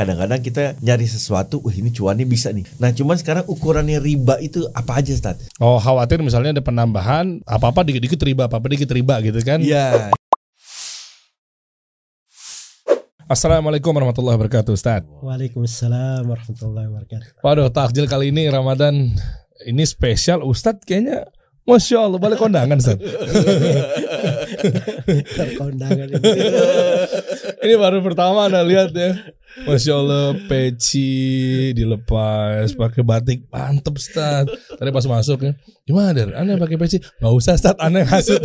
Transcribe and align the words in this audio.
kadang-kadang 0.00 0.40
kita 0.40 0.64
nyari 0.80 1.04
sesuatu, 1.04 1.60
wah 1.60 1.76
ini 1.76 1.92
cuannya 1.92 2.24
bisa 2.24 2.48
nih. 2.56 2.64
Nah, 2.80 2.88
cuman 2.96 3.20
sekarang 3.20 3.44
ukurannya 3.44 4.00
riba 4.00 4.40
itu 4.40 4.64
apa 4.72 4.96
aja, 4.96 5.12
Ustaz? 5.12 5.36
Oh 5.60 5.76
khawatir 5.76 6.24
misalnya 6.24 6.56
ada 6.56 6.64
penambahan 6.64 7.44
apa-apa 7.44 7.84
dikit-dikit 7.84 8.16
riba, 8.24 8.48
apa-apa 8.48 8.72
dikit 8.72 8.88
riba 8.88 9.20
gitu 9.20 9.44
kan? 9.44 9.60
Iya. 9.60 10.08
Assalamualaikum 13.30 13.92
warahmatullahi 13.92 14.40
wabarakatuh 14.40 14.72
Ustaz. 14.72 15.04
Waalaikumsalam 15.20 16.24
warahmatullahi 16.24 16.88
wabarakatuh. 16.90 17.44
Waduh 17.44 17.68
takjil 17.70 18.08
kali 18.08 18.32
ini 18.32 18.48
Ramadan 18.48 19.12
ini 19.68 19.84
spesial 19.86 20.42
Ustadz 20.42 20.82
kayaknya 20.82 21.30
Masya 21.68 22.08
Allah 22.10 22.18
balik 22.18 22.42
kondangan 22.42 22.80
Ustaz. 22.80 22.98
Kondangan 25.60 26.08
ini. 26.10 26.18
ini 27.62 27.74
baru 27.78 28.02
pertama 28.02 28.50
anda 28.50 28.66
lihat 28.66 28.90
ya. 28.90 29.14
Masya 29.60 29.92
Allah 29.92 30.26
peci 30.46 31.10
dilepas 31.72 32.70
pakai 32.72 33.02
batik 33.02 33.44
mantep 33.46 33.94
Ustaz. 33.94 34.46
Tadi 34.48 34.88
pas 34.88 35.04
masuk 35.04 35.38
ya. 35.42 35.52
Gimana 35.82 36.14
Der? 36.14 36.30
Anda 36.32 36.54
pakai 36.54 36.76
peci? 36.76 36.96
Gak 36.98 37.32
usah 37.32 37.58
Ustaz, 37.58 37.74
aneh 37.76 38.06
hasut. 38.06 38.38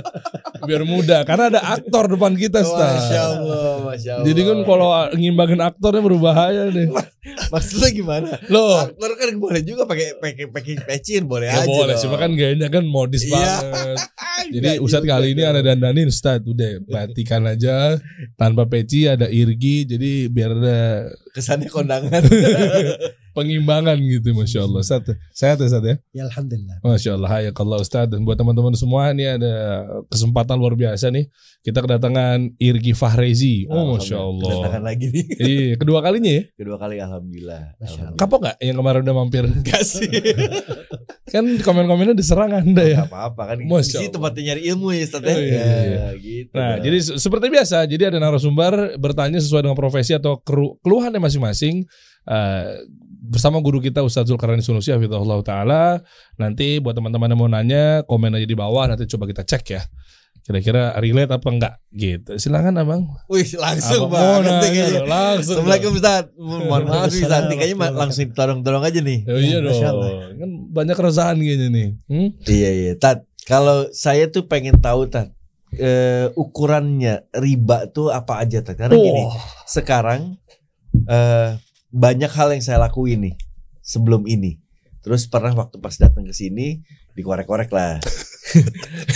Biar 0.64 0.80
mudah 0.80 1.28
karena 1.28 1.52
ada 1.52 1.60
aktor 1.60 2.08
depan 2.08 2.32
kita 2.34 2.64
Ustaz. 2.64 3.04
Masya 3.04 3.20
Allah, 3.20 3.72
Masya 3.84 4.10
Allah. 4.16 4.24
Jadi 4.24 4.40
kan 4.42 4.58
kalau 4.64 4.88
ngimbangin 5.12 5.60
aktornya 5.60 6.00
berbahaya 6.00 6.62
deh. 6.68 6.88
maksudnya 7.48 7.88
gimana? 7.88 8.36
Loh, 8.52 8.84
Aktor 8.84 9.16
kan 9.16 9.32
boleh 9.36 9.60
juga 9.60 9.84
pakai 9.84 10.20
pakai 10.20 10.44
pakai 10.48 10.74
pecin, 10.84 11.24
boleh 11.24 11.48
ya 11.48 11.64
aja. 11.64 11.68
boleh, 11.68 11.96
cuma 11.96 12.16
kan 12.16 12.30
gayanya 12.32 12.68
kan 12.68 12.84
modis 12.84 13.24
Iya. 13.24 13.32
banget. 13.32 13.96
Jadi 14.54 14.70
Ustadz 14.76 15.08
kali 15.08 15.32
ini 15.32 15.40
ada 15.40 15.60
dandanin 15.60 16.08
Ustadz 16.08 16.44
udah 16.44 16.84
batikan 16.84 17.44
aja 17.44 17.96
tanpa 18.36 18.68
peci 18.68 19.08
ada 19.08 19.24
irgi 19.26 19.88
jadi 19.88 20.13
biar 20.30 20.50
ada 20.54 20.78
kesannya 21.34 21.68
kondangan. 21.70 22.22
pengimbangan 23.34 23.98
gitu 23.98 24.30
Masya 24.32 24.62
Allah 24.62 24.80
Ustadz 24.80 25.10
sehat 25.30 25.58
ya 25.58 25.66
Ustadz 25.66 25.84
ya 25.84 25.96
Ya 26.12 26.22
alhamdulillah. 26.24 26.78
Masya 26.80 27.10
Allah 27.12 27.30
Hayakallah 27.30 27.78
Ustadz 27.78 28.08
dan 28.08 28.22
buat 28.22 28.34
teman-teman 28.34 28.72
semua 28.72 29.10
ini 29.10 29.26
ada 29.26 29.54
kesempatan 30.06 30.54
luar 30.54 30.72
biasa 30.72 31.10
nih 31.10 31.26
kita 31.60 31.80
kedatangan 31.80 32.54
Irgi 32.56 32.92
Fahrezi 32.92 33.66
oh 33.66 33.92
Masya 33.92 34.16
Allah 34.16 34.48
Kedatangan 34.48 34.82
lagi 34.82 35.06
nih. 35.08 35.24
iya 35.50 35.74
kedua 35.74 35.98
kalinya 35.98 36.32
ya 36.32 36.42
Kedua 36.54 36.76
kali 36.76 36.96
alhamdulillah. 36.96 37.62
Allah. 37.76 38.14
kapok 38.14 38.38
nggak 38.40 38.56
yang 38.60 38.76
kemarin 38.76 39.00
udah 39.02 39.16
mampir 39.16 39.42
Enggak 39.50 39.82
sih. 39.82 40.06
kan 41.26 41.44
komen-komennya 41.58 42.14
diserang 42.14 42.52
anda 42.52 42.84
ya 42.84 43.02
Gak 43.02 43.10
apa-apa 43.10 43.42
kan. 43.50 43.58
Masya 43.60 43.98
Allah. 43.98 44.12
tempatnya 44.12 44.42
nyari 44.46 44.62
ilmu 44.70 44.86
ya 44.88 45.02
Ustaz 45.02 45.22
ya. 45.22 45.26
Oh, 45.26 45.40
iya, 45.40 45.42
iya. 45.42 45.64
Ya, 45.90 46.06
gitu. 46.14 46.52
Nah, 46.54 46.74
jadi 46.78 46.98
se- 47.00 47.16
seperti 47.18 47.46
biasa, 47.48 47.76
jadi 47.84 48.02
ada 48.06 48.18
narasumber 48.18 48.72
bertanya 48.96 49.36
sesuai 49.36 49.64
dengan 49.64 49.74
profesi 49.74 50.12
atau 50.12 50.38
kelu- 50.38 50.78
keluhannya 50.80 51.18
masing-masing. 51.18 51.82
eh, 52.24 52.80
bersama 53.24 53.58
guru 53.64 53.80
kita 53.80 54.04
Ustaz 54.04 54.28
Zulkarnain 54.28 54.60
Sunusi 54.60 54.92
Hafizahullah 54.92 55.40
Ta'ala 55.40 55.82
Nanti 56.36 56.76
buat 56.78 56.92
teman-teman 56.92 57.32
yang 57.32 57.40
mau 57.40 57.48
nanya 57.48 58.04
Komen 58.04 58.36
aja 58.36 58.44
di 58.44 58.52
bawah 58.52 58.84
Nanti 58.84 59.08
coba 59.08 59.24
kita 59.24 59.42
cek 59.42 59.64
ya 59.64 59.82
Kira-kira 60.44 60.92
relate 61.00 61.32
apa 61.32 61.48
enggak 61.48 61.74
gitu 61.88 62.36
Silakan 62.36 62.76
abang 62.76 63.02
Wih, 63.32 63.48
langsung 63.56 64.12
Apa 64.12 64.12
mau 64.12 64.20
banget 64.44 64.52
nanya 64.52 64.68
kayaknya. 64.68 65.02
Langsung 65.08 65.56
Assalamualaikum 65.56 65.92
Ustaz. 65.96 66.24
Mohon 66.36 66.82
maaf 66.84 67.08
Ustaz, 67.08 67.42
kayaknya 67.48 67.88
langsung 67.96 68.28
tolong-tolong 68.36 68.84
aja 68.84 69.00
nih. 69.00 69.18
Oh, 69.24 69.40
iya 69.40 69.58
Masya 69.64 69.88
dong 69.88 70.04
Allah. 70.04 70.10
Kan 70.36 70.50
banyak 70.68 70.96
keresahan 71.00 71.36
kayaknya 71.40 71.68
nih 71.72 71.88
hmm? 72.12 72.28
Iya 72.44 72.70
iya, 72.76 72.92
Tat. 73.00 73.24
Kalau 73.48 73.88
saya 73.96 74.28
tuh 74.28 74.44
pengen 74.44 74.76
tahu 74.84 75.08
Tat, 75.08 75.32
eh, 75.76 76.28
ukurannya 76.36 77.24
riba 77.32 77.88
tuh 77.88 78.12
apa 78.12 78.44
aja 78.44 78.60
Tat? 78.60 78.76
Karena 78.76 79.00
gini, 79.00 79.24
Oh. 79.24 79.32
sekarang 79.64 80.36
eh, 81.08 81.56
banyak 81.94 82.30
hal 82.34 82.50
yang 82.50 82.62
saya 82.66 82.82
lakuin 82.82 83.30
nih 83.30 83.34
sebelum 83.78 84.26
ini. 84.26 84.58
Terus 85.06 85.30
pernah 85.30 85.54
waktu 85.54 85.78
pas 85.78 85.94
datang 85.94 86.26
ke 86.26 86.34
sini 86.34 86.82
dikorek-korek 87.14 87.70
lah. 87.70 88.02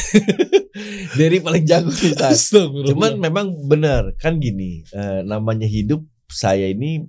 Dari 1.18 1.42
paling 1.42 1.64
jago. 1.66 1.90
Astagfirullah. 1.90 2.86
Cuman 2.94 3.12
memang 3.18 3.46
benar 3.66 4.14
kan 4.14 4.38
gini, 4.38 4.86
eh, 4.94 5.26
namanya 5.26 5.66
hidup 5.66 6.06
saya 6.30 6.70
ini 6.70 7.02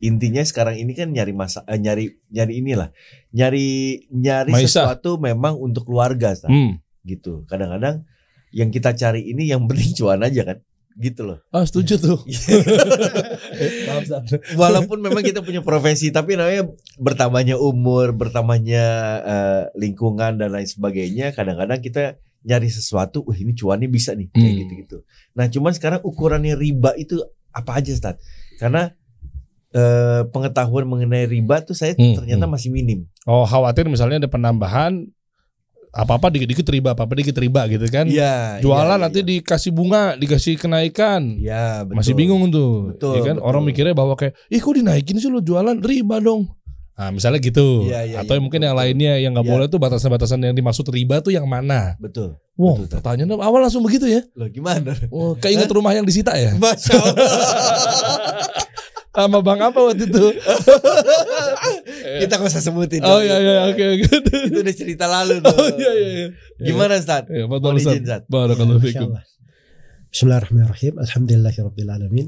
intinya 0.00 0.40
sekarang 0.40 0.80
ini 0.80 0.96
kan 0.96 1.12
nyari 1.12 1.32
masa 1.32 1.64
eh, 1.64 1.80
nyari 1.80 2.20
nyari 2.28 2.52
inilah. 2.60 2.92
Nyari 3.32 3.68
nyari 4.12 4.52
Maisha. 4.52 4.84
sesuatu 4.84 5.16
memang 5.16 5.56
untuk 5.56 5.88
keluarga 5.88 6.36
hmm. 6.36 6.82
gitu. 7.08 7.48
Kadang-kadang 7.48 8.04
yang 8.50 8.68
kita 8.74 8.92
cari 8.98 9.30
ini 9.30 9.48
yang 9.48 9.64
penting 9.64 9.96
cuan 9.96 10.20
aja 10.20 10.42
kan. 10.42 10.58
Gitu 11.00 11.24
loh. 11.24 11.40
Ah 11.48 11.64
setuju 11.64 11.96
tuh 11.96 12.20
Maaf. 13.88 14.04
Walaupun 14.52 15.00
memang 15.00 15.24
kita 15.24 15.40
punya 15.40 15.64
profesi 15.64 16.12
tapi 16.12 16.36
namanya 16.36 16.68
bertambahnya 16.96 17.56
umur, 17.56 18.12
bertambahnya 18.12 18.84
eh, 19.22 19.62
lingkungan 19.76 20.36
dan 20.36 20.52
lain 20.52 20.68
sebagainya, 20.68 21.32
kadang-kadang 21.32 21.80
kita 21.80 22.02
nyari 22.40 22.68
sesuatu, 22.68 23.20
wah 23.24 23.36
ini 23.36 23.52
cuannya 23.52 23.88
bisa 23.88 24.12
nih 24.12 24.28
kayak 24.28 24.44
Hmm. 24.44 24.60
gitu-gitu. 24.64 24.96
Nah, 25.32 25.46
cuman 25.46 25.72
sekarang 25.72 26.00
ukurannya 26.00 26.56
riba 26.56 26.96
itu 26.96 27.20
apa 27.52 27.80
aja, 27.80 27.92
Stat? 27.92 28.16
Karena 28.56 28.92
eh, 29.70 30.22
pengetahuan 30.28 30.82
mengenai 30.82 31.24
riba 31.24 31.62
tuh 31.62 31.72
saya 31.72 31.94
Hmm, 31.94 32.16
ternyata 32.16 32.44
hmm. 32.44 32.52
masih 32.52 32.68
minim. 32.68 33.06
Oh 33.22 33.46
khawatir 33.46 33.86
misalnya 33.86 34.18
ada 34.18 34.26
penambahan 34.26 35.06
apa-apa 35.90 36.30
dikit-dikit 36.30 36.66
riba, 36.70 36.94
apa-apa 36.94 37.14
dikit 37.18 37.34
riba 37.34 37.66
gitu 37.66 37.86
kan. 37.90 38.06
Iya. 38.06 38.62
Jualan 38.62 38.98
iya, 38.98 39.02
nanti 39.02 39.20
iya. 39.22 39.28
dikasih 39.38 39.74
bunga, 39.74 40.14
dikasih 40.14 40.54
kenaikan. 40.54 41.34
Iya, 41.38 41.82
betul. 41.86 41.96
Masih 41.98 42.14
bingung 42.14 42.46
tuh. 42.50 42.94
Betul, 42.94 43.14
ya 43.18 43.20
kan 43.26 43.36
betul. 43.42 43.48
orang 43.50 43.62
mikirnya 43.66 43.94
bahwa 43.94 44.14
kayak, 44.14 44.38
"Ih, 44.48 44.62
kok 44.62 44.74
dinaikin 44.78 45.18
sih 45.18 45.26
lo 45.26 45.42
jualan 45.42 45.76
riba 45.82 46.22
dong." 46.22 46.46
Nah, 47.00 47.08
misalnya 47.08 47.40
gitu. 47.40 47.88
Iya, 47.88 48.04
iya, 48.04 48.16
Atau 48.20 48.36
iya, 48.36 48.44
mungkin 48.44 48.60
betul, 48.60 48.68
yang 48.68 48.76
lainnya 48.76 49.12
yang 49.16 49.32
nggak 49.32 49.46
Iya. 49.48 49.52
boleh 49.56 49.66
tuh 49.72 49.80
batasan-batasan 49.80 50.36
yang 50.44 50.52
dimaksud 50.52 50.84
riba 50.92 51.24
tuh 51.24 51.32
yang 51.32 51.48
mana? 51.48 51.96
Betul. 51.96 52.36
Wow, 52.60 52.76
Betul, 52.84 53.00
pertanyaan 53.00 53.40
awal 53.40 53.64
langsung 53.64 53.80
begitu 53.80 54.04
ya. 54.04 54.20
Loh, 54.36 54.52
gimana? 54.52 54.92
Oh, 55.08 55.32
keinget 55.32 55.72
rumah 55.72 55.96
yang 55.96 56.04
disita 56.04 56.36
ya? 56.36 56.52
Masya 56.60 56.92
Allah. 56.92 57.16
Sama 59.10 59.42
Bang 59.42 59.58
apa 59.58 59.74
waktu 59.82 60.06
itu? 60.06 60.26
kita 62.22 62.38
nggak 62.38 62.46
usah 62.46 62.62
sebutin. 62.62 63.02
oh 63.02 63.18
iya 63.18 63.42
iya 63.42 63.66
oke 63.66 63.84
oke. 63.98 64.06
Itu 64.46 64.58
udah 64.62 64.74
cerita 64.74 65.10
lalu 65.10 65.42
tuh. 65.42 65.50
Oh 65.50 65.66
iya 65.74 65.92
iya 65.98 66.08
iya. 66.14 66.28
Gimana, 66.62 66.94
Stat? 67.02 67.26
Ya, 67.26 67.50
betul 67.50 67.74
Mohon 67.74 67.82
Ustaz. 67.82 68.22
Barakallahu 68.30 68.78
fikum. 68.78 69.10
Bismillahirrahmanirrahim. 70.14 70.94
Alhamdulillahirabbil 71.02 71.90
alamin. 71.90 72.26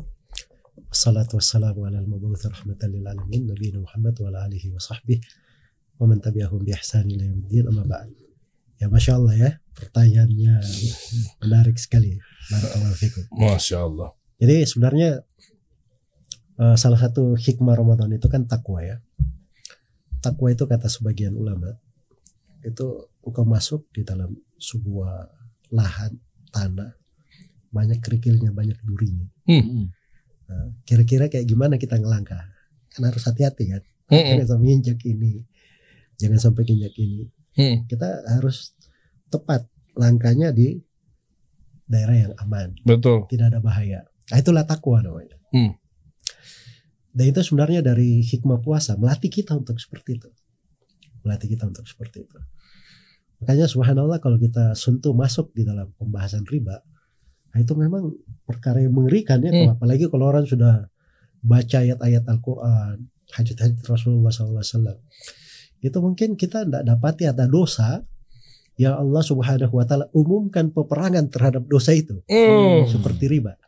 Wassalatu 0.91 1.39
wassalamu 1.39 1.87
ala 1.87 2.03
al-mabu'uts 2.03 2.51
rahmatan 2.51 2.91
lil 2.93 3.07
alamin 3.07 3.49
nabiyina 3.49 3.79
Muhammad 3.79 4.19
wa 4.19 4.29
ala 4.29 4.39
alihi 4.51 4.75
wa 4.75 4.83
sahbihi 4.83 5.23
wa 6.03 6.11
man 6.11 6.19
tabi'ahum 6.19 6.67
bi 6.67 6.75
ihsan 6.77 7.07
ila 7.09 7.23
yaumiddin 7.31 7.65
amma 7.71 7.87
ba'd. 7.87 8.11
Ya 8.83 8.91
Masya 8.91 9.23
Allah 9.23 9.35
ya, 9.39 9.51
pertanyaannya 9.79 10.59
menarik 11.47 11.79
sekali. 11.79 12.19
Barakallahu 12.51 12.97
fikum. 12.99 13.23
Masya 13.39 13.87
Allah. 13.87 14.11
Jadi 14.43 14.67
sebenarnya 14.67 15.23
eh, 16.59 16.77
salah 16.77 17.01
satu 17.01 17.39
hikmah 17.39 17.77
Ramadan 17.79 18.13
itu 18.13 18.27
kan 18.27 18.45
takwa 18.45 18.83
ya. 18.83 19.01
Takwa 20.23 20.53
itu 20.53 20.65
kata 20.69 20.87
sebagian 20.87 21.35
ulama 21.35 21.77
itu 22.63 23.11
engkau 23.27 23.43
masuk 23.43 23.91
di 23.91 24.07
dalam 24.07 24.31
sebuah 24.59 25.27
lahan 25.75 26.15
tanah 26.55 26.95
banyak 27.73 27.99
kerikilnya 27.99 28.55
banyak 28.55 28.79
durinya. 28.85 29.27
Hmm. 29.49 29.91
Nah, 30.47 30.69
kira-kira 30.85 31.27
kayak 31.33 31.49
gimana 31.49 31.81
kita 31.81 31.97
ngelangkah? 31.97 32.45
Kan 32.93 33.09
harus 33.09 33.25
hati-hati 33.25 33.73
kan. 33.73 33.83
Mm-mm. 34.13 34.45
Jangan 34.45 34.47
sampai 34.53 34.69
injak 34.77 35.01
ini, 35.09 35.33
jangan 36.21 36.39
sampai 36.39 36.63
injak 36.69 36.95
ini. 37.01 37.25
Mm. 37.57 37.89
Kita 37.89 38.09
harus 38.37 38.77
tepat 39.33 39.65
langkahnya 39.97 40.53
di 40.53 40.77
daerah 41.89 42.29
yang 42.29 42.35
aman 42.41 42.77
Betul. 42.85 43.29
tidak 43.33 43.53
ada 43.53 43.61
bahaya. 43.65 44.01
Nah, 44.29 44.39
itulah 44.41 44.65
takwa 44.65 45.01
namanya. 45.01 45.37
Hmm. 45.53 45.77
Dan 47.13 47.29
itu 47.29 47.41
sebenarnya 47.45 47.85
dari 47.85 48.25
hikmah 48.25 48.65
puasa 48.65 48.97
melatih 48.97 49.29
kita 49.29 49.53
untuk 49.53 49.77
seperti 49.77 50.17
itu. 50.17 50.29
Melatih 51.23 51.53
kita 51.53 51.69
untuk 51.69 51.85
seperti 51.85 52.25
itu. 52.25 52.39
Makanya 53.45 53.69
subhanallah 53.69 54.17
kalau 54.23 54.41
kita 54.41 54.73
sentuh 54.73 55.13
masuk 55.13 55.53
di 55.53 55.69
dalam 55.69 55.93
pembahasan 56.01 56.47
riba, 56.49 56.81
nah 57.53 57.59
itu 57.61 57.75
memang 57.77 58.15
perkara 58.49 58.81
yang 58.81 58.97
mengerikan 58.97 59.45
ya. 59.45 59.53
Hmm. 59.53 59.77
Apalagi 59.77 60.09
kalau 60.09 60.33
orang 60.33 60.49
sudah 60.49 60.89
baca 61.43 61.77
ayat-ayat 61.83 62.25
Al-Quran, 62.25 63.13
hadits-hadits 63.35 63.85
Rasulullah 63.85 64.31
SAW. 64.31 64.97
Itu 65.83 65.99
mungkin 65.99 66.39
kita 66.39 66.65
tidak 66.65 66.87
dapati 66.87 67.27
ada 67.27 67.51
dosa 67.51 68.01
yang 68.79 68.95
Allah 68.97 69.21
Subhanahu 69.21 69.75
Wa 69.75 69.85
Taala 69.85 70.07
umumkan 70.15 70.71
peperangan 70.73 71.29
terhadap 71.29 71.67
dosa 71.69 71.93
itu 71.93 72.23
Mm. 72.31 72.89
seperti 72.89 73.27
riba. 73.29 73.59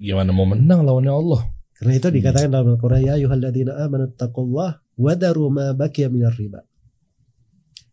Gimana 0.00 0.32
mau 0.32 0.48
menang 0.48 0.82
lawannya 0.88 1.12
Allah? 1.12 1.40
Karena 1.76 1.92
itu 1.92 2.08
dikatakan 2.08 2.48
dalam 2.48 2.72
Al-Quran 2.72 3.00
ya 3.04 3.12
ayyuhalladzina 3.20 3.76
amanu 3.84 4.08
taqullah 4.16 4.80
wa 4.80 5.12
daru 5.12 5.52
ma 5.52 5.76
baqiya 5.76 6.08
minar 6.08 6.32
riba. 6.32 6.64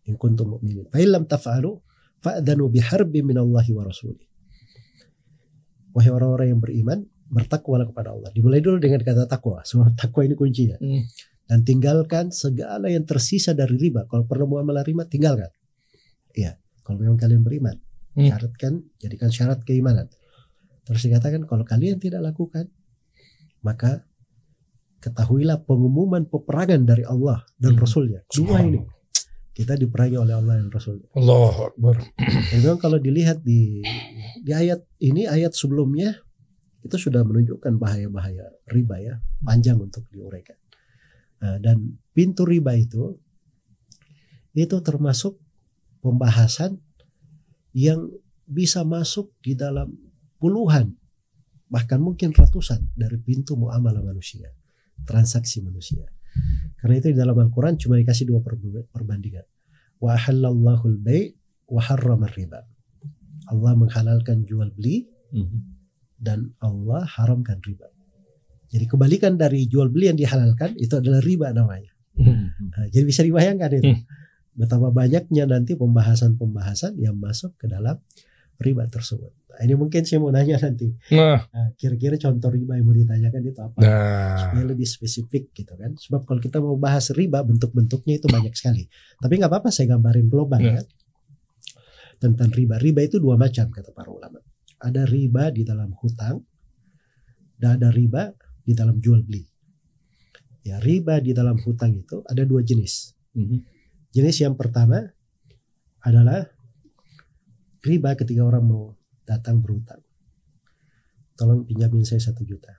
In 0.07 0.15
kuntum 0.15 0.55
mu'minin. 0.55 0.87
Fa 0.87 0.99
illam 1.03 1.27
taf'alu 1.27 1.79
fa'danu 2.23 2.71
biharbi 2.71 3.23
minallahi 3.23 3.71
wa 3.75 3.83
rasulih. 3.83 4.23
Wahai 5.93 6.09
orang-orang 6.09 6.55
yang 6.55 6.61
beriman, 6.63 6.99
bertakwalah 7.27 7.85
kepada 7.87 8.15
Allah. 8.15 8.31
Dimulai 8.31 8.63
dulu 8.63 8.79
dengan 8.79 9.03
kata 9.03 9.27
takwa. 9.27 9.61
Sebab 9.67 9.93
takwa 9.99 10.21
ini 10.23 10.35
kuncinya. 10.35 10.79
Hmm. 10.79 11.03
Dan 11.43 11.67
tinggalkan 11.67 12.31
segala 12.31 12.87
yang 12.87 13.03
tersisa 13.03 13.51
dari 13.51 13.75
riba. 13.75 14.07
Kalau 14.07 14.23
perlu 14.23 14.47
muamalah 14.47 14.81
riba, 14.87 15.05
tinggalkan. 15.05 15.51
Iya. 16.33 16.55
Kalau 16.83 16.99
memang 16.99 17.19
kalian 17.19 17.43
beriman, 17.43 17.77
Hmm. 18.13 18.29
syaratkan, 18.29 18.73
jadikan 19.01 19.33
syarat 19.33 19.65
keimanan. 19.65 20.05
Terus 20.85 21.01
dikatakan 21.01 21.49
kalau 21.49 21.65
kalian 21.65 21.97
tidak 21.97 22.21
lakukan, 22.21 22.69
maka 23.63 24.03
ketahuilah 24.99 25.63
pengumuman 25.63 26.23
peperangan 26.27 26.83
dari 26.83 27.03
Allah 27.03 27.43
dan 27.59 27.75
Hmm. 27.75 27.81
Rasulnya. 27.83 28.19
Dua 28.31 28.63
ini 28.63 28.79
kita 29.53 29.77
diperangi 29.77 30.17
oleh 30.17 30.33
Allah 30.33 30.59
dan 30.63 30.69
Rasulnya. 30.71 31.07
Allahu 31.13 31.59
Akbar. 31.73 31.95
Dan 32.17 32.59
memang 32.63 32.79
kalau 32.79 32.97
dilihat 32.97 33.43
di 33.43 33.83
di 34.41 34.51
ayat 34.51 34.81
ini 35.03 35.27
ayat 35.29 35.53
sebelumnya 35.53 36.17
itu 36.83 36.95
sudah 36.99 37.23
menunjukkan 37.23 37.79
bahaya-bahaya 37.79 38.43
riba 38.67 38.95
ya 38.99 39.15
panjang 39.39 39.79
untuk 39.79 40.03
diuraikan. 40.11 40.57
Nah, 41.43 41.59
dan 41.59 41.99
pintu 42.15 42.47
riba 42.47 42.75
itu 42.75 43.19
itu 44.55 44.77
termasuk 44.83 45.39
pembahasan 45.99 46.79
yang 47.73 48.11
bisa 48.47 48.83
masuk 48.83 49.31
di 49.39 49.55
dalam 49.55 49.91
puluhan 50.37 50.93
bahkan 51.73 51.97
mungkin 51.97 52.29
ratusan 52.29 52.93
dari 52.93 53.17
pintu 53.17 53.57
muamalah 53.57 54.05
manusia, 54.05 54.53
transaksi 55.09 55.65
manusia. 55.65 56.05
Karena 56.77 57.01
itu 57.01 57.09
di 57.09 57.17
dalam 57.17 57.33
Al-Quran 57.33 57.81
cuma 57.81 57.97
dikasih 57.97 58.29
dua 58.29 58.45
perbandingan. 58.93 59.45
Wa 59.97 60.13
ahallallahu 60.13 60.85
al-bai' 60.85 61.33
wa 61.73 61.81
harrama 61.81 62.29
riba. 62.29 62.61
Allah 63.49 63.73
menghalalkan 63.73 64.45
jual 64.45 64.69
beli 64.69 65.09
dan 66.21 66.53
Allah 66.61 67.01
haramkan 67.09 67.57
riba. 67.65 67.89
Jadi 68.69 68.85
kebalikan 68.85 69.33
dari 69.33 69.65
jual 69.65 69.89
beli 69.89 70.13
yang 70.13 70.17
dihalalkan 70.17 70.77
itu 70.77 70.93
adalah 70.93 71.21
riba 71.25 71.49
namanya. 71.53 71.89
Nah, 72.73 72.85
jadi 72.93 73.05
bisa 73.05 73.25
dibayangkan 73.25 73.69
itu. 73.81 73.89
Hmm. 73.89 74.05
Betapa 74.53 74.93
banyaknya 74.93 75.49
nanti 75.49 75.73
pembahasan-pembahasan 75.73 77.01
yang 77.01 77.17
masuk 77.17 77.57
ke 77.57 77.65
dalam 77.65 77.97
riba 78.63 78.87
tersebut. 78.87 79.29
Nah, 79.53 79.59
ini 79.61 79.75
mungkin 79.75 80.01
saya 80.01 80.17
mau 80.17 80.31
nanya 80.31 80.57
nanti. 80.57 80.89
Nah, 81.13 81.45
Nah, 81.45 81.67
kira-kira 81.77 82.17
contoh 82.17 82.49
riba 82.49 82.73
yang 82.73 82.87
mau 82.87 82.95
ditanyakan 82.95 83.41
itu 83.43 83.59
apa? 83.61 83.77
nah. 83.77 84.39
Supaya 84.39 84.65
lebih 84.65 84.87
spesifik 84.87 85.51
gitu 85.53 85.75
kan. 85.75 85.93
Sebab 85.93 86.23
kalau 86.23 86.39
kita 86.39 86.57
mau 86.57 86.73
bahas 86.73 87.11
riba 87.13 87.43
bentuk-bentuknya 87.43 88.17
itu 88.17 88.25
banyak 88.25 88.55
sekali. 88.55 88.87
Tapi 89.19 89.33
nggak 89.37 89.51
apa-apa 89.51 89.69
saya 89.69 89.93
gambarin 89.93 90.25
global 90.25 90.57
Ya. 90.57 90.79
ya. 90.79 90.83
Tentang 92.17 92.49
riba. 92.49 92.79
Riba 92.79 93.03
itu 93.03 93.19
dua 93.19 93.35
macam 93.35 93.67
kata 93.67 93.91
para 93.91 94.07
ulama. 94.07 94.39
Ada 94.79 95.03
riba 95.03 95.51
di 95.51 95.61
dalam 95.61 95.91
hutang 95.99 96.39
dan 97.59 97.77
ada 97.77 97.91
riba 97.91 98.31
di 98.63 98.73
dalam 98.73 98.97
jual 98.97 99.21
beli. 99.21 99.43
Ya, 100.63 100.79
riba 100.79 101.19
di 101.19 101.35
dalam 101.35 101.59
hutang 101.59 101.91
itu 101.93 102.23
ada 102.23 102.47
dua 102.47 102.63
jenis. 102.63 103.11
Jenis 104.09 104.37
yang 104.39 104.55
pertama 104.55 105.03
adalah 105.99 106.47
riba 107.83 108.15
ketika 108.15 108.41
orang 108.41 108.63
mau 108.63 108.95
datang 109.27 109.59
berhutang. 109.59 109.99
Tolong 111.35 111.67
pinjamin 111.67 112.07
saya 112.07 112.23
satu 112.23 112.47
juta. 112.47 112.71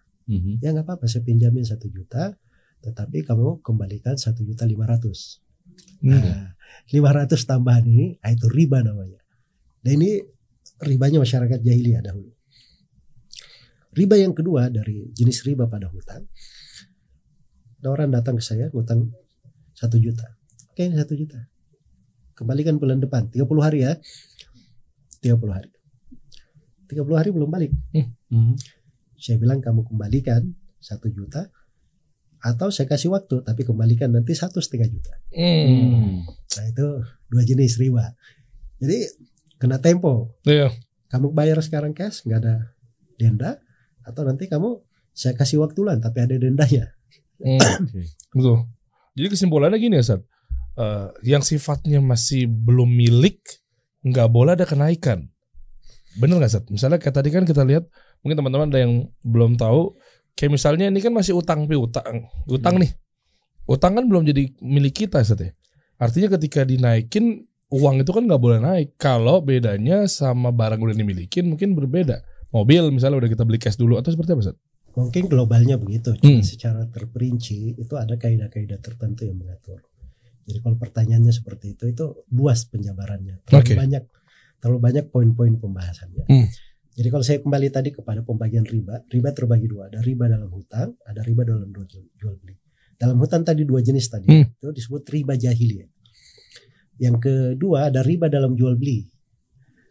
Ya 0.64 0.72
nggak 0.72 0.88
apa-apa, 0.88 1.04
saya 1.04 1.20
pinjamin 1.20 1.68
satu 1.68 1.92
juta, 1.92 2.32
tetapi 2.80 3.28
kamu 3.28 3.60
kembalikan 3.60 4.16
satu 4.16 4.40
juta 4.40 4.64
lima 4.64 4.88
ratus. 4.88 5.44
Hmm. 6.00 6.56
Lima 6.92 7.12
ratus 7.12 7.44
tambahan 7.44 7.84
ini, 7.84 8.16
ah, 8.24 8.32
itu 8.32 8.48
riba 8.48 8.80
namanya. 8.80 9.20
Dan 9.84 10.00
ini 10.00 10.24
ribanya 10.80 11.20
masyarakat 11.20 11.60
jahiliyah 11.60 12.00
dahulu. 12.00 12.32
Riba 13.94 14.16
yang 14.18 14.32
kedua 14.34 14.72
dari 14.72 15.12
jenis 15.12 15.46
riba 15.46 15.70
pada 15.70 15.86
hutang, 15.86 16.26
ada 17.78 17.88
orang 17.92 18.10
datang 18.10 18.40
ke 18.40 18.44
saya 18.44 18.72
ngutang 18.72 19.12
satu 19.76 20.00
juta. 20.00 20.24
Oke, 20.72 20.88
ini 20.88 20.96
satu 20.96 21.14
juta. 21.14 21.36
Kembalikan 22.34 22.80
bulan 22.80 22.98
depan, 22.98 23.30
30 23.30 23.44
hari 23.62 23.86
ya. 23.86 23.94
30 25.24 25.40
hari. 25.48 25.72
30 26.92 27.00
hari 27.16 27.32
belum 27.32 27.48
balik. 27.48 27.72
Saya 29.16 29.40
bilang 29.40 29.64
kamu 29.64 29.88
kembalikan 29.88 30.52
satu 30.76 31.08
juta 31.08 31.48
atau 32.44 32.68
saya 32.68 32.84
kasih 32.84 33.08
waktu 33.08 33.40
tapi 33.40 33.64
kembalikan 33.64 34.12
nanti 34.12 34.36
satu 34.36 34.60
setengah 34.60 34.92
juta. 34.92 35.16
Hmm. 35.32 36.28
Nah 36.28 36.64
itu 36.68 36.86
dua 37.32 37.42
jenis 37.48 37.80
riba. 37.80 38.12
Jadi 38.76 39.08
kena 39.56 39.80
tempo. 39.80 40.36
Iya. 40.44 40.68
Kamu 41.08 41.32
bayar 41.32 41.64
sekarang 41.64 41.96
cash 41.96 42.20
nggak 42.28 42.40
ada 42.44 42.76
denda 43.16 43.64
atau 44.04 44.28
nanti 44.28 44.44
kamu 44.44 44.76
saya 45.16 45.32
kasih 45.32 45.64
waktu 45.64 45.80
lah 45.88 45.96
tapi 45.96 46.20
ada 46.20 46.36
dendanya. 46.36 46.92
Hmm. 47.40 47.88
Betul. 48.36 48.68
Jadi 49.16 49.28
kesimpulannya 49.32 49.80
gini 49.80 49.96
ya. 50.04 50.20
Eh, 50.74 51.08
yang 51.22 51.40
sifatnya 51.40 52.02
masih 52.02 52.50
belum 52.50 52.90
milik, 52.90 53.40
nggak 54.04 54.28
boleh 54.28 54.52
ada 54.54 54.68
kenaikan. 54.68 55.32
Bener 56.14 56.38
nggak, 56.38 56.52
Sat? 56.52 56.64
Misalnya 56.70 57.02
kayak 57.02 57.16
tadi 57.16 57.28
kan 57.34 57.42
kita 57.42 57.66
lihat, 57.66 57.90
mungkin 58.22 58.36
teman-teman 58.38 58.68
ada 58.70 58.80
yang 58.84 59.10
belum 59.26 59.58
tahu, 59.58 59.98
kayak 60.38 60.52
misalnya 60.54 60.86
ini 60.86 61.02
kan 61.02 61.10
masih 61.10 61.34
utang 61.34 61.66
piutang, 61.66 62.30
utang 62.46 62.78
nih. 62.78 62.94
Utang 63.66 63.96
kan 63.98 64.04
belum 64.06 64.22
jadi 64.28 64.54
milik 64.62 65.08
kita, 65.08 65.24
Sat 65.26 65.42
ya. 65.42 65.50
Artinya 65.98 66.38
ketika 66.38 66.62
dinaikin, 66.62 67.42
uang 67.72 68.04
itu 68.06 68.10
kan 68.14 68.22
nggak 68.28 68.38
boleh 68.38 68.60
naik. 68.62 68.94
Kalau 69.00 69.42
bedanya 69.42 70.06
sama 70.06 70.54
barang 70.54 70.78
udah 70.78 70.94
dimilikin 70.94 71.50
mungkin 71.50 71.74
berbeda. 71.74 72.22
Mobil 72.54 72.86
misalnya 72.94 73.26
udah 73.26 73.30
kita 73.34 73.42
beli 73.42 73.58
cash 73.58 73.74
dulu 73.74 73.98
atau 73.98 74.14
seperti 74.14 74.38
apa, 74.38 74.42
Sat? 74.52 74.56
Mungkin 74.94 75.26
globalnya 75.26 75.74
begitu. 75.74 76.14
Hmm. 76.22 76.46
secara 76.46 76.86
terperinci 76.86 77.74
itu 77.74 77.94
ada 77.98 78.14
kaidah-kaidah 78.14 78.78
tertentu 78.78 79.26
yang 79.26 79.42
mengatur. 79.42 79.82
Jadi 80.44 80.58
kalau 80.60 80.76
pertanyaannya 80.76 81.32
seperti 81.32 81.76
itu 81.76 81.84
itu 81.88 82.04
luas 82.36 82.68
penjabarannya. 82.68 83.44
Terlalu 83.48 83.64
Oke. 83.64 83.74
banyak 83.74 84.04
terlalu 84.60 84.78
banyak 84.80 85.04
poin-poin 85.12 85.54
pembahasannya. 85.60 86.24
Hmm. 86.28 86.48
Jadi 86.94 87.08
kalau 87.10 87.24
saya 87.26 87.38
kembali 87.42 87.68
tadi 87.74 87.90
kepada 87.90 88.22
pembagian 88.22 88.62
riba, 88.62 89.02
riba 89.10 89.34
terbagi 89.34 89.66
dua. 89.66 89.90
Ada 89.90 89.98
riba 90.04 90.30
dalam 90.30 90.46
hutang, 90.52 90.94
ada 91.02 91.20
riba 91.26 91.42
dalam 91.42 91.68
jual, 91.74 92.06
jual 92.16 92.34
beli. 92.38 92.54
Dalam 92.94 93.18
hutang 93.18 93.42
tadi 93.42 93.66
dua 93.66 93.82
jenis 93.82 94.06
tadi. 94.06 94.30
Hmm. 94.30 94.46
Itu 94.46 94.70
disebut 94.70 95.02
riba 95.10 95.34
jahiliyah. 95.34 95.90
Yang 97.02 97.16
kedua 97.18 97.90
ada 97.90 98.06
riba 98.06 98.30
dalam 98.30 98.54
jual 98.54 98.78
beli. 98.78 99.02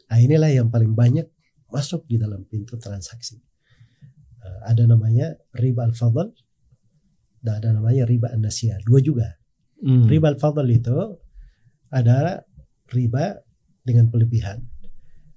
Nah 0.08 0.18
inilah 0.22 0.54
yang 0.54 0.72
paling 0.72 0.96
banyak 0.96 1.28
masuk 1.74 2.08
di 2.08 2.22
dalam 2.22 2.46
pintu 2.48 2.80
transaksi. 2.80 3.42
Eh, 4.40 4.60
ada 4.70 4.88
namanya 4.88 5.34
riba 5.58 5.84
al-fadl 5.90 6.32
dan 7.44 7.60
ada 7.60 7.70
namanya 7.76 8.08
riba 8.08 8.32
an-nasiyah. 8.32 8.80
Dua 8.88 9.04
juga. 9.04 9.28
Riba 9.84 10.32
al-fadl 10.32 10.68
itu 10.72 10.96
ada 11.92 12.48
riba 12.88 13.44
dengan 13.84 14.08
pelebihan. 14.08 14.64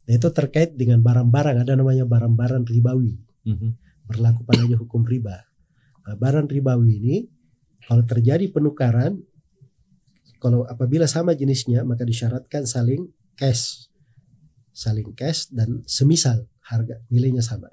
Dan 0.07 0.23
itu 0.23 0.29
terkait 0.31 0.79
dengan 0.79 1.03
barang-barang. 1.03 1.67
Ada 1.67 1.75
namanya 1.75 2.07
barang-barang 2.07 2.63
ribawi. 2.71 3.19
Berlaku 4.07 4.47
padanya 4.47 4.79
hukum 4.79 5.03
riba. 5.03 5.43
Nah, 6.07 6.15
barang 6.15 6.47
ribawi 6.47 6.91
ini 7.03 7.17
kalau 7.91 8.07
terjadi 8.07 8.47
penukaran, 8.55 9.19
kalau 10.39 10.63
apabila 10.63 11.11
sama 11.11 11.35
jenisnya 11.35 11.83
maka 11.83 12.07
disyaratkan 12.07 12.63
saling 12.67 13.11
cash, 13.35 13.91
saling 14.71 15.11
cash 15.19 15.51
dan 15.51 15.83
semisal 15.91 16.47
harga 16.63 17.03
nilainya 17.11 17.43
sama. 17.43 17.67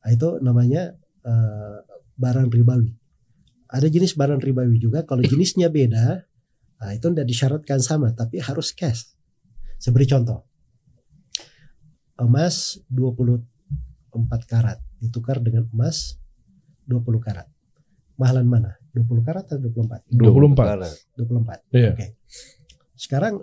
Nah, 0.00 0.10
itu 0.12 0.40
namanya 0.40 0.96
eh, 1.24 1.76
barang 2.16 2.48
ribawi. 2.48 3.03
Ada 3.74 3.90
jenis 3.90 4.14
barang 4.14 4.38
ribawi 4.38 4.78
juga. 4.78 5.02
Kalau 5.02 5.26
jenisnya 5.34 5.66
beda, 5.66 6.22
nah 6.78 6.90
itu 6.94 7.10
tidak 7.10 7.26
disyaratkan 7.26 7.82
sama, 7.82 8.14
tapi 8.14 8.38
harus 8.38 8.70
cash. 8.70 9.10
Saya 9.82 9.90
beri 9.90 10.06
contoh. 10.06 10.46
Emas 12.14 12.78
24 12.94 13.42
karat 14.46 14.78
ditukar 15.02 15.42
dengan 15.42 15.66
emas 15.74 16.14
20 16.86 17.02
karat. 17.18 17.50
Mahalan 18.14 18.46
mana? 18.46 18.78
20 18.94 19.26
karat 19.26 19.44
atau 19.50 19.58
24? 19.58 20.06
24. 20.14 21.18
24. 21.18 21.74
Iya. 21.74 21.90
Oke. 21.98 22.06
Sekarang 22.94 23.42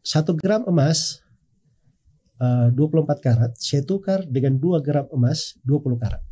1 0.00 0.40
gram 0.40 0.64
emas 0.64 1.20
eh, 2.40 2.68
24 2.72 3.20
karat 3.20 3.52
saya 3.60 3.84
tukar 3.84 4.24
dengan 4.24 4.56
2 4.56 4.80
gram 4.80 5.04
emas 5.12 5.60
20 5.68 6.00
karat. 6.00 6.24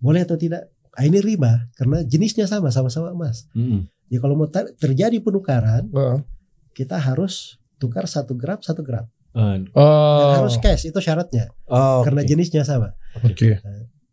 Boleh 0.00 0.24
atau 0.24 0.40
tidak? 0.40 0.72
Ah, 1.00 1.08
ini 1.08 1.16
riba 1.18 1.64
karena 1.72 2.04
jenisnya 2.04 2.44
sama, 2.44 2.68
sama-sama 2.68 3.08
emas. 3.10 3.48
Ya 4.06 4.20
kalau 4.20 4.36
mau 4.36 4.44
ter- 4.46 4.76
terjadi 4.76 5.16
penukaran, 5.18 5.88
Heeh. 5.88 6.18
kita 6.74 7.00
harus 7.00 7.56
tukar 7.76 8.04
1 8.04 8.36
gram 8.36 8.60
1 8.60 8.84
gram. 8.84 9.08
Dan 9.32 9.70
Oh, 9.72 10.36
harus 10.36 10.58
cash 10.58 10.84
itu 10.84 10.98
syaratnya 10.98 11.48
Oh, 11.64 12.04
karena 12.04 12.20
jenisnya 12.20 12.60
sama. 12.62 12.92
oke. 13.16 13.62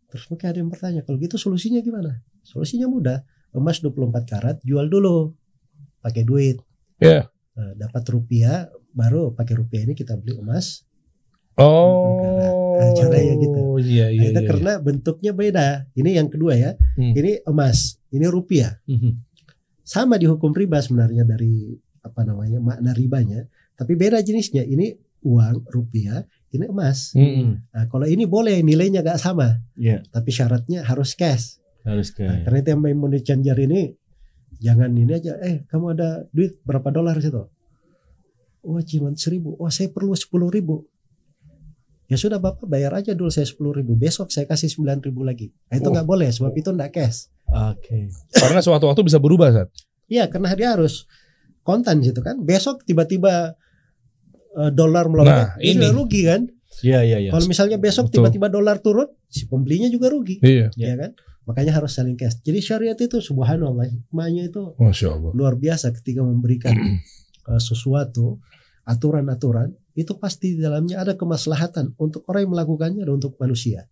Terus 0.08 0.24
mungkin 0.26 0.46
ada 0.48 0.56
yang 0.56 0.70
bertanya, 0.72 1.04
kalau 1.04 1.20
gitu 1.20 1.36
solusinya 1.36 1.84
gimana? 1.84 2.24
Solusinya 2.40 2.88
mudah. 2.88 3.20
Emas 3.52 3.84
24 3.84 4.24
karat 4.24 4.56
jual 4.64 4.88
dulu 4.88 5.36
pakai 6.00 6.24
duit. 6.24 6.56
Iya. 6.96 7.28
Nah, 7.52 7.76
dapat 7.76 8.00
rupiah 8.08 8.64
baru 8.88 9.36
pakai 9.36 9.60
rupiah 9.60 9.84
ini 9.84 9.92
kita 9.92 10.16
beli 10.16 10.40
emas 10.40 10.87
Oh, 11.58 12.14
Nah, 12.78 12.94
caranya 12.94 13.34
gitu. 13.36 13.58
Iya, 13.82 14.06
Nah, 14.06 14.14
iya, 14.14 14.26
itu 14.30 14.40
iya. 14.40 14.48
karena 14.48 14.72
bentuknya 14.78 15.32
beda. 15.34 15.66
Ini 15.92 16.10
yang 16.22 16.30
kedua 16.30 16.54
ya. 16.54 16.70
Hmm. 16.94 17.10
Ini 17.14 17.42
emas, 17.42 17.98
ini 18.10 18.26
rupiah. 18.26 18.78
Mhm. 18.86 19.18
Sama 19.82 20.14
di 20.14 20.30
hukum 20.30 20.54
riba 20.54 20.78
sebenarnya 20.78 21.26
dari 21.26 21.74
apa 21.98 22.22
namanya 22.22 22.62
makna 22.62 22.94
ribanya, 22.94 23.42
tapi 23.74 23.98
beda 23.98 24.22
jenisnya. 24.22 24.62
Ini 24.62 24.94
uang 25.26 25.66
rupiah, 25.66 26.22
ini 26.52 26.68
emas. 26.68 27.10
Mm-mm. 27.16 27.74
Nah, 27.74 27.84
kalau 27.90 28.06
ini 28.06 28.22
boleh 28.22 28.62
nilainya 28.62 29.02
gak 29.02 29.18
sama, 29.18 29.58
Iya, 29.74 30.04
tapi 30.12 30.30
syaratnya 30.30 30.86
harus 30.86 31.18
cash. 31.18 31.58
harus 31.82 32.12
ke. 32.12 32.20
Nah, 32.22 32.44
karena 32.44 32.58
itu 32.60 32.68
yang 32.68 32.82
main 32.84 32.94
money 32.94 33.18
changer 33.18 33.56
ini 33.58 33.96
jangan 34.60 34.92
ini 34.92 35.08
aja. 35.10 35.40
Eh, 35.40 35.64
kamu 35.66 35.96
ada 35.96 36.28
duit 36.30 36.60
berapa 36.62 36.92
dolar 36.92 37.16
situ? 37.18 37.48
Wah, 38.60 38.82
cuma 38.84 39.10
seribu. 39.16 39.56
Wah, 39.56 39.72
saya 39.72 39.88
perlu 39.88 40.12
sepuluh 40.12 40.52
ribu. 40.52 40.84
Ya 42.08 42.16
sudah 42.16 42.40
bapak 42.40 42.64
bayar 42.64 42.96
aja 42.96 43.12
dulu 43.12 43.28
saya 43.28 43.44
sepuluh 43.44 43.76
ribu. 43.76 43.92
Besok 43.92 44.32
saya 44.32 44.48
kasih 44.48 44.72
sembilan 44.72 45.04
ribu 45.04 45.22
lagi. 45.22 45.52
Nah, 45.68 45.76
itu 45.76 45.88
Oh. 45.88 45.92
nggak 45.92 46.08
boleh 46.08 46.28
sebab 46.28 46.56
itu 46.56 46.72
nggak 46.72 46.90
cash. 46.90 47.28
Oke. 47.46 48.08
Karena 48.32 48.60
suatu 48.60 48.88
waktu 48.88 49.04
bisa 49.04 49.20
berubah, 49.20 49.52
Sat. 49.52 49.68
Iya, 50.08 50.24
karena 50.26 50.56
dia 50.56 50.72
harus 50.72 51.04
kontan 51.60 52.00
situ 52.00 52.20
kan. 52.20 52.40
Besok 52.40 52.80
tiba-tiba 52.82 53.52
eh, 54.50 54.72
dolar 54.72 55.06
melonjak, 55.06 55.36
Nah, 55.36 55.48
ini. 55.60 55.76
sudah 55.76 55.92
rugi 55.92 56.20
kan? 56.24 56.40
Iya, 56.80 57.00
iya, 57.04 57.18
iya. 57.20 57.30
Kalau 57.30 57.44
misalnya 57.44 57.76
besok 57.76 58.08
Betul. 58.08 58.24
tiba-tiba 58.24 58.48
dolar 58.48 58.80
turun, 58.80 59.06
si 59.28 59.44
pembelinya 59.44 59.86
juga 59.86 60.08
rugi, 60.08 60.40
Iya. 60.40 60.72
Ya. 60.74 60.92
ya 60.92 60.94
kan? 60.96 61.10
Makanya 61.44 61.76
harus 61.76 61.92
saling 61.92 62.16
cash. 62.16 62.40
Jadi 62.40 62.58
syariat 62.58 62.96
itu 62.96 63.20
subhanallah 63.20 63.84
hikmahnya 63.84 64.48
itu 64.48 64.72
Masya 64.76 65.08
Allah. 65.12 65.30
luar 65.32 65.54
biasa 65.54 65.92
ketika 65.92 66.20
memberikan 66.20 66.72
uh, 67.44 67.60
sesuatu 67.68 68.40
aturan-aturan 68.82 69.76
itu 69.98 70.14
pasti 70.14 70.54
di 70.54 70.62
dalamnya 70.62 71.02
ada 71.02 71.18
kemaslahatan 71.18 71.98
untuk 71.98 72.22
orang 72.30 72.46
yang 72.46 72.52
melakukannya 72.54 73.02
dan 73.02 73.14
untuk 73.18 73.34
manusia. 73.42 73.90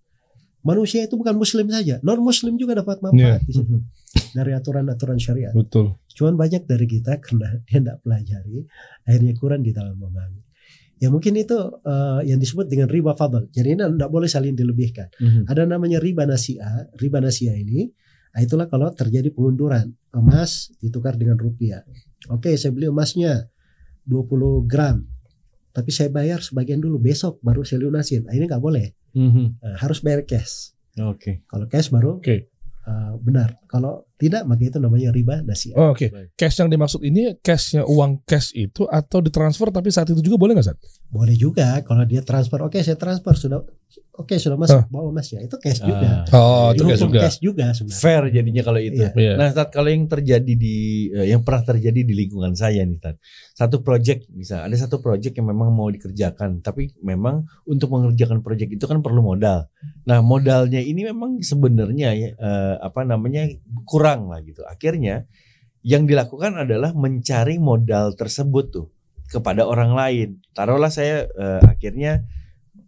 Manusia 0.63 1.07
itu 1.07 1.15
bukan 1.19 1.35
muslim 1.35 1.67
saja, 1.71 1.99
non 2.03 2.23
muslim 2.23 2.55
juga 2.59 2.79
dapat 2.79 2.99
manfaat 3.03 3.43
Iya. 3.43 3.47
di 3.47 3.53
situ 3.55 3.77
dari 4.35 4.51
aturan-aturan 4.55 5.19
syariat. 5.19 5.55
Betul. 5.55 5.95
Cuman 6.15 6.35
banyak 6.35 6.67
dari 6.67 6.87
kita 6.87 7.19
karena 7.23 7.59
dia 7.67 7.79
tidak 7.83 7.99
pelajari, 8.03 8.67
akhirnya 9.07 9.33
kurang 9.39 9.63
di 9.67 9.71
dalam 9.75 9.95
memahami. 9.99 10.43
Ya 10.97 11.13
mungkin 11.13 11.37
itu 11.37 11.55
uh, 11.61 12.25
yang 12.25 12.41
disebut 12.41 12.73
dengan 12.73 12.89
riba 12.89 13.13
fadl. 13.13 13.53
Jadi 13.53 13.77
ini 13.77 13.83
tidak 13.85 14.11
boleh 14.11 14.27
saling 14.27 14.57
dilebihkan. 14.57 15.13
Mhm. 15.21 15.43
Ada 15.45 15.69
namanya 15.69 16.01
riba 16.01 16.25
nasia. 16.25 16.89
Riba 16.97 17.21
nasia 17.21 17.53
ini, 17.53 17.87
nah 18.33 18.41
itulah 18.41 18.65
kalau 18.67 18.89
terjadi 18.97 19.29
pengunduran 19.31 19.93
emas 20.17 20.73
ditukar 20.81 21.15
dengan 21.21 21.37
rupiah. 21.37 21.85
Oke, 22.33 22.57
saya 22.57 22.73
beli 22.73 22.89
emasnya 22.89 23.45
20 24.09 24.65
gram, 24.67 25.05
tapi 25.77 25.93
saya 25.93 26.09
bayar 26.09 26.41
sebagian 26.41 26.81
dulu 26.81 26.97
besok 26.97 27.37
baru 27.45 27.61
saya 27.61 27.85
lunasin. 27.85 28.25
Nah, 28.25 28.33
ini 28.33 28.49
nggak 28.49 28.65
boleh, 28.65 28.97
Mhm. 29.13 29.61
Nah, 29.61 29.77
harus 29.77 30.01
bayar 30.01 30.25
cash. 30.25 30.73
Oke. 30.97 31.45
Kalau 31.45 31.69
cash 31.69 31.93
baru 31.93 32.17
Oke. 32.17 32.49
uh, 32.89 33.13
benar. 33.21 33.61
Kalau 33.69 34.06
tidak, 34.17 34.43
maka 34.43 34.63
itu 34.65 34.77
namanya 34.77 35.09
riba 35.09 35.41
nasia. 35.41 35.73
Oh, 35.75 35.93
Oke. 35.93 36.09
Baik. 36.09 36.33
Cash 36.35 36.57
yang 36.59 36.69
dimaksud 36.69 37.01
ini 37.01 37.37
cashnya 37.39 37.85
uang 37.85 38.25
cash 38.25 38.53
itu 38.53 38.85
atau 38.85 39.21
ditransfer 39.21 39.69
tapi 39.69 39.89
saat 39.89 40.09
itu 40.09 40.21
juga 40.21 40.37
boleh 40.37 40.57
nggak, 40.57 40.67
Sat? 40.67 40.79
Boleh 41.07 41.37
juga 41.37 41.81
kalau 41.81 42.03
dia 42.03 42.21
transfer. 42.21 42.59
Oke, 42.61 42.81
saya 42.81 42.97
transfer 42.97 43.37
sudah. 43.37 43.61
Oke, 44.17 44.41
sudah 44.41 44.57
masuk 44.57 44.89
bawa 44.89 45.13
emasnya. 45.13 45.45
Itu 45.45 45.61
cash 45.61 45.79
juga. 45.79 46.25
Ah, 46.27 46.33
Oh, 46.33 46.69
Itu 46.73 46.83
itu 46.83 46.89
cash 46.89 47.03
juga. 47.05 47.21
cash 47.21 47.39
juga 47.39 47.65
sebenarnya. 47.71 48.01
fair 48.01 48.23
jadinya 48.33 48.63
kalau 48.65 48.81
itu. 48.81 48.97
Iya. 48.97 49.11
Iya. 49.13 49.33
Nah, 49.37 49.49
Tat, 49.53 49.69
kalau 49.71 49.89
yang 49.89 50.09
terjadi 50.09 50.53
di 50.57 50.77
eh, 51.11 51.27
yang 51.29 51.45
pernah 51.45 51.63
terjadi 51.67 52.01
di 52.01 52.15
lingkungan 52.17 52.57
saya 52.57 52.81
nih, 52.81 52.97
Tat. 52.97 53.21
Satu 53.53 53.81
project 53.81 54.25
bisa 54.29 54.65
ada 54.65 54.73
satu 54.73 54.99
project 54.99 55.33
yang 55.33 55.47
memang 55.47 55.69
mau 55.69 55.87
dikerjakan, 55.87 56.61
tapi 56.61 56.97
memang 56.99 57.45
untuk 57.65 57.93
mengerjakan 57.93 58.41
project 58.41 58.73
itu 58.73 58.85
kan 58.85 59.01
perlu 59.01 59.21
modal. 59.21 59.69
Nah, 60.05 60.25
modalnya 60.25 60.81
ini 60.81 61.05
memang 61.05 61.37
sebenarnya 61.41 62.09
ya, 62.11 62.29
eh, 62.33 62.75
apa 62.81 63.05
namanya 63.05 63.45
kurang 63.85 64.06
lah 64.15 64.39
gitu. 64.47 64.63
Akhirnya 64.63 65.27
yang 65.83 66.07
dilakukan 66.07 66.55
adalah 66.55 66.95
mencari 66.95 67.59
modal 67.59 68.15
tersebut 68.15 68.65
tuh 68.71 68.87
kepada 69.27 69.67
orang 69.67 69.95
lain. 69.95 70.29
Taruhlah 70.55 70.91
saya 70.91 71.27
eh, 71.27 71.63
akhirnya 71.67 72.23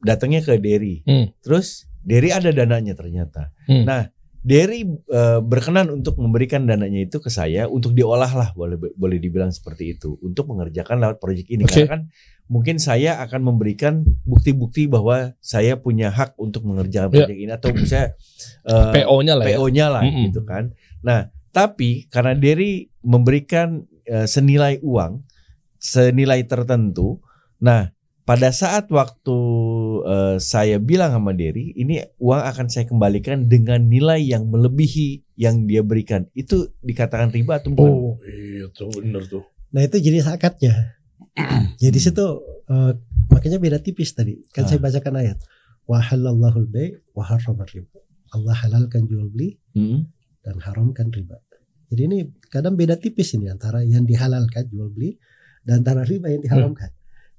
datangnya 0.02 0.42
ke 0.46 0.54
Derry. 0.58 1.02
Hmm. 1.02 1.30
Terus 1.42 1.86
Derry 2.02 2.30
ada 2.30 2.54
dananya 2.54 2.94
ternyata. 2.94 3.50
Hmm. 3.66 3.82
Nah, 3.86 4.06
Derry 4.38 4.86
eh, 4.86 5.40
berkenan 5.42 5.90
untuk 5.90 6.14
memberikan 6.22 6.62
dananya 6.62 7.02
itu 7.02 7.18
ke 7.18 7.28
saya 7.28 7.66
untuk 7.66 7.90
diolah 7.92 8.30
lah 8.30 8.48
boleh 8.54 8.78
boleh 8.94 9.18
dibilang 9.18 9.50
seperti 9.50 9.98
itu 9.98 10.14
untuk 10.22 10.46
mengerjakan 10.54 11.02
lewat 11.02 11.18
proyek 11.18 11.50
ini 11.50 11.66
Oke. 11.66 11.74
karena 11.84 11.90
kan 11.90 12.00
mungkin 12.48 12.80
saya 12.80 13.20
akan 13.20 13.44
memberikan 13.44 14.08
bukti-bukti 14.24 14.88
bahwa 14.88 15.36
saya 15.42 15.76
punya 15.76 16.08
hak 16.08 16.32
untuk 16.40 16.64
mengerjakan 16.64 17.12
Ya. 17.12 17.26
proyek 17.28 17.38
ini 17.44 17.52
atau 17.52 17.68
misalnya 17.76 18.08
eh, 18.64 19.04
PO-nya 19.04 19.34
lah 19.36 19.44
ya. 19.44 19.56
PO-nya 19.58 19.86
lah 19.92 20.02
Mm-mm. 20.06 20.24
gitu 20.32 20.40
kan. 20.48 20.72
Nah, 21.00 21.20
tapi 21.50 22.06
karena 22.08 22.34
Derry 22.34 22.90
memberikan 23.00 23.82
eh, 24.04 24.26
senilai 24.26 24.78
uang 24.80 25.22
senilai 25.78 26.42
tertentu. 26.42 27.22
Nah, 27.58 27.90
pada 28.22 28.50
saat 28.50 28.90
waktu 28.90 29.38
eh, 30.04 30.36
saya 30.38 30.76
bilang 30.78 31.14
sama 31.14 31.32
Derry, 31.32 31.72
ini 31.72 32.02
uang 32.18 32.42
akan 32.44 32.66
saya 32.66 32.84
kembalikan 32.84 33.46
dengan 33.46 33.86
nilai 33.86 34.18
yang 34.20 34.46
melebihi 34.46 35.24
yang 35.38 35.64
dia 35.64 35.80
berikan. 35.80 36.26
Itu 36.34 36.74
dikatakan 36.82 37.30
riba 37.30 37.62
atau 37.62 37.70
bukan? 37.72 37.90
Oh, 37.90 38.14
itu 38.26 38.84
bener 38.98 39.22
tuh. 39.26 39.46
Nah 39.70 39.86
itu 39.86 39.96
jenis 39.98 40.26
akadnya. 40.26 40.98
Jadi 41.82 41.98
situ 41.98 42.26
eh, 42.68 42.92
makanya 43.30 43.58
beda 43.62 43.78
tipis 43.78 44.12
tadi. 44.12 44.42
Kan 44.50 44.66
Ah. 44.66 44.68
saya 44.68 44.80
bacakan 44.82 45.14
ayat. 45.22 45.38
Wa 45.88 46.02
halallahu 46.04 46.68
al-bai' 46.68 47.00
wa 47.14 47.24
harrama 47.24 47.64
riba. 47.64 47.96
Allah 48.28 48.52
halalkan 48.60 49.08
jual 49.08 49.24
beli 49.32 49.56
Mm-mm. 49.72 50.04
Dan 50.48 50.56
haramkan 50.64 51.12
riba. 51.12 51.36
Jadi 51.92 52.02
ini 52.08 52.18
kadang 52.48 52.72
beda 52.76 52.96
tipis 52.96 53.36
ini 53.36 53.52
antara 53.52 53.84
yang 53.84 54.08
dihalalkan 54.08 54.64
jual 54.72 54.88
beli 54.88 55.20
dan 55.60 55.84
antara 55.84 56.08
riba 56.08 56.32
yang 56.32 56.40
diharamkan. 56.40 56.88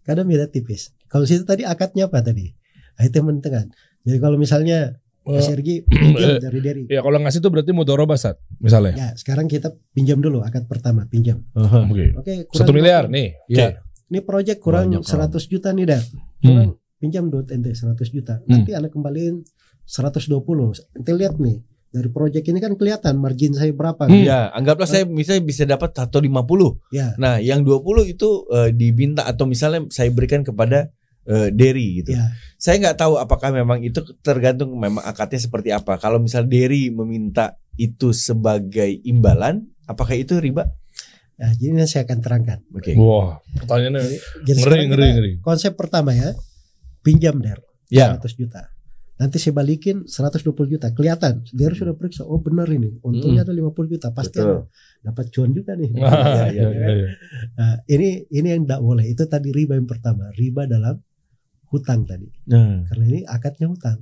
Kadang 0.06 0.30
beda 0.30 0.46
tipis. 0.50 0.94
Kalau 1.10 1.26
situ 1.26 1.42
tadi 1.42 1.66
akadnya 1.66 2.06
apa 2.06 2.22
tadi? 2.22 2.54
Nah, 2.98 3.04
itu 3.10 3.18
yang 3.18 3.28
penting. 3.34 3.74
Jadi 4.06 4.18
kalau 4.22 4.38
misalnya 4.38 4.94
Mas 5.26 5.46
Oh, 5.46 5.54
Ergi 5.54 5.86
pinjam 5.90 6.42
dari 6.42 6.60
Derry. 6.64 6.84
ya 6.90 7.06
kalau 7.06 7.22
ngasih 7.22 7.38
itu 7.44 7.50
berarti 7.54 7.72
mudoroba, 7.76 8.18
Sat. 8.18 8.42
Misalnya. 8.58 8.96
Ya, 8.98 9.10
sekarang 9.14 9.46
kita 9.46 9.70
pinjam 9.94 10.18
dulu 10.18 10.42
akad 10.42 10.66
pertama, 10.66 11.06
pinjam. 11.06 11.46
Aha. 11.54 11.86
Oke. 11.86 12.06
Oke, 12.18 12.34
kurang 12.50 12.58
Satu 12.58 12.72
miliar 12.74 13.06
20. 13.06 13.14
nih. 13.14 13.28
Ya. 13.52 13.68
Ini 14.10 14.20
proyek 14.26 14.58
kurang 14.58 14.90
Banyak, 14.90 15.06
100 15.06 15.46
juta 15.46 15.70
nih, 15.70 15.86
Dar. 15.86 16.02
Hmm. 16.02 16.42
Kurang 16.42 16.70
pinjam 16.98 17.24
duit 17.30 17.46
ente 17.54 17.70
100 17.78 18.10
juta. 18.10 18.42
Nanti 18.50 18.74
Anda 18.74 18.90
kembaliin 18.90 19.46
120. 19.86 20.34
Ente 20.98 21.12
lihat 21.14 21.38
nih, 21.38 21.62
dari 21.90 22.10
proyek 22.10 22.46
ini 22.46 22.62
kan 22.62 22.78
kelihatan 22.78 23.18
margin 23.18 23.58
saya 23.58 23.74
berapa. 23.74 24.06
Hmm. 24.06 24.22
Ya, 24.22 24.54
anggaplah 24.54 24.86
saya 24.86 25.10
misalnya 25.10 25.42
bisa 25.42 25.66
dapat 25.66 25.90
atau 25.98 26.22
50. 26.22 26.94
Ya, 26.94 27.18
Nah, 27.18 27.42
yang 27.42 27.66
20 27.66 28.06
itu 28.06 28.46
eh, 28.54 28.70
diminta 28.70 29.26
atau 29.26 29.50
misalnya 29.50 29.90
saya 29.90 30.14
berikan 30.14 30.46
kepada 30.46 30.94
eh, 31.26 31.50
Derry 31.50 32.02
gitu. 32.02 32.14
ya. 32.14 32.30
Saya 32.62 32.78
nggak 32.78 32.98
tahu 32.98 33.18
apakah 33.18 33.50
memang 33.50 33.82
itu 33.82 34.02
tergantung 34.22 34.74
memang 34.78 35.02
akadnya 35.02 35.42
seperti 35.42 35.74
apa. 35.74 35.98
Kalau 35.98 36.22
misal 36.22 36.46
Derry 36.46 36.94
meminta 36.94 37.58
itu 37.74 38.14
sebagai 38.14 38.90
imbalan, 39.02 39.66
apakah 39.90 40.14
itu 40.14 40.38
riba? 40.38 40.70
Nah, 41.40 41.56
jadi 41.56 41.72
nanti 41.72 41.96
saya 41.96 42.04
akan 42.04 42.20
terangkan. 42.20 42.60
Oke. 42.76 42.94
Wah, 43.00 43.40
pertanyaannya 43.56 44.02
Jadi 44.44 44.60
ngeri, 44.60 44.80
ngeri, 44.92 45.08
ngeri. 45.16 45.32
Konsep 45.40 45.74
pertama 45.80 46.12
ya, 46.12 46.36
pinjam 47.00 47.40
Der 47.40 47.64
Ya. 47.90 48.14
100 48.14 48.38
juta. 48.38 48.70
Nanti 49.20 49.36
saya 49.36 49.52
balikin 49.52 50.08
120 50.08 50.56
juta. 50.72 50.96
Kelihatan, 50.96 51.44
Der 51.52 51.76
sudah 51.76 51.92
periksa. 51.92 52.24
Oh 52.24 52.40
benar 52.40 52.72
ini. 52.72 52.96
Untungnya 53.04 53.44
ada 53.44 53.52
50 53.52 53.92
juta. 53.92 54.16
Pasti 54.16 54.40
Betul. 54.40 54.48
ada 54.48 55.12
dapat 55.12 55.26
cuan 55.36 55.52
juga 55.52 55.76
nih. 55.76 55.92
Ah, 56.00 56.48
ya, 56.48 56.68
ya, 56.72 56.88
ya. 56.88 57.08
Nah, 57.60 57.76
ini 57.92 58.24
ini 58.32 58.48
yang 58.48 58.64
tidak 58.64 58.80
boleh. 58.80 59.06
Itu 59.12 59.28
tadi 59.28 59.52
riba 59.52 59.76
yang 59.76 59.92
pertama. 59.92 60.32
Riba 60.32 60.64
dalam 60.72 60.96
hutang 61.68 62.08
tadi. 62.08 62.32
Nah, 62.48 62.88
Karena 62.88 63.04
ini 63.12 63.20
akadnya 63.28 63.68
hutang. 63.68 64.00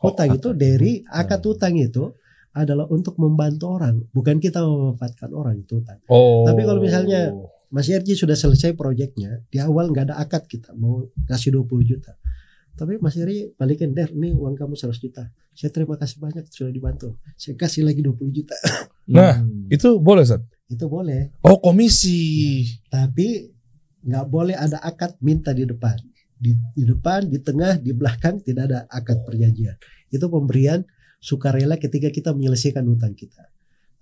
Hutang 0.00 0.32
itu 0.32 0.48
dari 0.56 1.04
akad 1.08 1.44
hutang 1.44 1.76
itu 1.76 2.12
adalah 2.54 2.86
untuk 2.86 3.18
membantu 3.18 3.74
orang, 3.74 3.98
bukan 4.14 4.38
kita 4.38 4.62
memanfaatkan 4.62 5.34
orang 5.34 5.58
itu 5.58 5.82
hutang. 5.82 5.98
Oh. 6.06 6.46
Tapi 6.46 6.62
kalau 6.62 6.78
misalnya- 6.78 7.34
Mas 7.74 7.90
Yerji 7.90 8.14
sudah 8.14 8.38
selesai 8.38 8.78
proyeknya, 8.78 9.42
di 9.50 9.58
awal 9.58 9.90
nggak 9.90 10.06
ada 10.06 10.22
akad 10.22 10.46
kita 10.46 10.70
mau 10.78 11.10
kasih 11.26 11.58
20 11.58 11.82
juta. 11.82 12.14
Tapi 12.74 12.98
Mas 12.98 13.14
Yerji 13.14 13.54
balikin 13.54 13.94
der, 13.94 14.10
nih 14.10 14.34
uang 14.34 14.58
kamu 14.58 14.74
100 14.74 14.98
juta. 14.98 15.30
Saya 15.54 15.70
terima 15.70 15.94
kasih 15.94 16.18
banyak 16.18 16.44
sudah 16.50 16.74
dibantu. 16.74 17.14
Saya 17.38 17.54
kasih 17.54 17.86
lagi 17.86 18.02
20 18.02 18.34
juta. 18.34 18.56
Nah, 19.04 19.44
hmm. 19.44 19.68
itu 19.68 20.00
boleh, 20.00 20.24
Sat. 20.24 20.40
itu 20.64 20.88
boleh. 20.88 21.28
Oh, 21.44 21.60
komisi. 21.60 22.64
Tapi 22.88 23.52
nggak 24.00 24.26
boleh 24.32 24.56
ada 24.56 24.80
akad 24.80 25.20
minta 25.20 25.52
di 25.52 25.68
depan. 25.68 25.92
Di, 26.34 26.56
di 26.72 26.88
depan, 26.88 27.28
di 27.28 27.36
tengah, 27.36 27.78
di 27.78 27.92
belakang 27.92 28.40
tidak 28.40 28.72
ada 28.72 28.78
akad 28.88 29.22
perjanjian. 29.28 29.76
Itu 30.08 30.32
pemberian 30.32 30.82
sukarela 31.20 31.76
ketika 31.76 32.08
kita 32.08 32.32
menyelesaikan 32.32 32.80
hutang 32.88 33.12
kita. 33.12 33.44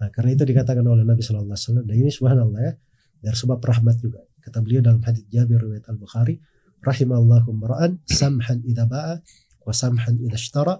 Nah, 0.03 0.11
karena 0.11 0.39
itu 0.39 0.43
dikatakan 0.43 0.83
oleh 0.83 1.07
Nabi 1.07 1.23
Shallallahu 1.23 1.51
Alaihi 1.51 1.67
Wasallam. 1.67 1.85
Dan 1.87 1.97
ini 1.99 2.11
subhanallah 2.11 2.61
ya, 2.63 2.73
dari 3.23 3.37
sebab 3.39 3.59
rahmat 3.63 3.97
juga. 4.03 4.23
Kata 4.43 4.59
beliau 4.59 4.83
dalam 4.83 4.99
hadits 5.03 5.31
Jabir 5.31 5.63
riwayat 5.63 5.87
Al 5.87 5.99
Bukhari, 5.99 6.39
rahimallahu 6.83 7.49
mar'an 7.55 7.99
samhan 8.11 8.61
idza 8.67 8.85
ba'a 8.91 9.23
wa 9.63 9.73
samhan 9.73 10.19
idza 10.19 10.39
ishtara 10.39 10.75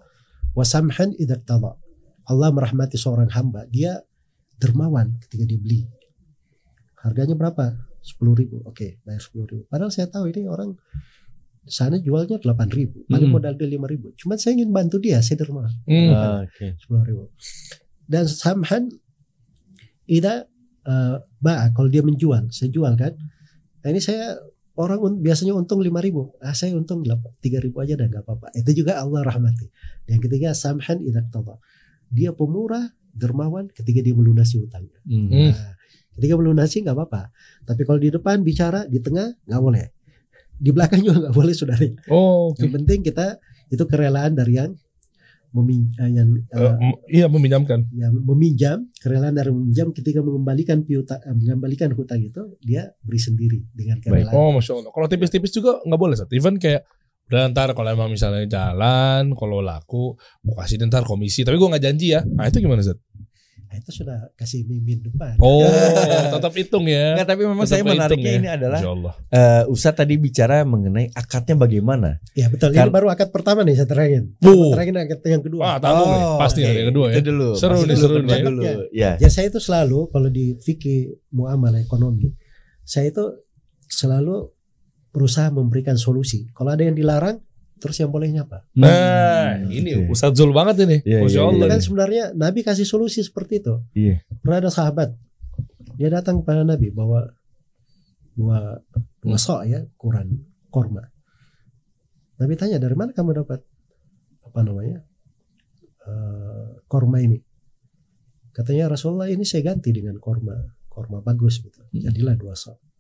wa 0.53 0.65
samhan 0.67 1.15
idza 1.17 1.39
iqtada. 1.39 1.79
Allah 2.27 2.49
merahmati 2.55 2.95
seorang 2.95 3.31
hamba, 3.35 3.67
dia 3.67 3.99
dermawan 4.59 5.19
ketika 5.27 5.43
dibeli. 5.43 5.87
Harganya 7.03 7.35
berapa? 7.35 7.75
10 8.03 8.19
ribu. 8.39 8.63
Oke, 8.67 8.99
bayar 9.03 9.19
10 9.19 9.43
ribu. 9.47 9.63
Padahal 9.67 9.91
saya 9.91 10.07
tahu 10.07 10.31
ini 10.31 10.47
orang 10.47 10.75
sana 11.67 11.99
jualnya 11.99 12.39
8 12.39 12.71
ribu. 12.71 13.03
Paling 13.11 13.31
Hmm. 13.31 13.35
modal 13.39 13.55
dia 13.59 13.67
5 13.67 13.87
ribu. 13.91 14.11
Cuma 14.15 14.39
saya 14.39 14.55
ingin 14.59 14.71
bantu 14.71 14.99
dia, 15.03 15.19
saya 15.23 15.39
dermawan. 15.43 15.71
Hmm. 15.87 16.11
Ah, 16.15 16.43
Oke. 16.47 16.79
10 16.79 17.03
ribu. 17.07 17.31
Dan 18.07 18.27
samhan 18.27 18.91
ida 20.07 20.47
eh, 20.83 21.17
ba'a 21.39 21.71
kalau 21.71 21.87
dia 21.87 22.03
menjual, 22.03 22.51
saya 22.51 22.67
jual 22.71 22.95
kan. 22.99 23.15
Nah 23.83 23.89
ini 23.91 24.03
saya 24.03 24.35
orang 24.77 24.99
un- 25.01 25.21
biasanya 25.21 25.53
untung 25.53 25.81
5 25.85 26.01
ribu. 26.01 26.33
Ah 26.41 26.57
saya 26.57 26.73
untung 26.73 27.05
3 27.05 27.61
ribu 27.61 27.77
aja 27.81 27.99
dan 27.99 28.09
nggak 28.09 28.25
apa-apa. 28.25 28.53
Itu 28.57 28.73
juga 28.73 29.01
Allah 29.01 29.25
rahmati. 29.25 29.69
Yang 30.09 30.21
ketiga 30.29 30.49
samhan 30.57 31.05
ida 31.05 31.25
qtada. 31.29 31.61
Dia 32.13 32.33
pemurah, 32.33 32.93
dermawan 33.13 33.69
ketika 33.73 34.01
dia 34.01 34.17
melunasi 34.17 34.61
hutangnya. 34.61 35.01
Hmm. 35.05 35.29
Nah, 35.29 35.77
ketika 36.17 36.35
melunasi 36.37 36.85
nggak 36.85 36.97
apa-apa. 36.97 37.33
Tapi 37.65 37.83
kalau 37.85 38.01
di 38.01 38.11
depan 38.13 38.41
bicara, 38.41 38.85
di 38.89 39.01
tengah 39.01 39.33
nggak 39.49 39.63
boleh. 39.63 39.87
Di 40.57 40.71
belakang 40.73 41.01
juga 41.05 41.29
nggak 41.29 41.37
boleh 41.37 41.55
saudara. 41.57 41.85
Oh, 42.09 42.53
oke. 42.53 42.61
Yang 42.61 42.73
penting 42.81 42.99
kita 43.05 43.27
itu 43.73 43.85
kerelaan 43.89 44.37
dari 44.37 44.61
yang 44.61 44.73
memin, 45.53 45.93
eh, 45.95 46.11
yang 46.11 46.29
Eh, 46.51 46.73
m- 46.75 47.01
iya 47.07 47.27
meminjamkan. 47.27 47.85
yang 47.93 48.13
meminjam 48.19 48.89
kerelaan 48.97 49.33
dari 49.33 49.49
meminjam 49.49 49.89
ketika 49.91 50.19
mengembalikan 50.19 50.81
piutang 50.81 51.21
eh, 51.21 51.31
mengembalikan 51.31 51.93
hutang 51.93 52.21
itu 52.21 52.57
dia 52.59 52.93
beri 52.99 53.17
sendiri 53.19 53.61
dengan 53.71 54.01
kerelaan. 54.01 54.33
Oh, 54.33 54.51
masya 54.51 54.73
Allah. 54.75 54.91
Kalau 54.91 55.07
tipis-tipis 55.07 55.51
juga 55.51 55.79
nggak 55.81 56.01
boleh, 56.01 56.17
Sat. 56.17 56.33
Even 56.33 56.57
kayak 56.57 56.89
udah 57.29 57.49
ntar 57.49 57.73
kalau 57.73 57.89
emang 57.89 58.09
misalnya 58.09 58.45
jalan, 58.45 59.33
kalau 59.33 59.61
laku, 59.61 60.13
gue 60.41 60.55
kasih 60.55 60.81
ntar 60.83 61.01
komisi. 61.03 61.43
Tapi 61.43 61.57
gue 61.57 61.69
nggak 61.69 61.85
janji 61.85 62.13
ya. 62.13 62.21
Nah 62.27 62.45
itu 62.45 62.59
gimana, 62.59 62.81
Sat? 62.81 62.97
Nah, 63.73 63.81
itu 63.81 63.89
sudah 63.89 64.29
kasih 64.37 64.69
mimin 64.69 65.01
depan. 65.01 65.41
Oh, 65.41 65.65
tetap 66.29 66.53
hitung 66.53 66.85
ya. 66.85 67.17
Enggak, 67.17 67.29
tapi 67.33 67.43
memang 67.49 67.65
Tetap 67.65 67.73
saya 67.73 67.83
menariknya 67.89 68.29
ya. 68.29 68.37
ini 68.37 68.49
adalah 68.53 68.81
Allah. 68.85 69.15
eh 69.33 69.63
Ustadz 69.65 69.97
tadi 69.97 70.15
bicara 70.21 70.61
mengenai 70.63 71.09
akadnya 71.11 71.57
bagaimana. 71.57 72.21
Ya 72.37 72.53
betul. 72.53 72.69
Kan- 72.69 72.85
Ini 72.85 72.93
baru 72.93 73.09
akad 73.09 73.33
pertama 73.33 73.65
nih 73.65 73.73
saya 73.73 73.89
terangin. 73.89 74.37
Bu. 74.37 74.77
Terangin 74.77 75.01
akad 75.01 75.25
yang 75.25 75.41
kedua. 75.41 75.61
Wah, 75.65 75.77
tamu 75.81 76.05
nih. 76.05 76.21
Pasti 76.37 76.61
oke. 76.61 76.69
ada 76.69 76.77
yang 76.77 76.91
kedua 76.93 77.07
ya. 77.09 77.15
Itu 77.17 77.25
dulu. 77.27 77.49
Seru 77.57 77.73
Masih 77.73 77.87
nih, 77.89 77.97
seru 77.97 78.15
kedua 78.15 78.29
nih. 78.29 78.45
dulu. 78.45 78.61
Ya. 78.93 79.11
Ya 79.17 79.29
saya 79.33 79.47
itu 79.49 79.57
selalu 79.57 79.99
kalau 80.13 80.29
di 80.29 80.47
fikih 80.61 81.01
muamalah 81.33 81.81
ekonomi, 81.81 82.29
saya 82.85 83.09
itu 83.09 83.25
selalu 83.89 84.53
berusaha 85.09 85.49
memberikan 85.49 85.97
solusi. 85.97 86.45
Kalau 86.53 86.69
ada 86.69 86.85
yang 86.85 86.93
dilarang, 86.93 87.41
terus 87.83 87.99
yang 87.99 88.15
bolehnya 88.15 88.47
apa? 88.47 88.63
Nah, 88.79 89.59
Hmm, 89.59 89.75
ini 89.75 89.91
oke. 89.99 90.15
Ustadz 90.15 90.39
Zul 90.39 90.55
banget 90.55 90.87
ini. 90.87 91.03
Iya, 91.03 91.19
Masya 91.27 91.35
iya, 91.35 91.43
Allah. 91.45 91.67
Itu 91.67 91.73
kan 91.75 91.81
sebenarnya 91.83 92.25
Nabi 92.39 92.61
kasih 92.63 92.87
solusi 92.87 93.21
seperti 93.27 93.59
itu. 93.59 93.75
Iya. 93.99 94.23
Pernah 94.41 94.59
ada 94.63 94.71
sahabat, 94.71 95.11
dia 95.99 96.09
datang 96.09 96.41
kepada 96.41 96.63
Nabi 96.63 96.95
bawa 96.95 97.27
dua 98.39 98.79
dua 99.21 99.37
sok 99.37 99.67
ya, 99.67 99.83
Quran, 99.99 100.39
korma. 100.71 101.03
Nabi 102.39 102.55
tanya 102.57 102.79
dari 102.79 102.97
mana 102.97 103.11
kamu 103.13 103.45
dapat 103.45 103.61
apa 104.47 104.61
namanya 104.63 105.03
eh, 106.07 106.69
korma 106.87 107.19
ini? 107.19 107.39
Katanya 108.53 108.93
Rasulullah 108.93 109.29
ini 109.33 109.45
saya 109.49 109.73
ganti 109.73 109.91
dengan 109.93 110.21
korma, 110.21 110.55
korma 110.89 111.25
bagus 111.25 111.61
gitu. 111.65 111.81
Jadilah 111.93 112.37
dua 112.37 112.53
sok. 112.53 112.92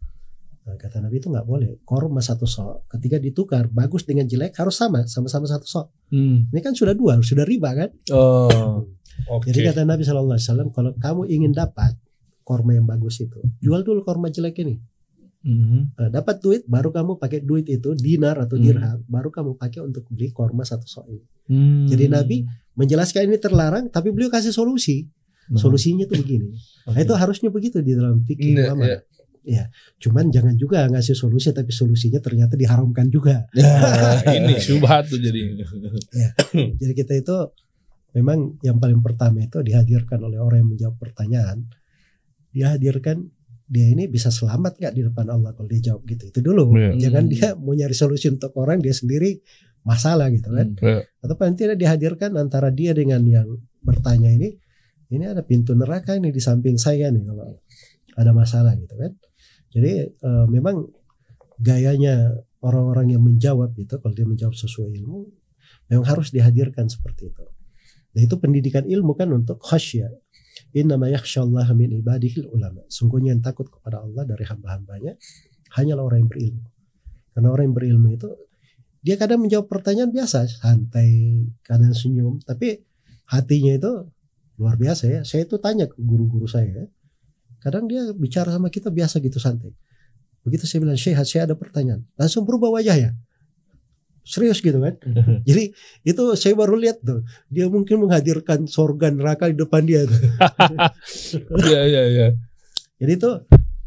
Nah, 0.62 0.78
kata 0.78 1.02
Nabi 1.02 1.18
itu 1.18 1.26
nggak 1.26 1.42
boleh. 1.42 1.82
Korma 1.82 2.22
satu 2.22 2.46
sok, 2.46 2.86
ketika 2.86 3.18
ditukar 3.18 3.66
bagus 3.66 4.06
dengan 4.06 4.24
jelek 4.24 4.54
harus 4.54 4.78
sama, 4.78 5.02
sama-sama 5.10 5.50
satu 5.50 5.66
sok. 5.66 5.86
Hmm. 6.14 6.46
Ini 6.48 6.60
kan 6.62 6.70
sudah 6.70 6.94
dua, 6.94 7.18
sudah 7.18 7.42
riba 7.42 7.74
kan? 7.74 7.90
Oh. 8.14 8.86
Oke. 9.28 9.50
Jadi 9.50 9.66
kata 9.66 9.82
Nabi 9.82 10.06
Shallallahu 10.06 10.38
Alaihi 10.38 10.46
Wasallam, 10.46 10.68
kalau 10.70 10.94
kamu 10.94 11.22
ingin 11.28 11.50
dapat 11.50 11.98
korma 12.42 12.72
yang 12.72 12.86
bagus 12.86 13.18
itu, 13.18 13.42
jual 13.58 13.82
dulu 13.82 14.06
korma 14.06 14.30
jelek 14.30 14.62
ini. 14.62 14.78
Mhm. 15.42 15.98
Nah, 15.98 16.08
dapat 16.08 16.38
duit, 16.38 16.62
baru 16.70 16.94
kamu 16.94 17.18
pakai 17.18 17.42
duit 17.42 17.66
itu 17.66 17.98
dinar 17.98 18.38
atau 18.38 18.54
Hmm. 18.54 18.62
dirham, 18.62 18.98
baru 19.10 19.34
kamu 19.34 19.58
pakai 19.58 19.82
untuk 19.82 20.06
beli 20.06 20.30
korma 20.30 20.62
satu 20.62 20.86
sok 20.86 21.04
ini. 21.10 21.22
Hmm. 21.50 21.90
Jadi 21.90 22.06
Nabi 22.06 22.36
menjelaskan 22.78 23.26
ini 23.26 23.38
terlarang, 23.42 23.90
tapi 23.90 24.14
beliau 24.14 24.30
kasih 24.30 24.54
solusi. 24.54 25.10
Hmm. 25.50 25.58
Solusinya 25.58 26.06
itu 26.06 26.14
begini. 26.14 26.54
Nah, 26.86 26.94
Oke. 26.94 27.02
itu 27.02 27.12
harusnya 27.18 27.50
begitu 27.50 27.82
di 27.82 27.98
dalam 27.98 28.22
fikih 28.22 28.54
Iya, 28.54 28.70
ulama. 28.70 28.82
iya. 28.86 28.98
Ya, 29.42 29.66
cuman 29.98 30.30
jangan 30.30 30.54
juga 30.54 30.86
ngasih 30.86 31.18
solusi, 31.18 31.50
tapi 31.50 31.74
solusinya 31.74 32.22
ternyata 32.22 32.54
diharamkan 32.54 33.10
juga. 33.10 33.42
Nah, 33.58 34.22
ini 34.38 34.54
syubhat 34.62 35.10
tuh 35.10 35.18
jadi. 35.18 35.58
Jadi 36.78 36.92
kita 36.94 37.18
itu 37.18 37.36
memang 38.14 38.60
yang 38.62 38.78
paling 38.78 39.02
pertama 39.02 39.42
itu 39.42 39.58
dihadirkan 39.64 40.22
oleh 40.22 40.38
orang 40.38 40.62
yang 40.62 40.70
menjawab 40.70 40.96
pertanyaan. 41.02 41.66
Dia 42.54 42.78
hadirkan 42.78 43.26
dia 43.72 43.88
ini 43.88 44.04
bisa 44.04 44.28
selamat 44.28 44.76
nggak 44.76 44.92
di 44.92 45.02
depan 45.08 45.26
Allah 45.32 45.50
kalau 45.56 45.64
dia 45.64 45.92
jawab 45.92 46.04
gitu. 46.04 46.28
Itu 46.28 46.40
dulu. 46.44 46.76
Iya. 46.76 47.08
Jangan 47.08 47.24
dia 47.26 47.48
mau 47.56 47.72
nyari 47.72 47.96
solusi 47.96 48.28
untuk 48.28 48.52
orang 48.60 48.84
dia 48.84 48.92
sendiri 48.92 49.40
masalah 49.82 50.28
gitu 50.28 50.52
kan. 50.52 50.76
Hmm. 50.76 50.84
Iya. 50.84 51.00
Atau 51.24 51.34
paling 51.40 51.56
tidak 51.56 51.76
dihadirkan 51.80 52.36
antara 52.36 52.68
dia 52.68 52.92
dengan 52.92 53.24
yang 53.24 53.48
bertanya 53.80 54.28
ini. 54.28 54.60
Ini 55.12 55.28
ada 55.36 55.44
pintu 55.44 55.76
neraka 55.76 56.16
ini 56.16 56.32
di 56.32 56.40
samping 56.40 56.80
saya 56.80 57.12
nih 57.12 57.24
kalau 57.28 57.60
ada 58.16 58.30
masalah 58.32 58.76
gitu 58.76 58.96
kan. 58.96 59.12
Jadi 59.72 59.92
eh, 60.12 60.46
memang 60.52 60.84
gayanya 61.58 62.36
orang-orang 62.62 63.16
yang 63.16 63.22
menjawab 63.24 63.74
itu 63.80 63.96
kalau 63.98 64.14
dia 64.14 64.28
menjawab 64.28 64.54
sesuai 64.54 64.92
ilmu 65.02 65.26
memang 65.90 66.06
harus 66.06 66.30
dihadirkan 66.30 66.86
seperti 66.88 67.32
itu. 67.32 67.44
Nah 68.12 68.20
itu 68.20 68.36
pendidikan 68.36 68.84
ilmu 68.84 69.16
kan 69.16 69.32
untuk 69.32 69.58
khasyah. 69.60 70.12
Innama 70.76 71.08
yakhsyallaha 71.08 71.72
min 71.72 71.96
ibadihil 71.96 72.48
ulama. 72.52 72.84
Sungguhnya 72.88 73.32
yang 73.32 73.40
takut 73.40 73.68
kepada 73.68 74.04
Allah 74.04 74.24
dari 74.28 74.44
hamba-hambanya 74.44 75.16
hanyalah 75.76 76.04
orang 76.04 76.24
yang 76.24 76.30
berilmu. 76.30 76.64
Karena 77.32 77.48
orang 77.48 77.64
yang 77.72 77.76
berilmu 77.76 78.08
itu 78.12 78.28
dia 79.02 79.16
kadang 79.18 79.42
menjawab 79.42 79.66
pertanyaan 79.66 80.14
biasa, 80.14 80.46
santai, 80.46 81.42
kadang 81.66 81.90
senyum, 81.90 82.38
tapi 82.44 82.86
hatinya 83.26 83.74
itu 83.74 83.92
luar 84.60 84.78
biasa 84.78 85.10
ya. 85.10 85.20
Saya 85.26 85.42
itu 85.48 85.58
tanya 85.58 85.90
ke 85.90 85.98
guru-guru 85.98 86.46
saya, 86.46 86.70
ya. 86.70 86.86
Kadang 87.62 87.86
dia 87.86 88.10
bicara 88.12 88.50
sama 88.50 88.68
kita 88.68 88.90
biasa 88.90 89.22
gitu 89.22 89.38
santai. 89.38 89.70
Begitu 90.42 90.66
saya 90.66 90.82
bilang, 90.82 90.98
Syekh, 90.98 91.22
saya 91.22 91.46
ada 91.46 91.54
pertanyaan, 91.54 92.02
langsung 92.18 92.42
berubah 92.42 92.74
wajahnya. 92.74 93.14
Serius 94.26 94.58
gitu 94.58 94.78
kan. 94.78 94.98
Jadi 95.48 95.70
itu 96.02 96.22
saya 96.34 96.54
baru 96.58 96.74
lihat 96.74 97.02
tuh, 97.02 97.22
dia 97.46 97.70
mungkin 97.70 98.02
menghadirkan 98.02 98.66
sorga 98.66 99.10
neraka 99.10 99.50
di 99.50 99.58
depan 99.58 99.86
dia 99.86 100.02
tuh. 100.06 100.18
Iya, 101.62 101.80
iya, 101.86 102.02
iya. 102.10 102.28
Jadi 102.98 103.12
itu 103.18 103.30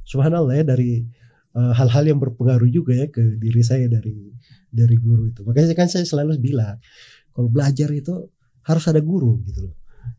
subhanallah 0.07 0.55
ya 0.59 0.63
dari 0.63 1.03
eh, 1.55 1.73
hal-hal 1.75 2.03
yang 2.03 2.19
berpengaruh 2.19 2.67
juga 2.67 2.95
ya 2.95 3.07
ke 3.07 3.39
diri 3.39 3.63
saya 3.63 3.87
dari 3.87 4.31
dari 4.71 4.95
guru 4.99 5.31
itu. 5.31 5.43
Makanya 5.47 5.75
kan 5.75 5.87
saya 5.87 6.03
selalu 6.03 6.39
bilang 6.39 6.79
kalau 7.31 7.47
belajar 7.47 7.87
itu 7.95 8.31
harus 8.67 8.85
ada 8.91 8.99
guru 8.99 9.39
gitu 9.47 9.71
loh. 9.71 9.75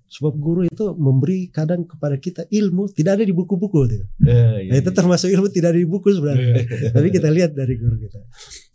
Sebab 0.06 0.38
guru 0.38 0.62
itu 0.62 0.84
memberi 0.94 1.50
kadang 1.50 1.82
kepada 1.82 2.14
kita 2.16 2.46
ilmu 2.46 2.94
tidak 2.94 3.18
ada 3.18 3.24
di 3.26 3.34
buku-buku 3.34 3.80
tuh. 3.90 4.06
Eh, 4.22 4.70
iya, 4.70 4.70
Nah, 4.70 4.76
itu 4.78 4.90
iya. 4.94 4.98
termasuk 5.02 5.28
ilmu 5.34 5.48
tidak 5.50 5.74
ada 5.74 5.80
di 5.82 5.88
buku 5.88 6.08
sebenarnya. 6.14 6.46
Iya. 6.62 6.90
Tapi 6.94 7.08
kita 7.10 7.28
lihat 7.34 7.50
dari 7.58 7.74
guru 7.74 7.98
kita. 7.98 8.20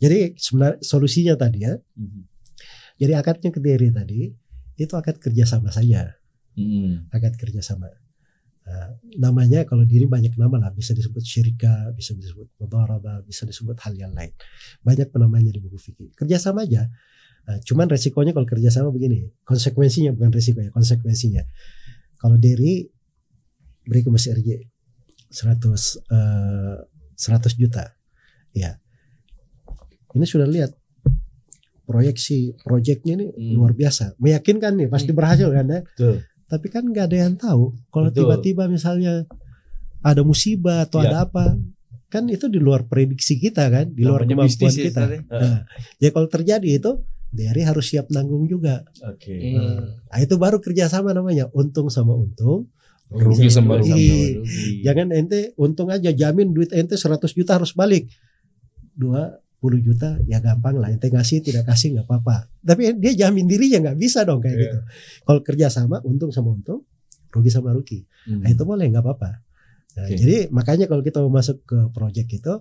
Jadi 0.04 0.36
sebenarnya 0.36 0.80
solusinya 0.84 1.34
tadi 1.39 1.60
ya. 1.63 1.74
Mhm. 1.76 2.22
Jadi 3.00 3.13
akadnya 3.15 3.50
ke 3.50 3.60
diri 3.63 3.89
tadi 3.89 4.28
itu 4.76 4.94
akad 4.94 5.17
kerjasama 5.24 5.72
saja. 5.72 6.20
Mhm. 6.52 7.08
akad 7.15 7.39
kerjasama. 7.39 7.88
Nah, 8.62 8.94
namanya 9.17 9.65
kalau 9.65 9.84
diri 9.88 10.06
banyak 10.06 10.38
nama 10.38 10.67
lah, 10.67 10.72
bisa 10.72 10.94
disebut 10.94 11.24
syirika, 11.26 11.89
bisa 11.98 12.13
disebut 12.13 12.52
mudharabah, 12.62 13.26
bisa 13.26 13.44
disebut 13.48 13.76
hal 13.82 13.96
yang 13.98 14.13
lain. 14.13 14.32
Banyak 14.86 15.10
penamanya 15.10 15.50
di 15.50 15.60
buku 15.63 15.80
fikih. 15.82 16.13
Kerjasama 16.13 16.67
aja. 16.67 16.88
Nah, 17.51 17.59
cuman 17.59 17.91
resikonya 17.91 18.31
kalau 18.31 18.47
kerjasama 18.47 18.95
begini, 18.95 19.27
konsekuensinya 19.43 20.15
bukan 20.15 20.31
resikonya, 20.31 20.71
konsekuensinya. 20.71 21.43
Kalau 22.15 22.39
diri 22.39 22.87
beri 23.83 23.99
ke 23.99 24.07
Mas 24.07 24.23
RJ 24.23 24.71
100 25.27 25.99
eh, 26.07 26.75
100 27.19 27.59
juta. 27.59 27.91
Ya. 28.55 28.79
Ini 30.15 30.23
sudah 30.23 30.47
lihat 30.47 30.71
proyeksi 31.83 32.55
proyeknya 32.63 33.19
ini 33.19 33.27
Hmm. 33.35 33.51
luar 33.59 33.75
biasa. 33.75 34.15
Meyakinkan 34.15 34.79
nih, 34.79 34.87
pasti 34.87 35.11
berhasil 35.11 35.51
kan 35.51 35.67
ya. 35.67 35.79
Betul. 35.83 36.23
Tapi 36.47 36.67
kan 36.71 36.87
nggak 36.87 37.05
ada 37.11 37.17
yang 37.27 37.35
tahu. 37.35 37.75
Kalau 37.91 38.07
tiba-tiba 38.15 38.71
misalnya 38.71 39.27
ada 39.99 40.21
musibah 40.23 40.87
atau 40.87 41.03
Ya. 41.03 41.11
ada 41.11 41.17
apa, 41.27 41.59
kan 42.07 42.27
itu 42.27 42.47
di 42.47 42.59
luar 42.59 42.87
prediksi 42.87 43.39
kita 43.39 43.67
kan, 43.71 43.91
di 43.91 44.03
luar 44.03 44.23
Namanya 44.23 44.47
kemampuan 44.47 44.71
bisnis 44.71 44.75
ya, 44.75 44.83
kita. 44.87 45.01
Ya? 45.03 45.19
Nah, 45.31 45.59
ya 45.99 46.09
kalau 46.11 46.27
terjadi 46.27 46.69
itu, 46.79 46.91
dari 47.32 47.63
harus 47.63 47.88
siap 47.88 48.12
nanggung 48.12 48.46
juga. 48.46 48.84
Oke. 49.08 49.32
Hmm. 49.56 50.04
Nah, 50.06 50.20
itu 50.20 50.36
baru 50.36 50.60
kerjasama 50.60 51.12
namanya, 51.12 51.48
untung 51.52 51.88
sama 51.88 52.12
untung. 52.13 52.67
Rugi 53.08 53.48
sama 53.48 53.76
rugi. 53.76 53.91
rugi. 54.39 54.84
Jangan 54.84 55.12
ente 55.12 55.52
untung 55.56 55.88
aja 55.88 56.12
jamin 56.12 56.52
duit 56.52 56.72
ente 56.72 56.96
100 56.96 57.20
juta 57.32 57.60
harus 57.60 57.72
balik. 57.72 58.08
Dua 58.91 59.36
10 59.60 59.78
juta 59.80 60.17
ya 60.26 60.39
gampang 60.39 60.80
lah 60.80 60.89
ente 60.89 61.06
ngasih 61.06 61.39
tidak 61.39 61.70
kasih 61.70 61.94
nggak 61.94 62.10
apa-apa 62.10 62.50
tapi 62.65 62.98
dia 62.98 63.13
jamin 63.13 63.46
dirinya 63.46 63.78
nggak 63.86 64.00
bisa 64.02 64.26
dong 64.26 64.41
kayak 64.41 64.58
Iya. 64.58 64.63
gitu 64.65 64.80
kalau 65.22 65.39
kerja 65.46 65.67
sama 65.70 66.02
untung 66.02 66.34
sama 66.34 66.58
untung 66.58 66.82
rugi 67.30 67.54
sama 67.54 67.70
rugi 67.70 68.02
Hmm. 68.26 68.41
nah 68.41 68.50
itu 68.50 68.65
boleh 68.65 68.89
nggak 68.89 69.06
apa-apa 69.06 69.38
Nah, 69.91 70.08
Oke. 70.08 70.15
jadi 70.15 70.47
makanya 70.56 70.88
kalau 70.88 71.04
kita 71.04 71.19
mau 71.19 71.36
masuk 71.36 71.67
ke 71.67 71.75
project 71.91 72.32
itu 72.32 72.54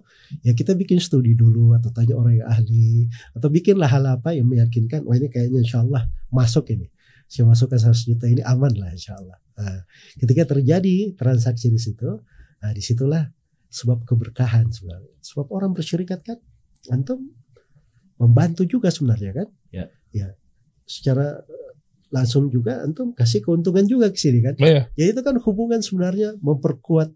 ya 0.42 0.50
kita 0.50 0.74
bikin 0.74 0.98
studi 0.98 1.38
dulu 1.38 1.78
atau 1.78 1.94
tanya 1.94 2.18
orang 2.18 2.42
yang 2.42 2.48
ahli 2.50 3.06
atau 3.38 3.46
bikinlah 3.46 3.86
hal 3.86 4.02
apa 4.02 4.34
yang 4.34 4.50
meyakinkan 4.50 5.06
wah 5.06 5.14
ini 5.14 5.30
kayaknya 5.30 5.62
insya 5.62 5.78
Allah 5.86 6.10
masuk 6.34 6.66
ini 6.74 6.90
saya 7.30 7.46
masukkan 7.46 7.78
100 7.78 7.94
juta 8.10 8.26
ini 8.26 8.42
aman 8.42 8.74
lah 8.74 8.90
insya 8.90 9.14
Allah 9.14 9.38
Nah, 9.60 9.84
ketika 10.16 10.56
terjadi 10.56 11.12
transaksi 11.14 11.68
di 11.70 11.78
situ 11.78 12.08
nah 12.58 12.72
di 12.74 12.82
situlah 12.82 13.28
sebab 13.70 14.02
keberkahan 14.02 14.66
sebenarnya 14.72 15.14
sebab 15.22 15.46
orang 15.54 15.70
berserikat 15.70 16.26
kan 16.26 16.38
antum 16.90 17.30
membantu 18.18 18.66
juga 18.66 18.90
sebenarnya 18.90 19.32
kan 19.32 19.48
Ya. 19.70 19.86
ya 20.10 20.34
secara 20.82 21.46
langsung 22.10 22.46
juga 22.46 22.80
antum 22.80 23.10
kasih 23.12 23.40
keuntungan 23.40 23.82
juga 23.84 24.10
ke 24.10 24.18
sini 24.18 24.38
kan 24.40 24.54
Iya. 24.56 24.90
ya 24.92 25.04
itu 25.06 25.20
kan 25.20 25.38
hubungan 25.38 25.78
sebenarnya 25.78 26.34
memperkuat 26.38 27.10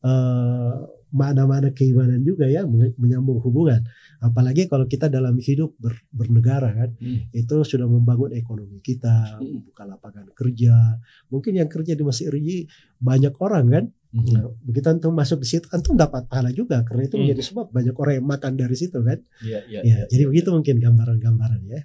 eh, 0.00 0.74
mana-mana 1.10 1.72
keimanan 1.72 2.20
juga 2.20 2.44
ya 2.44 2.62
men- 2.62 2.92
menyambung 2.94 3.40
hubungan 3.40 3.80
apalagi 4.18 4.68
kalau 4.68 4.84
kita 4.84 5.08
dalam 5.08 5.34
hidup 5.38 5.72
ber- 5.74 6.04
bernegara 6.10 6.68
kan 6.70 6.90
Hmm. 6.94 7.32
itu 7.32 7.54
sudah 7.62 7.86
membangun 7.86 8.30
ekonomi 8.32 8.78
kita 8.80 9.40
Hmm. 9.40 9.64
membuka 9.64 9.82
lapangan 9.84 10.28
kerja 10.30 11.00
mungkin 11.26 11.56
yang 11.56 11.66
kerja 11.66 11.92
di 11.92 12.02
Masjid 12.02 12.28
RI 12.28 12.68
banyak 12.98 13.34
orang 13.36 13.66
kan 13.68 13.84
Hmm. 14.08 14.24
Nah, 14.30 14.48
begitu 14.58 14.88
antum 14.88 15.12
masuk 15.12 15.36
di 15.38 15.48
situ 15.50 15.68
antum 15.68 15.92
dapat 15.94 16.24
pahala 16.24 16.48
juga 16.50 16.80
karena 16.80 17.04
itu 17.04 17.14
Hmm. 17.14 17.24
menjadi 17.24 17.42
sebab 17.44 17.66
banyak 17.68 17.92
orang 17.94 18.14
yang 18.14 18.26
makan 18.26 18.52
dari 18.54 18.72
situ 18.72 18.98
kan 18.98 19.18
Iya, 19.38 19.60
iya, 19.66 19.80
ya 19.80 19.84
iya. 19.84 20.04
jadi 20.08 20.24
begitu 20.26 20.48
mungkin 20.50 20.76
gambaran-gambaran 20.78 21.60
ya. 21.62 21.80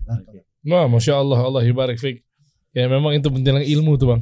Wah, 0.65 0.88
masya 0.88 1.19
Allah, 1.19 1.39
Allah 1.41 1.63
ibarik 1.63 1.95
fik. 1.97 2.23
Ya 2.73 2.89
memang 2.89 3.13
itu 3.13 3.29
pentingnya 3.29 3.62
ilmu 3.63 3.95
tuh 3.95 4.17
bang. 4.17 4.21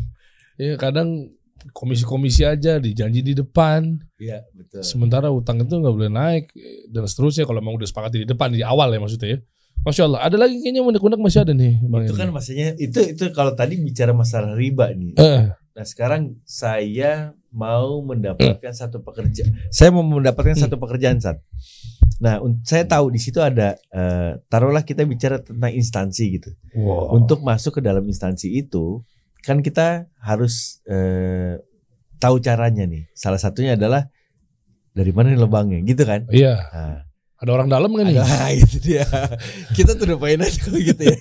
Ya 0.60 0.76
kadang 0.76 1.32
komisi-komisi 1.72 2.42
aja 2.42 2.78
dijanji 2.78 3.22
di 3.22 3.34
depan, 3.34 4.02
Iya, 4.18 4.42
betul. 4.52 4.82
sementara 4.82 5.30
utang 5.30 5.62
itu 5.62 5.70
nggak 5.72 5.94
boleh 5.94 6.10
naik 6.10 6.50
dan 6.90 7.06
seterusnya 7.06 7.46
kalau 7.46 7.62
memang 7.62 7.78
udah 7.78 7.86
sepakati 7.86 8.26
di 8.26 8.28
depan 8.28 8.50
di 8.50 8.66
awal 8.66 8.90
ya 8.90 9.00
maksudnya 9.00 9.38
ya. 9.38 9.40
Masya 9.82 10.04
Allah. 10.06 10.22
Ada 10.22 10.38
lagi 10.38 10.62
kayaknya 10.62 10.82
unek-unek 10.84 11.18
masih 11.18 11.42
ada 11.42 11.54
nih. 11.54 11.82
Bang 11.82 12.06
itu 12.06 12.14
Henry. 12.14 12.22
kan 12.22 12.30
maksudnya 12.30 12.68
itu 12.78 13.00
itu 13.14 13.24
kalau 13.34 13.54
tadi 13.54 13.78
bicara 13.78 14.14
masalah 14.14 14.54
riba 14.54 14.94
nih. 14.94 15.14
Eh, 15.18 15.44
Nah 15.72 15.86
sekarang 15.88 16.36
saya 16.44 17.32
mau 17.52 18.00
mendapatkan 18.02 18.72
satu 18.72 19.00
pekerja. 19.00 19.44
Saya 19.68 19.92
mau 19.92 20.02
mendapatkan 20.02 20.56
Hmm. 20.56 20.64
satu 20.66 20.76
pekerjaan 20.76 21.20
saat. 21.20 21.44
Nah 22.18 22.40
saya 22.64 22.86
tahu 22.86 23.12
di 23.12 23.20
situ 23.20 23.38
ada 23.38 23.76
eh, 23.88 24.40
taruhlah 24.48 24.82
kita 24.82 25.04
bicara 25.04 25.38
tentang 25.38 25.70
instansi 25.70 26.24
gitu. 26.32 26.50
wow. 26.74 27.12
Untuk 27.14 27.44
masuk 27.44 27.78
ke 27.78 27.82
dalam 27.82 28.04
instansi 28.04 28.48
itu 28.50 29.04
kan 29.42 29.60
kita 29.60 30.08
harus 30.18 30.80
eh, 30.88 31.60
tahu 32.18 32.40
caranya 32.40 32.88
nih. 32.88 33.12
Salah 33.12 33.38
satunya 33.38 33.76
adalah 33.76 34.08
dari 34.92 35.12
mana 35.12 35.32
nih 35.32 35.40
lubangnya 35.40 35.80
gitu 35.84 36.04
kan. 36.04 36.28
Iya, 36.30 36.56
Nah, 36.72 37.00
ada 37.42 37.52
orang 37.52 37.68
dalam 37.68 37.90
kan 37.90 38.06
nih? 38.06 38.22
ada 38.22 38.54
itu 38.62 38.78
dia. 38.78 39.02
Kita 39.74 39.98
tuh 39.98 40.06
lupain 40.08 40.38
aja 40.38 40.62
kalau 40.62 40.78
gitu 40.94 41.02
ya. 41.02 41.18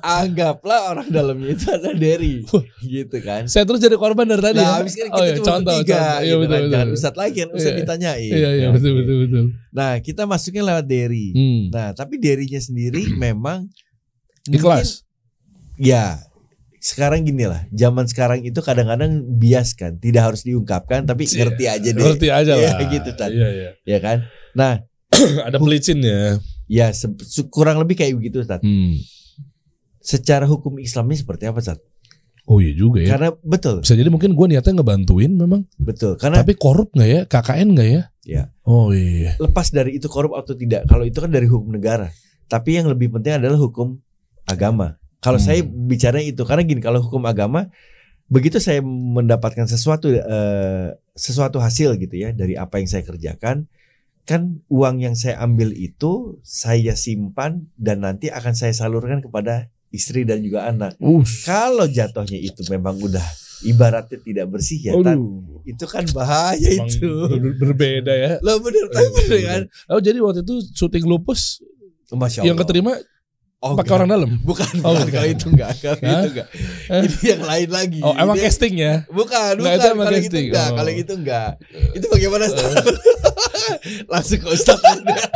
Anggaplah 0.00 0.92
orang 0.92 1.08
dalamnya 1.08 1.56
itu 1.56 1.64
adalah 1.66 1.96
Derry 1.96 2.44
gitu 2.80 3.16
kan. 3.18 3.48
Saya 3.48 3.64
terus 3.64 3.80
jadi 3.80 3.96
korban 3.96 4.24
dari 4.24 4.42
tadi 4.42 4.60
Nah, 4.60 4.76
habis 4.78 4.92
kan 4.92 5.08
kita 5.08 5.16
oh, 5.16 5.24
iya, 5.24 5.34
cuma 5.34 5.46
contoh, 5.46 5.72
bertiga 5.74 5.96
contoh. 5.96 6.12
Iya, 6.14 6.20
gitu 6.20 6.36
betul, 6.36 6.50
kan. 6.50 6.60
betul. 6.60 6.70
Jangan 6.70 6.88
Ustadz 6.92 7.16
lagi 7.16 7.36
kan 7.36 7.48
Ustadz 7.50 7.64
Iya. 7.70 7.80
ditanyain. 7.80 8.28
Iya, 8.30 8.50
iya, 8.50 8.64
Nah, 8.64 8.72
betul, 8.72 8.90
oke. 8.90 8.98
betul, 9.00 9.16
betul. 9.24 9.44
Nah, 9.72 9.92
kita 9.98 10.22
masuknya 10.24 10.62
lewat 10.64 10.84
Derry. 10.84 11.26
Hmm. 11.32 11.62
Nah, 11.72 11.88
tapi 11.92 12.14
Derry-nya 12.16 12.60
sendiri 12.60 13.02
memang 13.16 13.66
Ikhlas. 14.46 15.00
mungkin- 15.00 15.80
ya, 15.80 16.06
sekarang 16.84 17.24
gini 17.24 17.48
lah. 17.48 17.64
Zaman 17.72 18.04
sekarang 18.04 18.44
itu 18.44 18.60
kadang-kadang 18.60 19.24
bias 19.40 19.72
kan, 19.72 19.96
tidak 19.96 20.28
harus 20.28 20.44
diungkapkan 20.44 21.08
tapi 21.08 21.24
Iya, 21.24 21.48
ngerti 21.48 21.64
aja 21.64 21.88
deh. 21.88 22.02
Ngerti 22.04 22.28
aja 22.28 22.52
Iya, 22.52 22.68
lah. 22.76 22.80
gitu, 22.92 23.10
Tan. 23.16 23.30
Iya, 23.32 23.48
iya. 23.48 23.70
Ya 23.88 23.98
kan? 24.04 24.28
Nah, 24.52 24.84
ada 25.48 25.56
pelicin 25.56 26.04
ya. 26.04 26.36
ya 26.68 26.92
kurang 27.48 27.80
lebih 27.80 27.96
kayak 27.96 28.12
begitu, 28.20 28.44
Ustadz. 28.44 28.60
Hmm. 28.60 29.00
Secara 30.04 30.44
hukum 30.44 30.76
Islamnya 30.76 31.16
seperti 31.16 31.48
apa, 31.48 31.64
Ustadz? 31.64 31.80
Oh 32.44 32.60
iya 32.60 32.76
juga 32.76 33.00
ya. 33.00 33.16
Karena 33.16 33.32
betul, 33.40 33.80
Bisa 33.80 33.96
jadi 33.96 34.12
mungkin 34.12 34.36
gue 34.36 34.46
niatnya 34.52 34.76
ngebantuin 34.76 35.32
memang. 35.32 35.64
betul. 35.80 36.20
Karena 36.20 36.44
Tapi 36.44 36.52
korup 36.60 36.92
nggak 36.92 37.08
ya? 37.08 37.20
KKN 37.24 37.68
nggak 37.72 37.88
ya? 37.88 38.02
Ya. 38.28 38.42
Oh 38.68 38.92
iya. 38.92 39.32
lepas 39.40 39.72
dari 39.72 39.96
itu 39.96 40.12
korup 40.12 40.36
atau 40.36 40.52
tidak. 40.52 40.84
Kalau 40.84 41.08
itu 41.08 41.16
kan 41.24 41.32
dari 41.32 41.48
hukum 41.48 41.72
negara. 41.72 42.12
Tapi 42.44 42.76
yang 42.76 42.92
lebih 42.92 43.08
penting 43.16 43.40
adalah 43.40 43.56
hukum 43.56 43.96
agama. 44.44 45.00
Kalau 45.24 45.40
Hmm. 45.40 45.46
saya 45.46 45.60
bicara 45.64 46.20
itu 46.20 46.44
karena 46.44 46.60
gini, 46.60 46.78
kalau 46.78 47.00
hukum 47.00 47.24
agama 47.24 47.72
begitu 48.26 48.60
saya 48.60 48.84
mendapatkan 48.84 49.64
sesuatu 49.64 50.12
eh, 50.12 50.88
sesuatu 51.12 51.56
hasil 51.58 51.96
gitu 51.96 52.12
ya 52.14 52.30
dari 52.30 52.54
apa 52.54 52.76
yang 52.76 52.88
saya 52.88 53.00
kerjakan, 53.02 53.64
kan 54.22 54.60
uang 54.68 55.00
yang 55.00 55.12
saya 55.14 55.40
ambil 55.40 55.72
itu 55.72 56.36
saya 56.40 56.92
simpan 56.94 57.68
dan 57.76 58.00
nanti 58.00 58.28
akan 58.28 58.52
saya 58.52 58.72
salurkan 58.72 59.20
kepada 59.20 59.68
istri 59.88 60.24
dan 60.24 60.40
juga 60.40 60.66
anak. 60.66 60.96
Us. 60.98 61.44
Kalau 61.44 61.86
jatuhnya 61.86 62.36
itu 62.36 62.60
memang 62.66 62.98
udah 62.98 63.22
ibaratnya 63.62 64.18
tidak 64.18 64.50
bersih 64.50 64.76
ya, 64.82 64.92
Tan, 64.98 65.16
itu 65.62 65.84
kan 65.86 66.04
bahaya 66.10 66.68
Emang 66.68 66.90
itu. 66.90 67.08
ber- 67.30 67.56
berbeda 67.62 68.12
ya. 68.12 68.30
Lo 68.42 68.58
bener 68.58 68.90
kan? 68.90 69.04
bener 69.06 69.40
kan? 69.40 69.62
Oh 69.88 70.00
jadi 70.00 70.18
waktu 70.18 70.42
itu 70.42 70.60
syuting 70.74 71.06
lupus 71.06 71.62
Masya 72.10 72.42
yang 72.42 72.54
Allah. 72.54 72.60
keterima 72.60 72.92
Oh, 73.64 73.72
pakai 73.72 73.96
orang 73.96 74.08
dalam. 74.10 74.30
Bukan, 74.38 74.68
Oh, 74.84 74.92
bukan. 74.92 75.08
kalau 75.08 75.24
itu 75.26 75.46
enggak, 75.48 75.72
kalau 75.80 75.96
Hah? 75.98 76.20
itu 76.20 76.28
enggak. 76.30 76.48
Ini 76.84 77.16
yang 77.24 77.42
lain 77.42 77.68
lagi. 77.70 77.98
Oh 77.98 78.12
emang 78.12 78.36
Ini- 78.36 78.44
casting 78.44 78.74
ya? 78.76 78.94
Bukan, 79.08 79.52
bukan. 79.56 79.72
itu 79.72 79.86
emang 79.88 80.04
kalau 80.04 80.12
itu 80.12 80.26
casting. 80.28 80.44
enggak, 80.46 80.68
Oh. 80.68 80.76
kalau 80.76 80.92
itu 80.92 81.12
enggak. 81.14 81.50
Itu 81.92 82.06
bagaimana 82.06 82.42
Ustaz? 82.44 82.72
Langsung 84.12 84.38
ke 84.38 84.48
Ustaz. 84.50 84.76
enggak, 84.76 85.28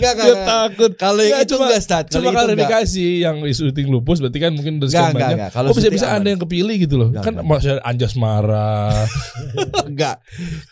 enggak, 0.00 0.12
Dia 0.16 0.32
enggak. 0.32 0.46
takut. 0.46 0.92
Kalau 0.96 1.20
yang 1.20 1.40
itu 1.40 1.52
cuma- 1.52 1.68
enggak, 1.68 1.80
Ustaz. 1.80 2.04
Kalau 2.04 2.14
Cuma 2.14 2.24
itu 2.24 2.32
enggak. 2.32 2.46
klarifikasi 2.48 3.04
yang 3.20 3.36
syuting 3.46 3.88
lupus 3.88 4.16
berarti 4.18 4.38
kan 4.38 4.50
mungkin 4.50 4.72
dari 4.78 4.88
sekian 4.88 5.12
banyak. 5.12 5.36
enggak. 5.36 5.50
Kalau 5.52 5.68
Oh 5.68 5.74
bisa 5.74 5.80
syuting 5.84 5.94
bisa 5.94 6.06
aman. 6.08 6.18
ada 6.18 6.28
yang 6.28 6.40
kepilih 6.40 6.76
gitu 6.80 6.94
loh. 6.96 7.08
Enggak, 7.10 7.24
kan 7.26 7.34
masih 7.42 7.70
Anjas 7.82 8.14
marah. 8.14 9.04
enggak. 9.90 10.16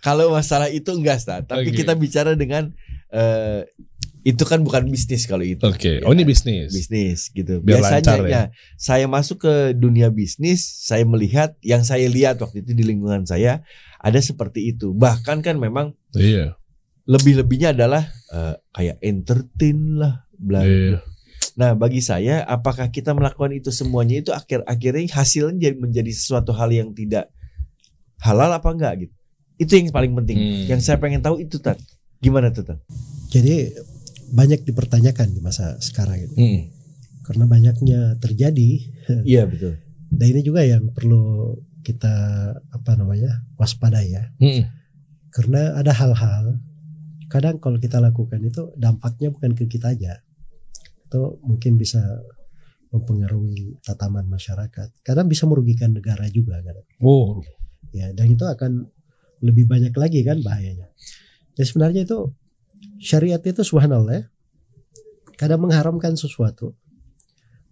Kalau 0.01 0.33
masalah 0.33 0.69
itu 0.69 0.91
enggak, 0.91 1.21
Ustaz. 1.21 1.45
Tapi 1.45 1.69
Oke. 1.69 1.77
kita 1.77 1.93
bicara 1.93 2.33
dengan 2.33 2.73
eh, 3.07 3.69
itu 4.27 4.43
kan 4.43 4.59
bukan 4.67 4.91
bisnis 4.91 5.23
kalau 5.31 5.47
itu. 5.47 5.63
Oke. 5.63 6.03
Ya 6.03 6.05
Oh 6.05 6.11
ini 6.11 6.27
kan? 6.27 6.35
bisnis. 6.35 6.75
bisnis 6.75 7.31
gitu. 7.31 7.63
Biar 7.63 7.79
Biasanya 7.79 7.95
lancar 8.03 8.19
ya. 8.27 8.27
ya, 8.27 8.43
saya 8.75 9.07
masuk 9.07 9.47
ke 9.47 9.55
dunia 9.79 10.11
bisnis, 10.11 10.67
saya 10.83 11.07
melihat 11.07 11.55
yang 11.63 11.87
saya 11.87 12.11
lihat 12.11 12.43
waktu 12.43 12.67
itu 12.67 12.75
di 12.75 12.83
lingkungan 12.83 13.23
saya 13.23 13.63
ada 14.03 14.19
seperti 14.19 14.75
itu. 14.75 14.91
Bahkan 14.91 15.47
kan 15.47 15.63
memang 15.63 15.95
Iya. 16.19 16.59
lebih-lebihnya 17.07 17.71
adalah 17.71 18.11
eh, 18.35 18.59
kayak 18.75 18.99
entertain 18.99 19.79
lah, 19.95 20.27
bla. 20.35 20.67
Iya. 20.67 21.07
Nah, 21.55 21.79
bagi 21.79 22.03
saya 22.03 22.43
apakah 22.45 22.91
kita 22.91 23.15
melakukan 23.15 23.55
itu 23.55 23.71
semuanya 23.71 24.19
itu 24.19 24.35
akhir-akhirnya 24.35 25.07
hasilnya 25.09 25.71
jadi 25.71 25.77
menjadi 25.79 26.11
sesuatu 26.11 26.51
hal 26.51 26.69
yang 26.69 26.91
tidak 26.93 27.31
halal 28.19 28.51
apa 28.51 28.69
enggak 28.75 29.07
gitu. 29.07 29.15
Itu 29.57 29.73
yang 29.79 29.95
paling 29.95 30.13
penting. 30.19 30.37
Hmm. 30.37 30.65
Yang 30.77 30.81
saya 30.83 30.99
pengen 30.99 31.23
tahu 31.23 31.39
itu 31.41 31.63
Tat. 31.63 31.79
Gimana 32.19 32.51
tuh 32.51 32.67
Tat? 32.67 32.83
jadi 33.27 33.75
banyak 34.29 34.63
dipertanyakan 34.63 35.31
di 35.31 35.41
masa 35.41 35.79
sekarang 35.79 36.19
ini 36.21 36.35
Hmm. 36.35 36.63
karena 37.23 37.45
banyaknya 37.45 38.01
terjadi 38.17 38.71
Iya 39.23 39.45
betul. 39.45 39.75
dan 40.19 40.27
ini 40.29 40.41
juga 40.41 40.63
yang 40.63 40.91
perlu 40.91 41.55
kita 41.83 42.15
apa 42.67 42.93
namanya 42.95 43.31
waspadai 43.55 44.07
ya 44.09 44.25
Hmm. 44.37 44.67
karena 45.31 45.75
ada 45.75 45.93
hal-hal 45.93 46.59
kadang 47.27 47.57
kalau 47.57 47.77
kita 47.77 47.99
lakukan 47.99 48.39
itu 48.41 48.71
dampaknya 48.75 49.29
bukan 49.29 49.53
ke 49.53 49.67
kita 49.67 49.91
aja 49.91 50.19
itu 51.03 51.21
mungkin 51.41 51.75
bisa 51.75 52.03
mempengaruhi 52.89 53.79
tataman 53.81 54.27
masyarakat 54.27 54.89
kadang 55.03 55.27
bisa 55.27 55.45
merugikan 55.45 55.91
negara 55.91 56.27
juga 56.29 56.59
kan 56.61 56.75
Oh. 56.99 57.43
ya 57.91 58.11
dan 58.13 58.27
itu 58.29 58.43
akan 58.43 58.87
lebih 59.41 59.67
banyak 59.67 59.93
lagi 59.93 60.23
kan 60.23 60.39
bahayanya 60.41 60.87
jadi 61.55 61.67
sebenarnya 61.67 62.03
itu 62.05 62.31
syariat 63.01 63.41
itu 63.43 63.63
subhanallah 63.63 64.21
ya, 64.21 64.25
kadang 65.37 65.65
mengharamkan 65.65 66.17
sesuatu. 66.17 66.75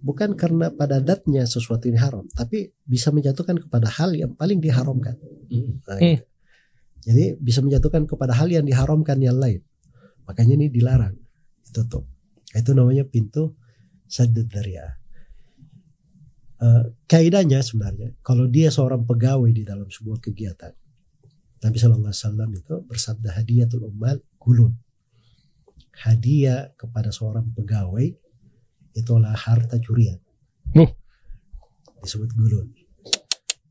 Bukan 0.04 0.36
karena 0.36 0.68
pada 0.68 1.00
datnya 1.00 1.48
sesuatu 1.48 1.88
ini 1.88 1.96
haram 1.96 2.28
tapi 2.36 2.68
bisa 2.84 3.08
menjatuhkan 3.08 3.56
kepada 3.56 3.88
hal 3.88 4.12
yang 4.12 4.36
paling 4.36 4.60
diharamkan. 4.60 5.16
Nah, 5.88 5.96
Hmm. 5.96 6.20
jadi 7.08 7.40
bisa 7.40 7.64
menjatuhkan 7.64 8.04
kepada 8.04 8.36
hal 8.36 8.52
yang 8.52 8.68
diharamkan 8.68 9.16
yang 9.16 9.40
lain. 9.40 9.64
Makanya 10.28 10.60
ini 10.60 10.66
dilarang 10.68 11.16
ditutup. 11.64 12.04
Itu 12.52 12.76
namanya 12.76 13.08
pintu 13.08 13.56
sadud 14.04 14.44
daria 14.44 14.92
Eh, 16.64 16.84
kaidahnya 17.10 17.60
sebenarnya 17.60 18.14
kalau 18.24 18.48
dia 18.48 18.70
seorang 18.72 19.04
pegawai 19.04 19.50
di 19.52 19.66
dalam 19.66 19.84
sebuah 19.84 20.16
kegiatan 20.22 20.72
Nabi 21.60 21.76
Shallallahu 21.76 22.08
Alaihi 22.08 22.24
Wasallam 22.24 22.50
itu 22.56 22.74
bersabda 22.88 23.28
hadiatul 23.36 23.90
ummal 23.92 24.22
gulun 24.40 24.72
hadiah 26.02 26.74
kepada 26.74 27.14
seorang 27.14 27.50
pegawai 27.54 28.10
itulah 28.94 29.34
harta 29.34 29.78
curian. 29.78 30.18
Nuh. 30.74 30.90
Disebut 32.02 32.30
gulul. 32.34 32.66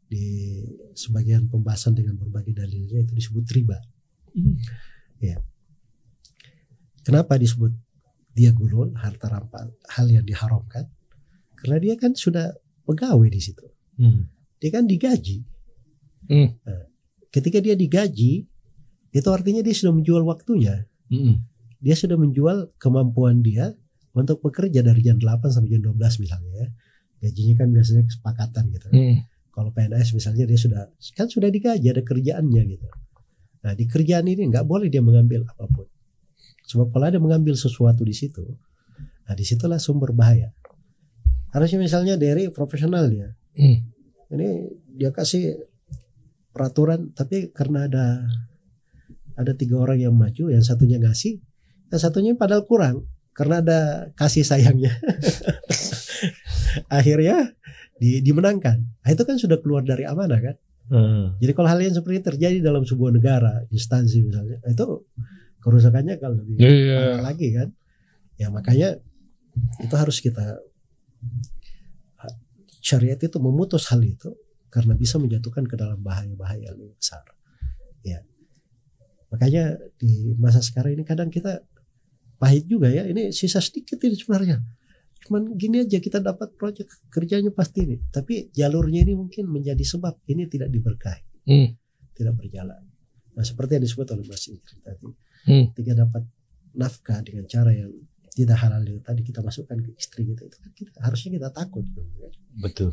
Di 0.07 0.59
sebagian 0.93 1.49
pembahasan 1.49 1.97
dengan 1.97 2.19
berbagai 2.19 2.53
dalilnya 2.53 3.01
itu 3.01 3.13
disebut 3.17 3.45
riba. 3.55 3.77
Ya. 5.23 5.39
Kenapa 7.03 7.35
disebut 7.35 7.71
dia 8.33 8.49
gulul, 8.55 8.95
harta 8.97 9.29
rampas, 9.29 9.69
hal 9.93 10.09
yang 10.09 10.25
diharamkan? 10.25 10.87
Karena 11.59 11.77
dia 11.79 11.95
kan 11.95 12.15
sudah 12.15 12.51
pegawai 12.83 13.29
di 13.29 13.39
situ. 13.39 13.63
Hmm. 13.99 14.27
Dia 14.59 14.71
kan 14.73 14.87
digaji. 14.87 15.43
Hmm. 16.27 16.55
Nah, 16.63 16.83
ketika 17.31 17.59
dia 17.59 17.75
digaji, 17.75 18.47
itu 19.13 19.29
artinya 19.29 19.61
dia 19.61 19.75
sudah 19.75 19.93
menjual 19.93 20.23
waktunya. 20.25 20.87
Hmm. 21.11 21.43
Dia 21.83 21.99
sudah 21.99 22.15
menjual 22.15 22.79
kemampuan 22.79 23.43
dia 23.43 23.75
untuk 24.15 24.39
bekerja 24.39 24.79
dari 24.79 25.03
jam 25.03 25.19
8 25.19 25.51
sampai 25.51 25.67
jam 25.75 25.83
12 25.83 26.23
misalnya 26.23 26.51
ya. 26.63 26.67
Gajinya 27.27 27.53
kan 27.59 27.67
biasanya 27.75 28.03
kesepakatan 28.07 28.63
gitu. 28.71 28.87
Hmm. 28.87 29.17
Kalau 29.53 29.69
PNS 29.75 30.15
misalnya 30.15 30.47
dia 30.47 30.57
sudah 30.57 30.87
kan 31.13 31.27
sudah 31.27 31.51
digaji 31.51 31.91
ada 31.91 32.01
kerjaannya 32.01 32.63
gitu. 32.71 32.87
Nah 33.67 33.75
di 33.75 33.83
kerjaan 33.83 34.25
ini 34.27 34.47
nggak 34.47 34.63
boleh 34.63 34.87
dia 34.87 35.03
mengambil 35.03 35.43
apa 35.43 35.67
pun. 35.67 35.87
Sebab 36.67 36.95
kalau 36.95 37.05
ada 37.11 37.19
mengambil 37.19 37.53
sesuatu 37.59 38.07
di 38.07 38.15
situ, 38.15 38.43
nah 39.27 39.35
di 39.35 39.43
situlah 39.43 39.77
sumber 39.77 40.15
bahaya. 40.15 40.55
Harusnya 41.51 41.77
misalnya 41.77 42.15
dari 42.17 42.49
profesional 42.49 43.11
dia, 43.11 43.29
Hmm. 43.53 43.77
ini 44.33 44.73
dia 44.97 45.13
kasih 45.13 45.59
peraturan, 46.49 47.13
tapi 47.13 47.53
karena 47.53 47.85
ada 47.85 48.05
ada 49.37 49.53
tiga 49.53 49.77
orang 49.81 50.01
yang 50.01 50.15
maju, 50.17 50.49
yang 50.49 50.65
satunya 50.65 50.97
ngasih, 50.97 51.37
yang 51.93 52.01
satunya 52.01 52.33
padahal 52.33 52.65
kurang 52.65 53.05
karena 53.37 53.61
ada 53.61 53.79
kasih 54.17 54.41
sayangnya. 54.41 54.93
Akhirnya 56.89 57.53
di, 58.01 58.21
dimenangkan. 58.25 58.81
Nah, 58.81 59.09
itu 59.13 59.21
kan 59.25 59.37
sudah 59.37 59.61
keluar 59.61 59.85
dari 59.85 60.09
amanah 60.09 60.41
kan. 60.41 60.55
Hmm. 60.89 61.37
Jadi 61.37 61.51
kalau 61.53 61.69
hal 61.69 61.79
yang 61.79 61.93
seperti 61.93 62.17
ini 62.19 62.25
terjadi 62.25 62.57
dalam 62.65 62.83
sebuah 62.83 63.13
negara, 63.13 63.61
instansi 63.69 64.25
misalnya, 64.25 64.57
itu 64.65 64.85
kerusakannya 65.63 66.19
kalau 66.19 66.41
lebih 66.41 66.59
Iya. 66.59 66.97
parah 66.97 67.23
lagi 67.29 67.47
kan. 67.55 67.69
Ya 68.41 68.49
makanya 68.49 68.97
itu 69.79 69.95
harus 69.95 70.17
kita 70.17 70.59
syariat 72.83 73.15
itu 73.15 73.37
memutus 73.39 73.87
hal 73.93 74.03
itu 74.03 74.33
karena 74.67 74.97
bisa 74.97 75.15
menjatuhkan 75.21 75.63
ke 75.69 75.77
dalam 75.79 76.01
bahaya-bahaya 76.03 76.73
yang 76.73 76.75
lebih 76.75 76.97
besar. 76.99 77.23
Ya. 78.03 78.19
Makanya 79.31 79.79
di 80.01 80.35
masa 80.35 80.59
sekarang 80.59 80.99
ini 80.99 81.07
kadang 81.07 81.31
kita 81.31 81.63
pahit 82.43 82.67
juga 82.67 82.91
ya. 82.91 83.07
Ini 83.07 83.31
sisa 83.31 83.63
sedikit 83.63 83.95
ini 84.03 84.19
sebenarnya. 84.19 84.59
Cuman 85.23 85.55
gini 85.55 85.79
aja 85.79 85.95
kita 85.97 86.19
dapat 86.19 86.51
proyek 86.59 86.83
kerjanya 87.07 87.47
pasti 87.49 87.87
ini. 87.87 87.95
Tapi 88.11 88.51
jalurnya 88.51 89.07
ini 89.07 89.15
mungkin 89.15 89.47
menjadi 89.47 89.79
sebab 89.79 90.19
ini 90.27 90.51
tidak 90.51 90.67
diberkahi, 90.67 91.47
Hmm. 91.47 91.71
tidak 92.11 92.35
berjalan. 92.35 92.83
Nah 93.31 93.41
seperti 93.41 93.79
yang 93.79 93.83
disebut 93.87 94.07
oleh 94.11 94.27
Mas 94.27 94.43
Ingrid 94.51 94.79
tadi. 94.83 95.07
Hmm. 95.47 95.65
Ketika 95.71 96.03
dapat 96.03 96.23
nafkah 96.75 97.23
dengan 97.23 97.47
cara 97.47 97.71
yang 97.71 97.87
tidak 98.33 98.57
halal 98.59 98.81
itu 98.81 98.99
tadi 98.99 99.21
kita 99.21 99.39
masukkan 99.39 99.77
ke 99.77 99.93
istri 99.95 100.25
kita 100.25 100.43
itu 100.43 100.57
kan 100.57 100.71
kita, 100.73 100.91
harusnya 100.99 101.29
kita 101.31 101.49
takut? 101.49 101.85
Betul. 102.59 102.91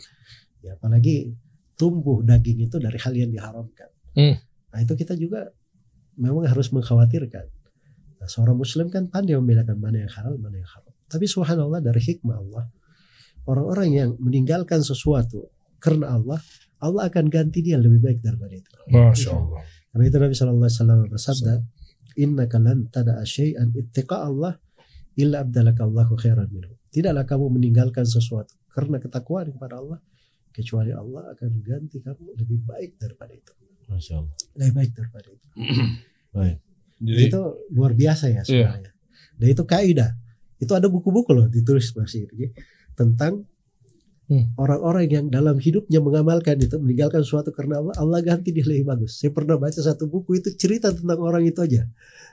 ya 0.61 0.77
apalagi 0.77 1.33
tumbuh 1.73 2.21
daging 2.21 2.69
itu 2.69 2.77
dari 2.77 3.01
hal 3.01 3.17
yang 3.17 3.33
diharamkan 3.33 3.89
Hmm. 4.13 4.37
nah 4.69 4.79
itu 4.79 4.93
kita 4.93 5.17
juga 5.17 5.49
memang 6.21 6.45
harus 6.45 6.69
mengkhawatirkan 6.69 7.49
nah, 8.21 8.29
seorang 8.29 8.57
muslim 8.57 8.93
kan 8.93 9.09
pandai 9.09 9.35
membedakan 9.41 9.81
mana 9.81 10.05
yang 10.05 10.13
halal 10.13 10.37
mana 10.37 10.61
yang 10.61 10.71
haram 10.71 10.93
tapi 11.09 11.25
subhanallah 11.27 11.81
dari 11.81 12.01
hikmah 12.05 12.37
Allah 12.37 12.65
orang-orang 13.49 13.89
yang 13.91 14.11
meninggalkan 14.21 14.85
sesuatu 14.85 15.49
karena 15.81 16.15
Allah 16.15 16.39
Allah 16.85 17.09
akan 17.09 17.33
ganti 17.33 17.65
dia 17.65 17.81
lebih 17.81 18.05
baik 18.05 18.21
daripada 18.21 18.53
itu 18.53 18.71
Masya 18.93 19.33
Allah. 19.33 19.65
karena 19.91 20.05
itu 20.07 20.17
Nabi 20.21 20.35
Shallallahu 20.37 20.69
Alaihi 20.69 20.79
Wasallam 20.79 21.01
bersabda 21.09 21.55
Inna 22.19 22.45
lan 22.45 22.91
tada'a 22.91 23.23
syai'an 23.23 23.71
ittiqa 23.71 24.27
Allah 24.27 24.59
illa 25.15 25.47
abdalaka 25.47 25.87
Allahu 25.87 26.19
khairan 26.19 26.51
minhu. 26.51 26.75
Tidaklah 26.91 27.25
kamu 27.25 27.47
meninggalkan 27.55 28.03
sesuatu 28.03 28.51
karena 28.71 28.99
ketakwaan 28.99 29.55
kepada 29.55 29.79
Allah 29.79 29.99
kecuali 30.51 30.91
Allah 30.91 31.31
akan 31.33 31.51
ganti 31.63 32.03
kamu 32.03 32.35
lebih 32.35 32.61
baik 32.67 32.99
daripada 32.99 33.31
itu. 33.31 33.53
Masya 33.87 34.15
Allah. 34.19 34.35
Lebih 34.59 34.73
baik 34.75 34.91
daripada 34.95 35.29
itu. 35.31 35.47
Baik. 36.31 36.59
Jadi 37.01 37.33
itu 37.33 37.41
luar 37.73 37.93
biasa 37.97 38.29
ya 38.29 38.43
sebenarnya. 38.45 38.93
Dan 39.41 39.47
itu 39.49 39.63
kaidah. 39.65 40.11
Itu 40.61 40.73
ada 40.77 40.93
buku-buku 40.93 41.33
loh 41.33 41.47
ditulis 41.49 41.97
masih 41.97 42.29
ini 42.37 42.53
tentang 42.93 43.49
Hmm. 44.31 44.47
orang-orang 44.55 45.11
yang 45.11 45.27
dalam 45.27 45.59
hidupnya 45.59 45.99
mengamalkan 45.99 46.55
itu 46.55 46.79
meninggalkan 46.79 47.27
sesuatu 47.27 47.51
karena 47.51 47.83
Allah 47.83 47.99
Allah 47.99 48.23
ganti 48.23 48.55
dia 48.55 48.63
lebih 48.63 48.87
bagus. 48.87 49.19
Saya 49.19 49.35
pernah 49.35 49.59
baca 49.59 49.75
satu 49.75 50.07
buku 50.07 50.39
itu 50.39 50.55
cerita 50.55 50.95
tentang 50.95 51.19
orang 51.19 51.43
itu 51.43 51.59
aja 51.59 51.83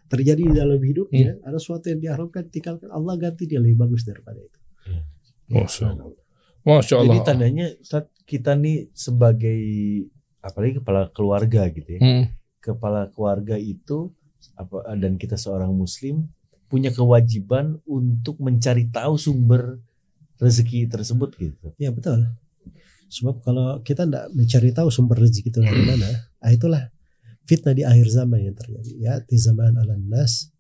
terjadi 0.05 0.45
di 0.45 0.53
dalam 0.53 0.77
hidupnya 0.77 1.41
ada 1.41 1.57
sesuatu 1.57 1.89
yang 1.89 1.97
diharamkan 1.97 2.53
tinggalkan 2.53 2.93
Allah 2.93 3.17
ganti 3.17 3.49
dia 3.49 3.57
lebih 3.57 3.81
bagus 3.81 4.05
daripada 4.05 4.37
itu. 4.37 4.59
Masya 5.49 5.97
Allah. 5.97 6.13
Masya 6.69 6.95
Allah. 7.01 7.17
Jadi 7.17 7.19
tandanya 7.25 7.65
Ustaz, 7.81 8.05
kita 8.29 8.53
nih 8.53 8.93
sebagai 8.93 9.57
apalagi 10.45 10.77
kepala 10.77 11.09
keluarga 11.09 11.65
gitu 11.73 11.97
ya. 11.97 11.99
Hmm. 12.05 12.23
Kepala 12.61 13.09
keluarga 13.09 13.57
itu 13.57 14.13
apa 14.57 14.97
dan 14.97 15.15
kita 15.21 15.37
seorang 15.37 15.69
muslim 15.71 16.25
punya 16.67 16.91
kewajiban 16.91 17.79
untuk 17.87 18.41
mencari 18.43 18.89
tahu 18.91 19.15
sumber 19.15 19.79
rezeki 20.37 20.89
tersebut 20.91 21.29
gitu. 21.39 21.71
Ya 21.79 21.93
betul. 21.93 22.27
Sebab 23.07 23.39
kalau 23.39 23.79
kita 23.87 24.03
tidak 24.03 24.27
mencari 24.35 24.69
tahu 24.75 24.91
sumber 24.91 25.15
rezeki 25.15 25.49
itu 25.49 25.59
dari 25.63 25.83
mana, 25.87 26.09
ah 26.43 26.51
itulah 26.51 26.91
fitnah 27.47 27.71
di 27.71 27.87
akhir 27.87 28.11
zaman 28.11 28.51
yang 28.51 28.55
terjadi. 28.57 28.91
Ya, 28.99 29.13
di 29.23 29.37
zaman 29.39 29.79
ala 29.79 29.95
nas 29.95 30.51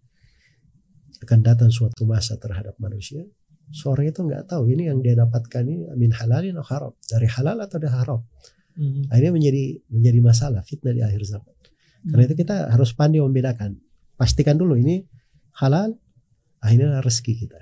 akan 1.27 1.39
datang 1.43 1.69
suatu 1.73 2.07
masa 2.07 2.39
terhadap 2.39 2.79
manusia. 2.79 3.27
Seorang 3.67 4.07
itu 4.07 4.23
nggak 4.23 4.47
tahu 4.47 4.71
ini 4.71 4.87
yang 4.87 5.03
dia 5.03 5.19
dapatkan 5.19 5.67
ini 5.67 5.91
min 5.99 6.15
halalin 6.15 6.55
atau 6.55 6.67
haram, 6.71 6.91
dari 7.03 7.27
halal 7.27 7.57
atau 7.59 7.77
dari 7.83 7.91
haram. 7.91 8.21
Akhirnya 9.11 9.33
menjadi 9.35 9.63
menjadi 9.91 10.19
masalah 10.23 10.61
fitnah 10.63 10.95
di 10.95 11.03
akhir 11.03 11.27
zaman. 11.27 11.55
Karena 12.07 12.23
itu 12.23 12.35
kita 12.39 12.71
harus 12.71 12.95
pandai 12.95 13.19
membedakan. 13.19 13.75
Pastikan 14.17 14.57
dulu 14.57 14.75
ini 14.75 15.05
halal, 15.55 15.93
akhirnya 16.59 16.99
rezeki 16.99 17.33
kita. 17.45 17.61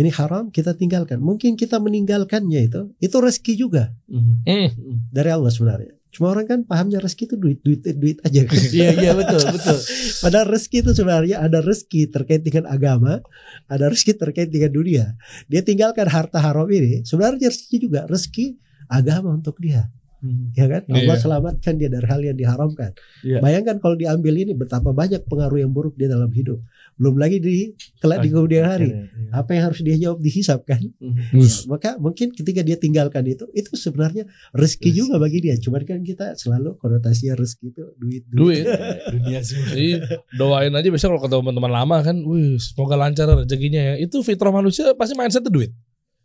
Ini 0.00 0.08
haram 0.16 0.48
kita 0.48 0.72
tinggalkan. 0.72 1.20
Mungkin 1.20 1.60
kita 1.60 1.76
meninggalkannya 1.76 2.60
itu, 2.64 2.80
itu 2.98 3.16
rezeki 3.20 3.52
juga 3.54 3.92
Mhm. 4.08 4.34
Hmm. 4.48 4.68
dari 5.12 5.28
Allah 5.28 5.52
sebenarnya. 5.52 5.92
Cuma 6.10 6.34
orang 6.34 6.42
kan 6.42 6.60
pahamnya 6.66 6.98
rezeki 6.98 7.30
itu 7.30 7.36
duit, 7.38 7.58
duit, 7.62 7.84
duit 7.94 8.18
aja. 8.24 8.42
kan. 8.42 8.50
Iya 8.74 8.90
iya 8.98 9.12
betul 9.14 9.38
betul. 9.46 9.78
Padahal 10.24 10.46
rezeki 10.50 10.76
itu 10.82 10.90
sebenarnya 10.96 11.36
ada 11.38 11.60
rezeki 11.62 12.10
terkait 12.10 12.42
dengan 12.42 12.66
agama, 12.66 13.20
ada 13.68 13.86
rezeki 13.86 14.18
terkait 14.18 14.48
dengan 14.50 14.72
dunia. 14.72 15.04
Dia 15.46 15.62
tinggalkan 15.62 16.08
harta 16.10 16.40
haram 16.42 16.66
ini, 16.66 17.06
sebenarnya 17.06 17.46
rezeki 17.52 17.76
juga 17.78 18.10
rezeki 18.10 18.56
agama 18.90 19.36
untuk 19.36 19.60
dia. 19.62 19.86
Mhm. 20.20 20.52
ya 20.52 20.66
kan 20.66 20.82
Allah 20.86 21.16
Iya. 21.16 21.22
selamatkan 21.22 21.72
dia 21.74 21.88
dari 21.88 22.04
hal 22.04 22.20
yang 22.22 22.36
diharamkan 22.36 22.90
Iya. 23.20 23.40
bayangkan 23.40 23.76
kalau 23.76 23.96
diambil 23.96 24.34
ini 24.36 24.52
betapa 24.52 24.92
banyak 24.92 25.24
pengaruh 25.24 25.58
yang 25.58 25.70
buruk 25.70 25.96
dia 25.96 26.06
dalam 26.06 26.28
hidup 26.28 26.60
belum 26.94 27.16
lagi 27.16 27.40
di 27.40 27.72
kelak 27.96 28.20
di 28.20 28.28
kemudian 28.28 28.64
hari 28.64 28.92
Iya. 28.92 29.32
apa 29.32 29.50
yang 29.52 29.62
harus 29.66 29.80
dia 29.80 29.96
jawab 29.96 30.20
dihisap 30.20 30.62
kan. 30.62 30.84
Bus. 31.30 31.64
maka 31.64 31.96
mungkin 31.96 32.30
ketika 32.30 32.60
dia 32.60 32.76
tinggalkan 32.76 33.24
itu 33.24 33.48
itu 33.50 33.72
sebenarnya 33.72 34.28
rezeki 34.52 34.90
juga 34.94 35.16
bagi 35.16 35.40
dia 35.40 35.56
cuman 35.56 35.80
kan 35.82 36.00
kita 36.00 36.36
selalu 36.36 36.76
konotasinya 36.76 37.34
rezeki 37.34 37.66
itu 37.70 37.84
duit 37.96 38.22
Duit. 38.28 38.64
Dunia 39.12 39.40
semua. 39.40 39.70
Jadi 39.70 39.88
doain 40.32 40.70
aja 40.70 40.86
biasanya 40.86 41.10
kalau 41.10 41.22
ketemu 41.22 41.50
teman 41.52 41.72
lama 41.72 41.96
kan, 42.00 42.16
wih 42.20 42.54
semoga 42.56 42.94
lancar 42.94 43.26
rezekinya 43.32 43.80
ya. 43.80 43.94
Itu 43.98 44.20
fitrah 44.20 44.50
manusia 44.50 44.92
pasti 44.92 45.14
mindset 45.14 45.40
itu 45.40 45.50
duit. 45.50 45.72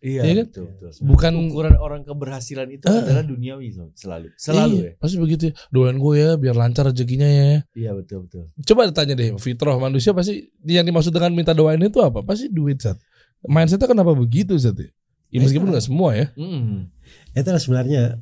Iya 0.06 0.22
Iya 0.22 0.34
kan? 0.38 0.46
betul, 0.46 0.64
betul. 0.70 0.90
Bukan 1.02 1.32
ukuran 1.50 1.76
orang 1.76 2.02
keberhasilan 2.06 2.70
itu 2.70 2.86
Ah. 2.86 3.02
adalah 3.02 3.26
duniawi 3.26 3.74
selalu. 3.92 4.30
Selalu 4.38 4.76
Iya, 4.78 4.92
Pasti 5.02 5.18
begitu. 5.18 5.44
ya. 5.50 5.54
Doain 5.68 5.98
gue 5.98 6.16
ya 6.16 6.30
biar 6.36 6.54
lancar 6.54 6.86
rezekinya 6.86 7.26
ya. 7.26 7.46
ya. 7.48 7.60
Iya 7.74 7.92
betul 7.96 8.30
betul. 8.30 8.46
Coba 8.62 8.86
tanya 8.92 9.14
deh, 9.14 9.34
fitrah 9.36 9.74
manusia 9.76 10.14
pasti 10.14 10.46
yang 10.62 10.86
dimaksud 10.86 11.10
dengan 11.10 11.34
minta 11.34 11.52
doain 11.52 11.82
itu 11.82 11.98
apa? 12.00 12.22
Pasti 12.22 12.48
duit 12.48 12.78
Zat. 12.78 13.02
Mindsetnya 13.42 13.86
kenapa 13.88 14.14
begitu 14.14 14.54
Zat? 14.56 14.78
Ya, 14.78 14.94
Ya, 15.32 15.42
meskipun 15.42 15.68
nggak 15.68 15.84
semua 15.84 16.14
ya. 16.14 16.30
Mhm. 16.34 16.94
itulah 17.34 17.58
sebenarnya 17.58 18.22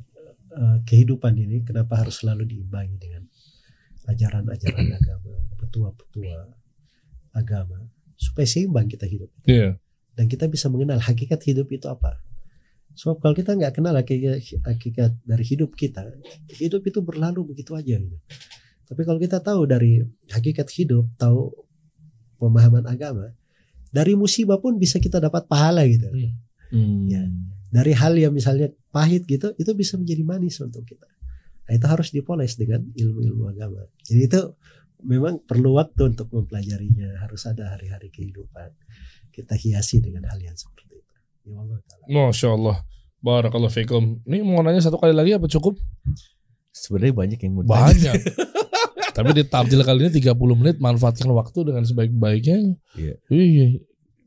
eh, 0.50 0.78
kehidupan 0.82 1.34
ini 1.34 1.62
kenapa 1.62 1.98
harus 1.98 2.18
selalu 2.18 2.46
diimbangi 2.46 2.96
dengan 2.96 3.26
ajaran-ajaran 4.04 4.86
agama 4.88 5.30
petua-petua 5.56 6.48
agama 7.32 7.78
supaya 8.14 8.46
seimbang 8.46 8.86
kita 8.86 9.04
hidup 9.04 9.28
Iya. 9.44 9.76
Dan 10.14 10.30
kita 10.30 10.46
bisa 10.46 10.70
mengenal 10.70 10.98
hakikat 11.02 11.42
hidup 11.44 11.70
itu 11.70 11.86
apa. 11.90 12.18
Sebab 12.94 13.18
kalau 13.18 13.34
kita 13.34 13.58
nggak 13.58 13.74
kenal 13.74 13.94
hakikat, 13.98 14.38
hakikat 14.62 15.18
dari 15.26 15.44
hidup 15.44 15.74
kita, 15.74 16.06
hidup 16.54 16.86
itu 16.86 17.02
berlalu 17.02 17.54
begitu 17.54 17.74
aja 17.74 17.98
gitu. 17.98 18.18
Tapi 18.86 19.02
kalau 19.02 19.18
kita 19.18 19.42
tahu 19.42 19.66
dari 19.66 19.98
hakikat 20.30 20.70
hidup, 20.70 21.10
tahu 21.18 21.50
pemahaman 22.38 22.84
agama 22.84 23.32
dari 23.94 24.18
musibah 24.18 24.58
pun 24.58 24.74
bisa 24.74 24.98
kita 24.98 25.22
dapat 25.22 25.46
pahala 25.46 25.86
gitu 25.86 26.10
Hmm. 26.74 27.06
Ya. 27.06 27.22
dari 27.70 27.94
hal 27.94 28.18
yang 28.18 28.34
misalnya 28.34 28.66
pahit 28.90 29.30
gitu 29.30 29.54
itu 29.54 29.70
bisa 29.78 29.94
menjadi 29.94 30.26
manis 30.26 30.58
untuk 30.58 30.82
kita 30.82 31.06
nah, 31.70 31.72
itu 31.76 31.86
harus 31.86 32.10
dipoles 32.10 32.58
dengan 32.58 32.82
ilmu-ilmu 32.82 33.46
agama 33.46 33.86
jadi 34.02 34.26
itu 34.26 34.40
memang 35.06 35.38
perlu 35.46 35.78
waktu 35.78 36.10
untuk 36.10 36.34
mempelajarinya 36.34 37.22
harus 37.22 37.46
ada 37.46 37.78
hari-hari 37.78 38.10
kehidupan 38.10 38.74
kita 39.34 39.58
hiasi 39.58 39.98
dengan 39.98 40.22
hal 40.30 40.38
yang 40.38 40.54
seperti 40.54 40.94
itu 40.94 41.12
ya 41.44 41.58
Allah 41.58 41.78
taala 41.82 42.04
Masya 42.06 42.48
Allah. 42.50 42.76
Barakallahu 43.18 43.72
fikum. 43.72 44.20
Ini 44.22 44.44
mau 44.44 44.60
nanya 44.60 44.78
satu 44.78 45.00
kali 45.00 45.10
lagi 45.10 45.32
apa 45.32 45.48
cukup? 45.48 45.80
Sebenarnya 46.70 47.14
banyak 47.16 47.38
yang 47.40 47.52
mau. 47.56 47.64
Banyak. 47.64 48.14
Tapi 49.16 49.30
di 49.32 49.42
tabdil 49.42 49.80
kali 49.80 49.98
ini 50.04 50.12
30 50.12 50.36
menit 50.60 50.76
manfaatkan 50.76 51.30
waktu 51.32 51.58
dengan 51.64 51.82
sebaik-baiknya. 51.82 52.76
Iya. 52.94 53.14
Iya. 53.26 53.66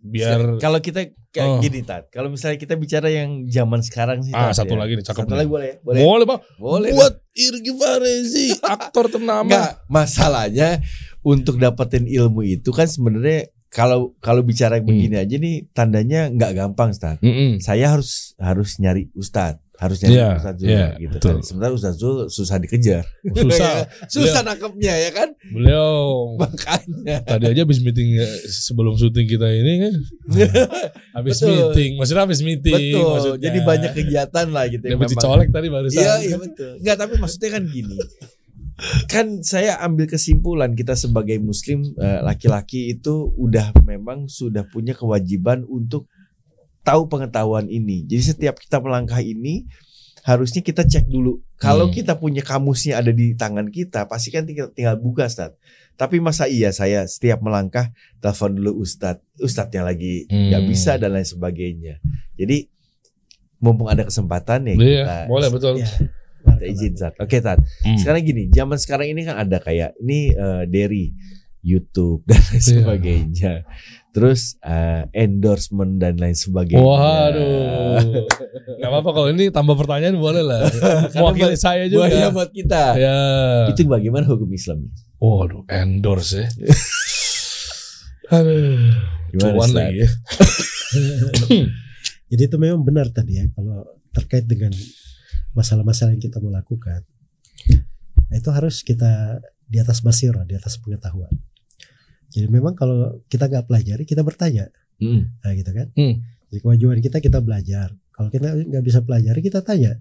Biar 0.02 0.40
kalau 0.58 0.80
kita 0.80 1.12
kayak 1.30 1.48
Oh. 1.48 1.62
gini 1.62 1.86
tat, 1.86 2.10
kalau 2.10 2.34
misalnya 2.34 2.58
kita 2.58 2.74
bicara 2.74 3.14
yang 3.14 3.46
zaman 3.46 3.86
sekarang 3.86 4.26
sih. 4.26 4.34
ah 4.34 4.50
Tat, 4.50 4.66
satu 4.66 4.74
ya. 4.74 4.80
lagi 4.82 4.98
nih 4.98 5.06
cakep. 5.06 5.22
Satu 5.22 5.30
nih. 5.30 5.38
lagi 5.38 5.50
boleh 5.54 5.68
ya? 5.68 5.76
Boleh. 5.86 6.00
Boleh, 6.02 6.26
Bang. 6.26 6.42
Boleh. 6.58 6.90
Buat 6.98 7.14
Irgi 7.38 7.72
Farezi, 7.78 8.48
aktor 8.66 9.06
ternama. 9.14 9.46
Enggak, 9.46 9.72
masalahnya 9.86 10.82
untuk 11.22 11.62
dapetin 11.62 12.10
ilmu 12.10 12.42
itu 12.42 12.74
kan 12.74 12.90
sebenarnya 12.90 13.52
kalau 13.70 14.16
kalau 14.18 14.42
bicara 14.42 14.78
Hmm. 14.78 14.86
begini 14.86 15.16
aja 15.16 15.36
nih 15.36 15.68
tandanya 15.70 16.28
nggak 16.28 16.52
gampang, 16.54 16.90
Ustaz. 16.90 17.20
Mm-mm. 17.20 17.60
Saya 17.60 17.92
harus 17.92 18.34
harus 18.38 18.78
nyari 18.78 19.12
ustadz, 19.12 19.60
harus 19.76 19.98
nyari 20.00 20.14
Iya, 20.14 20.30
Ustadz 20.36 20.58
Zul 20.58 20.70
iya, 20.70 20.86
gitu 20.96 21.14
betul. 21.14 21.30
kan. 21.30 21.44
Sementara 21.44 21.72
Ustadz 21.72 21.98
Zul 21.98 22.16
susah 22.28 22.58
dikejar. 22.58 23.04
Susah. 23.38 23.74
susah 24.14 24.42
nangkepnya 24.42 24.94
ya 24.98 25.12
kan? 25.12 25.30
Beliau 25.48 25.92
Makanya. 26.42 27.18
tadi 27.24 27.46
aja 27.48 27.62
habis 27.62 27.80
meeting 27.80 28.16
eh, 28.16 28.30
sebelum 28.48 28.96
syuting 28.96 29.28
kita 29.28 29.48
ini 29.48 29.74
kan. 29.84 29.94
Habis 31.14 31.38
Betul. 31.38 31.52
meeting, 31.74 31.92
maksudnya 31.98 32.24
habis 32.24 32.42
meeting. 32.42 32.74
Betul. 32.94 33.10
maksudnya. 33.10 33.42
Jadi 33.44 33.58
banyak 33.62 33.92
kegiatan 33.94 34.48
lah 34.48 34.64
gitu. 34.68 34.84
Yang 34.86 34.96
memang- 34.98 35.12
dicolek 35.12 35.50
tadi 35.50 35.68
barusan. 35.68 36.00
Iya, 36.00 36.14
iya 36.24 36.38
betul. 36.38 36.72
Enggak, 36.80 36.96
tapi 36.98 37.14
maksudnya 37.18 37.50
kan 37.52 37.64
gini. 37.66 37.98
Kan 39.10 39.42
saya 39.42 39.82
ambil 39.82 40.06
kesimpulan 40.06 40.78
kita 40.78 40.94
sebagai 40.94 41.42
muslim 41.42 41.82
eh, 41.98 42.22
laki-laki 42.22 42.94
itu 42.94 43.34
udah 43.34 43.74
memang 43.82 44.30
sudah 44.30 44.64
punya 44.64 44.94
kewajiban 44.94 45.66
untuk 45.66 46.06
tahu 46.86 47.10
pengetahuan 47.10 47.66
ini. 47.68 48.06
Jadi 48.06 48.24
setiap 48.24 48.62
kita 48.62 48.78
melangkah 48.78 49.18
ini 49.18 49.66
harusnya 50.22 50.62
kita 50.62 50.86
cek 50.86 51.10
dulu. 51.10 51.42
Kalau 51.58 51.90
Hmm. 51.90 51.96
kita 51.96 52.14
punya 52.16 52.46
kamusnya 52.46 53.02
ada 53.02 53.10
di 53.10 53.34
tangan 53.34 53.68
kita, 53.68 54.06
pasti 54.06 54.30
kan 54.30 54.46
tinggal 54.46 54.70
tinggal 54.72 54.94
buka, 54.96 55.26
Ustaz. 55.26 55.58
Tapi 55.98 56.22
masa 56.22 56.46
iya 56.46 56.70
saya 56.70 57.10
setiap 57.10 57.42
melangkah 57.42 57.90
telepon 58.22 58.54
dulu 58.54 58.86
Ustadz, 58.86 59.26
Ustadznya 59.42 59.82
lagi 59.82 60.30
nggak 60.30 60.62
Hmm. 60.62 60.70
bisa 60.70 61.02
dan 61.02 61.18
lain 61.18 61.26
sebagainya. 61.26 61.98
Jadi 62.38 62.70
mumpung 63.58 63.90
ada 63.90 64.06
kesempatan 64.06 64.70
ya 64.70 64.76
Iya, 64.78 65.02
kita 65.02 65.16
boleh 65.26 65.50
betul. 65.50 65.74
ya 65.82 65.90
kita 66.56 66.66
izin 66.66 66.94
Zat. 66.96 67.14
Oke 67.18 67.38
Tat. 67.40 67.60
Hmm. 67.84 67.98
Sekarang 68.00 68.22
gini, 68.22 68.48
zaman 68.48 68.78
sekarang 68.78 69.08
ini 69.12 69.22
kan 69.24 69.36
ada 69.38 69.60
kayak 69.60 69.98
ini 70.00 70.32
eh, 70.32 70.64
Derry, 70.66 71.12
YouTube 71.60 72.24
dan 72.30 72.40
lain 72.40 72.56
Iya. 72.56 72.64
sebagainya. 72.64 73.54
Terus 74.12 74.58
eh, 74.62 75.04
endorsement 75.14 76.00
dan 76.00 76.18
lain 76.18 76.34
sebagainya. 76.34 76.82
Waduh. 76.82 78.02
Gak 78.82 78.90
apa-apa 78.90 79.10
kalau 79.12 79.30
ini 79.30 79.50
tambah 79.50 79.78
pertanyaan 79.78 80.18
boleh 80.18 80.42
lah. 80.42 80.66
Mewakili 81.14 81.54
saya 81.54 81.86
juga. 81.86 82.10
Buahnya 82.10 82.30
buat 82.34 82.50
kita. 82.50 82.84
Ya. 82.98 83.18
Itu 83.70 83.86
bagaimana 83.86 84.26
hukum 84.26 84.50
Islam? 84.50 84.90
Waduh, 85.18 85.66
endorse 85.70 86.46
ya. 86.46 86.48
Aduh. 88.28 88.92
Gimana, 89.28 89.54
Cuan 89.56 89.70
lagi 89.76 90.04
ya. 90.04 90.10
Jadi 92.28 92.42
itu 92.44 92.58
memang 92.60 92.84
benar 92.84 93.08
tadi 93.12 93.40
ya 93.40 93.46
kalau 93.56 93.88
terkait 94.12 94.44
dengan 94.44 94.72
masalah-masalah 95.58 96.14
yang 96.14 96.22
kita 96.22 96.38
mau 96.38 96.54
lakukan. 96.54 97.02
Itu 98.30 98.54
harus 98.54 98.86
kita 98.86 99.42
di 99.66 99.82
atas 99.82 100.06
basirah, 100.06 100.46
di 100.46 100.54
atas 100.54 100.78
pengetahuan. 100.78 101.34
Jadi 102.30 102.48
memang 102.48 102.78
kalau 102.78 103.24
kita 103.26 103.50
nggak 103.50 103.66
pelajari, 103.66 104.04
kita 104.06 104.22
bertanya, 104.22 104.70
Hmm. 104.98 105.30
nah 105.42 105.54
gitu 105.54 105.72
kan? 105.74 105.88
Hmm. 105.94 106.22
Jadi 106.50 106.60
kewajiban 106.62 107.00
kita 107.02 107.18
kita 107.22 107.40
belajar. 107.42 107.94
Kalau 108.14 108.30
kita 108.34 108.54
nggak 108.54 108.84
bisa 108.86 109.00
pelajari, 109.02 109.40
kita 109.42 109.62
tanya. 109.62 109.98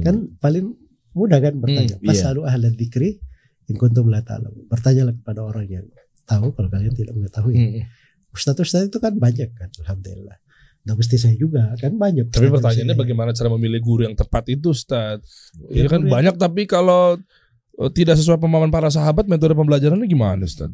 Kan 0.00 0.36
paling 0.38 0.72
mudah 1.12 1.38
kan 1.42 1.58
bertanya. 1.58 1.96
Hmm, 1.98 2.04
iya. 2.04 2.08
Fasalu 2.14 2.40
ahla 2.46 2.68
dzikri 2.70 3.20
in 3.68 3.76
kuntum 3.76 4.08
la 4.08 4.22
ta'lamun. 4.22 4.66
Bertanyalah 4.70 5.14
kepada 5.18 5.40
orang 5.44 5.66
yang 5.66 5.86
tahu 6.24 6.54
kalau 6.54 6.68
kalian 6.70 6.94
tidak 6.94 7.14
mengetahui. 7.14 7.54
Hmm. 7.58 7.82
Ustadz-ustadz 8.30 8.94
itu 8.94 8.98
kan 9.02 9.18
banyak 9.18 9.50
kan, 9.58 9.68
alhamdulillah. 9.82 10.38
Nah 10.80 10.94
mesti 10.94 11.16
saya 11.16 11.34
juga 11.34 11.76
kan 11.76 11.92
banyak. 11.94 12.28
Tapi 12.28 12.48
pertanyaannya 12.48 12.96
bagaimana 12.96 13.30
cara 13.30 13.48
memilih 13.50 13.80
guru 13.80 14.00
yang 14.02 14.14
tepat 14.14 14.48
itu, 14.48 14.70
Ustaz? 14.70 15.20
Ya, 15.66 15.84
Ya 15.84 15.88
kan 15.88 16.02
yang- 16.02 16.10
banyak 16.10 16.34
tapi 16.36 16.64
kalau 16.64 17.20
eh, 17.76 17.90
tidak 17.90 18.16
sesuai 18.16 18.36
pemahaman 18.36 18.68
para 18.68 18.88
sahabat 18.88 19.24
metode 19.24 19.52
pembelajarannya 19.52 20.04
gimana, 20.04 20.40
Ustaz? 20.42 20.72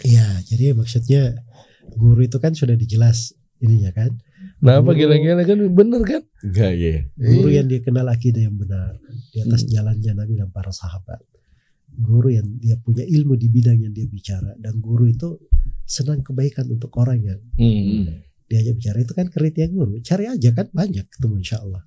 Iya, 0.00 0.22
jadi 0.44 0.72
maksudnya 0.72 1.38
guru 1.92 2.22
itu 2.22 2.36
kan 2.36 2.50
sudah 2.50 2.74
dijelas 2.74 3.30
ininya 3.58 3.90
kan. 3.90 4.10
Kenapa 4.56 4.92
Guru- 4.92 4.98
gila-gila 5.14 5.42
kan 5.42 5.58
bener 5.68 6.02
kan? 6.02 6.22
Enggak 6.40 6.72
ya. 6.74 6.94
Guru 7.14 7.48
Iya. 7.48 7.56
yang 7.56 7.66
dia 7.68 7.80
kenal 7.80 8.06
akidah 8.06 8.42
yang 8.42 8.54
benar 8.54 8.98
di 9.30 9.38
atas 9.40 9.62
jalannya 9.64 10.12
Nabi 10.12 10.34
dan 10.36 10.48
para 10.48 10.70
sahabat. 10.70 11.20
Guru 11.90 12.28
yang 12.28 12.46
dia 12.58 12.74
punya 12.76 13.02
ilmu 13.02 13.34
di 13.34 13.46
bidang 13.46 13.78
yang 13.78 13.90
dia 13.90 14.04
bicara 14.04 14.54
dan 14.56 14.78
guru 14.78 15.06
itu 15.06 15.38
senang 15.84 16.20
kebaikan 16.20 16.66
untuk 16.66 16.90
orang 16.94 17.20
yang 17.20 17.40
Hmm. 17.54 18.10
Diajak 18.54 18.78
bicara 18.78 18.98
itu 19.02 19.12
kan 19.12 19.26
kriteria 19.26 19.68
guru. 19.74 19.98
Cari 19.98 20.30
aja 20.30 20.50
kan 20.54 20.70
banyak 20.70 21.10
ketemu 21.10 21.34
insya 21.42 21.58
Allah. 21.58 21.82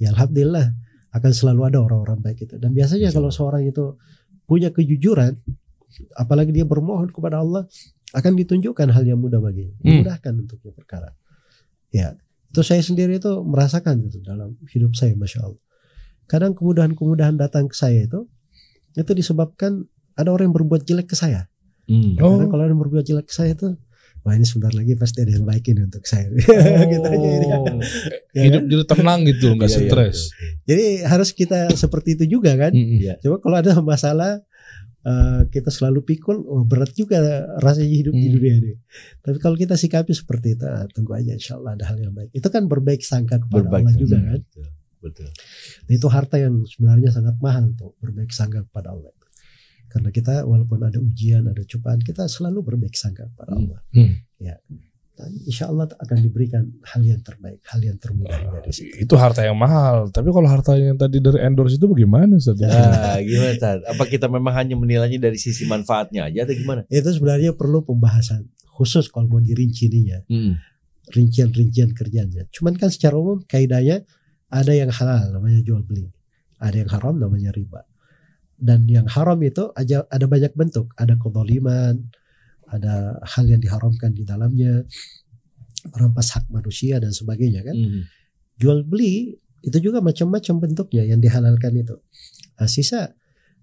Ya 0.00 0.16
alhamdulillah 0.16 0.66
akan 1.12 1.32
selalu 1.32 1.60
ada 1.68 1.78
orang-orang 1.84 2.24
baik 2.24 2.48
itu. 2.48 2.56
Dan 2.56 2.72
biasanya 2.72 3.12
kalau 3.12 3.28
seorang 3.28 3.68
itu 3.68 4.00
punya 4.48 4.72
kejujuran, 4.72 5.36
apalagi 6.16 6.52
dia 6.52 6.64
bermohon 6.64 7.12
kepada 7.12 7.40
Allah, 7.44 7.68
akan 8.14 8.32
ditunjukkan 8.38 8.88
hal 8.92 9.04
yang 9.04 9.20
mudah 9.20 9.42
baginya, 9.42 9.74
Hmm. 9.82 10.00
dimudahkan 10.00 10.32
untuknya 10.46 10.72
perkara. 10.72 11.10
Ya, 11.90 12.14
itu 12.52 12.60
saya 12.62 12.80
sendiri 12.80 13.18
itu 13.18 13.32
merasakan 13.42 14.06
itu 14.06 14.22
dalam 14.22 14.54
hidup 14.70 14.94
saya, 14.94 15.12
masya 15.18 15.44
Allah. 15.44 15.62
Kadang 16.30 16.54
kemudahan-kemudahan 16.54 17.36
datang 17.38 17.66
ke 17.68 17.76
saya 17.76 18.06
itu, 18.06 18.26
itu 18.94 19.12
disebabkan 19.12 19.86
ada 20.16 20.32
orang 20.32 20.50
yang 20.50 20.56
berbuat 20.56 20.82
jelek 20.86 21.12
ke 21.12 21.16
saya. 21.18 21.50
Hmm. 21.86 22.18
Oh. 22.22 22.38
Karena 22.38 22.46
kalau 22.50 22.62
ada 22.62 22.72
yang 22.72 22.82
berbuat 22.82 23.04
jelek 23.06 23.26
ke 23.30 23.34
saya 23.34 23.54
itu, 23.54 23.74
wah 24.26 24.34
ini 24.34 24.42
sebentar 24.42 24.74
lagi 24.74 24.98
pasti 24.98 25.22
ada 25.22 25.30
yang 25.30 25.46
baik 25.46 25.70
ini 25.70 25.86
untuk 25.86 26.02
saya. 26.02 26.26
gitu 26.92 27.06
aja 27.06 27.28
ini. 27.30 27.46
Ya 28.34 28.42
Hidup 28.42 28.62
kan? 28.66 28.70
jadi 28.74 28.84
tenang 28.84 29.20
gitu, 29.22 29.46
nggak 29.54 29.70
Iya, 29.70 29.78
iya, 29.78 29.86
stres. 29.86 30.18
Jadi 30.66 30.84
harus 31.06 31.30
kita 31.30 31.70
seperti 31.72 32.18
itu 32.18 32.24
juga 32.36 32.58
kan. 32.58 32.74
Mm-mm. 32.74 32.98
Iya. 32.98 33.14
Coba 33.22 33.38
kalau 33.38 33.56
ada 33.56 33.72
masalah 33.80 34.42
eh, 35.00 35.40
kita 35.48 35.70
selalu 35.70 36.02
pikul, 36.02 36.42
oh, 36.42 36.66
berat 36.66 36.90
juga 36.90 37.22
rasanya 37.62 37.86
hidup 37.86 38.10
di 38.10 38.26
Hmm. 38.26 38.34
dunia 38.34 38.54
ini. 38.58 38.74
Tapi 39.22 39.38
kalau 39.38 39.54
kita 39.54 39.78
sikapi 39.78 40.10
seperti 40.10 40.58
itu, 40.58 40.66
ah, 40.66 40.82
tunggu 40.90 41.14
aja 41.14 41.30
insya 41.30 41.54
Allah 41.54 41.78
ada 41.78 41.86
hal 41.86 41.94
yang 41.96 42.10
baik. 42.10 42.34
Itu 42.34 42.50
kan 42.50 42.66
berbaik 42.66 43.06
sangka 43.06 43.38
kepada 43.38 43.70
Berbaik 43.70 43.86
Allah 43.86 43.94
juga 43.94 44.18
kan. 44.18 44.42
Betul. 44.42 44.66
Betul. 44.98 45.28
Itu 45.86 46.10
harta 46.10 46.42
yang 46.42 46.66
sebenarnya 46.66 47.14
sangat 47.14 47.38
mahal 47.38 47.70
tuh 47.78 47.94
berbaik 48.02 48.34
sangka 48.34 48.66
kepada 48.66 48.90
Allah. 48.90 49.14
Karena 49.96 50.12
kita 50.12 50.44
walaupun 50.44 50.84
ada 50.84 51.00
ujian, 51.00 51.48
ada 51.48 51.64
cobaan, 51.64 52.04
kita 52.04 52.28
selalu 52.28 52.60
berbaik 52.60 52.92
sangka 52.92 53.24
kepada 53.32 53.56
Hmm. 53.56 53.60
Allah. 53.64 53.80
Hmm. 53.96 54.12
Ya. 54.36 54.60
Dan 55.16 55.32
insya 55.48 55.72
Allah 55.72 55.88
akan 55.88 56.18
diberikan 56.20 56.68
hal 56.84 57.00
yang 57.00 57.24
terbaik, 57.24 57.64
hal 57.64 57.80
yang 57.80 57.96
termudah 57.96 58.36
dari 58.36 58.68
situ. 58.68 58.92
Itu 59.00 59.16
harta 59.16 59.40
yang 59.40 59.56
mahal. 59.56 60.12
Tapi 60.12 60.28
kalau 60.28 60.44
harta 60.44 60.76
yang 60.76 61.00
tadi 61.00 61.24
dari 61.24 61.40
endorse 61.40 61.80
itu 61.80 61.88
bagaimana, 61.88 62.36
Ustaz? 62.36 62.60
Nah, 62.60 63.16
gimana 63.24 63.56
Tat? 63.56 63.80
Apa 63.88 64.04
kita 64.04 64.28
memang 64.28 64.52
hanya 64.52 64.76
menilainya 64.76 65.16
dari 65.16 65.40
sisi 65.40 65.64
manfaatnya 65.64 66.28
aja 66.28 66.44
atau 66.44 66.52
gimana? 66.52 66.84
Itu 66.92 67.08
sebenarnya 67.08 67.56
perlu 67.56 67.80
pembahasan 67.80 68.44
khusus 68.76 69.08
kalau 69.08 69.24
mau 69.26 69.40
dirinci 69.40 69.88
ininya. 69.88 70.20
Hmm. 70.28 70.60
rincian-rincian 71.06 71.94
kerjanya. 71.94 72.50
Cuman 72.50 72.74
kan 72.74 72.90
secara 72.90 73.14
umum 73.14 73.38
kaidahnya 73.46 74.02
ada 74.50 74.72
yang 74.74 74.90
halal 74.90 75.30
namanya 75.32 75.62
jual 75.62 75.86
beli, 75.86 76.10
ada 76.58 76.76
yang 76.76 76.90
haram 76.90 77.14
namanya 77.14 77.54
riba. 77.54 77.86
Dan 78.56 78.88
yang 78.88 79.04
haram 79.08 79.36
itu 79.44 79.68
aja 79.76 80.08
ada 80.08 80.24
banyak 80.24 80.56
bentuk, 80.56 80.92
ada 80.96 81.20
kezaliman, 81.20 82.08
ada 82.72 83.20
hal 83.22 83.44
yang 83.46 83.60
diharamkan 83.60 84.16
di 84.16 84.24
dalamnya, 84.24 84.82
merampas 85.92 86.34
hak 86.34 86.48
manusia 86.48 86.96
dan 86.96 87.12
sebagainya 87.12 87.62
kan. 87.62 87.76
Hmm. 87.76 88.02
Jual 88.56 88.82
beli 88.88 89.36
itu 89.60 89.78
juga 89.78 90.00
macam-macam 90.00 90.54
bentuknya 90.62 91.04
yang 91.04 91.20
dihalalkan 91.20 91.76
itu. 91.76 92.00
Nah, 92.56 92.68
sisa 92.70 93.12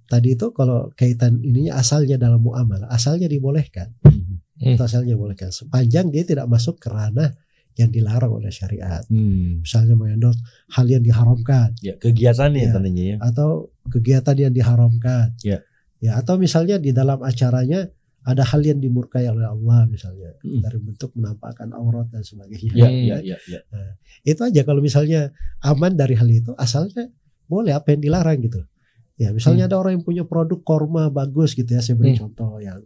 tadi 0.06 0.38
itu 0.38 0.54
kalau 0.54 0.94
kaitan 0.94 1.42
ininya 1.42 1.82
asalnya 1.82 2.22
dalam 2.22 2.46
muamalah, 2.46 2.92
asalnya 2.94 3.26
dibolehkan 3.26 3.98
itu 4.64 4.80
asalnya 4.80 5.20
bolehkan 5.20 5.52
sepanjang 5.52 6.08
dia 6.14 6.24
tidak 6.24 6.48
masuk 6.48 6.80
ke 6.80 6.88
ranah 6.88 7.36
yang 7.74 7.90
dilarang 7.90 8.30
oleh 8.30 8.50
syariat 8.50 9.02
Hmm. 9.10 9.62
misalnya 9.62 9.98
mengendorse 9.98 10.40
hal 10.72 10.86
yang 10.86 11.02
diharamkan 11.02 11.74
Ya, 11.82 11.98
kegiatannya 11.98 12.70
Ya. 12.70 12.72
tandanya 12.72 13.04
ya. 13.04 13.18
atau 13.20 13.50
kegiatan 13.90 14.36
yang 14.38 14.54
diharamkan 14.54 15.34
Ya. 15.42 15.66
ya 15.98 16.18
atau 16.18 16.38
misalnya 16.38 16.78
di 16.78 16.94
dalam 16.94 17.18
acaranya 17.20 17.90
ada 18.24 18.40
hal 18.40 18.64
yang 18.64 18.80
dimurkai 18.80 19.28
oleh 19.28 19.44
Allah 19.44 19.84
misalnya 19.86 20.32
Mm. 20.46 20.64
dari 20.64 20.80
bentuk 20.80 21.12
menampakkan 21.12 21.76
aurat 21.76 22.08
dan 22.08 22.24
sebagainya. 22.24 22.72
Ya, 22.72 22.88
Hmm. 22.88 23.04
ya, 23.12 23.18
ya, 23.20 23.38
ya. 23.44 23.60
Itu 24.24 24.48
aja 24.48 24.64
kalau 24.64 24.80
misalnya 24.80 25.36
aman 25.60 25.92
dari 25.94 26.16
hal 26.16 26.32
itu 26.32 26.56
asalnya 26.56 27.12
boleh 27.50 27.76
apa 27.76 27.92
yang 27.92 28.00
dilarang 28.02 28.40
gitu. 28.40 28.64
Ya 29.14 29.30
misalnya 29.30 29.68
ada 29.68 29.76
orang 29.78 30.00
yang 30.00 30.06
punya 30.08 30.24
produk 30.24 30.58
korma 30.64 31.12
bagus 31.12 31.54
gitu 31.54 31.68
ya 31.68 31.84
saya 31.84 32.00
beri 32.00 32.16
Hmm. 32.16 32.32
contoh 32.32 32.58
yang 32.58 32.80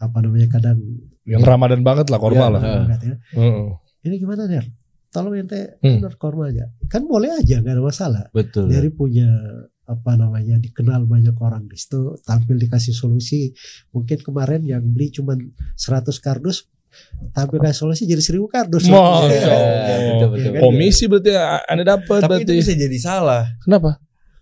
apa 0.00 0.18
namanya 0.18 0.48
kadang 0.48 0.80
Yang 1.22 1.42
Ramadan 1.44 1.80
banget 1.80 2.08
lah 2.08 2.18
korma 2.18 2.40
Ya, 2.40 2.48
lah. 2.48 2.60
Heeh. 2.60 2.78
banget 2.82 3.00
ya. 3.00 3.14
Heeh. 3.36 3.66
Ini 4.00 4.14
gimana 4.16 4.42
Der? 4.44 4.64
Tolong 5.08 5.34
ente 5.36 5.76
Hmm. 5.78 6.00
korma 6.16 6.48
aja. 6.48 6.64
Kan 6.86 7.04
boleh 7.04 7.30
aja 7.30 7.60
nggak 7.60 7.74
ada 7.74 7.82
masalah. 7.82 8.24
Betul. 8.30 8.66
Dari 8.66 8.88
punya 8.88 9.28
apa 9.84 10.14
namanya 10.14 10.54
dikenal 10.56 11.02
banyak 11.04 11.34
orang 11.36 11.66
di 11.66 11.74
situ 11.74 12.14
tampil 12.20 12.54
dikasih 12.56 12.94
solusi 12.94 13.50
mungkin 13.90 14.18
kemarin 14.18 14.62
yang 14.62 14.86
beli 14.86 15.10
cuman 15.10 15.34
100 15.74 16.14
kardus 16.16 16.70
tampil 17.32 17.58
kasih 17.58 17.78
solusi 17.80 18.06
jadi 18.06 18.22
1000 18.22 18.38
kardus 18.46 18.86
Masya 18.86 18.94
Ya, 18.94 19.02
Allah. 19.02 19.26
betul, 19.26 20.28
betul, 20.30 20.30
Ya 20.38 20.46
betul. 20.46 20.62
Komisi 20.62 21.04
berarti 21.04 21.30
Anda 21.66 21.84
dapat 21.88 22.18
Tapi 22.18 22.30
berarti. 22.30 22.44
itu 22.44 22.52
bisa 22.56 22.72
jadi 22.72 22.98
salah. 22.98 23.42
Kenapa? 23.60 23.98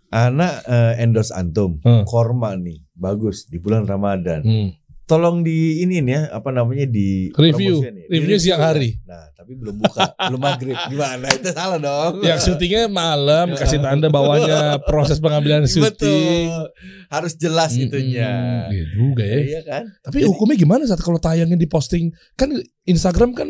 Anak 0.08 0.52
eh, 0.64 0.94
endorse 0.98 1.32
antum, 1.32 1.80
Hmm. 1.80 2.04
korma 2.04 2.52
nih, 2.54 2.84
bagus 2.92 3.44
di 3.44 3.56
bulan 3.56 3.84
Ramadan. 3.84 4.40
Hmm. 4.40 4.68
Tolong 5.08 5.40
di 5.40 5.80
ini 5.80 6.04
ya, 6.04 6.28
apa 6.28 6.52
namanya 6.52 6.84
di 6.84 7.32
Review. 7.32 7.80
ya. 7.80 7.90
Di 7.90 8.12
Review 8.12 8.36
siang 8.36 8.60
ya. 8.60 8.66
hari. 8.68 8.92
Nah, 9.02 9.32
tapi 9.32 9.56
belum 9.56 9.80
buka, 9.80 10.04
belum 10.28 10.36
maghrib. 10.38 10.76
Gimana? 10.84 11.24
Itu 11.32 11.48
salah 11.48 11.80
dong. 11.80 12.20
Yang 12.20 12.38
syutingnya 12.44 12.86
malam 12.86 13.56
kasih 13.56 13.80
tanda 13.80 14.12
bawahnya 14.14 14.76
proses 14.84 15.16
pengambilan 15.16 15.64
syuting. 15.64 16.52
Betul. 16.52 16.68
Harus 17.08 17.32
jelas 17.34 17.72
Mm-mm. 17.72 17.88
itunya. 17.88 18.30
Iya 18.68 18.84
juga 18.92 19.24
ya. 19.24 19.38
Iya 19.40 19.60
kan? 19.64 19.82
Tapi 20.04 20.16
Jadi- 20.20 20.28
hukumnya 20.28 20.56
gimana 20.56 20.84
saat 20.84 21.00
kalau 21.00 21.16
tayangnya 21.16 21.56
di 21.56 21.64
posting 21.64 22.12
kan 22.36 22.52
Instagram 22.84 23.32
kan 23.32 23.48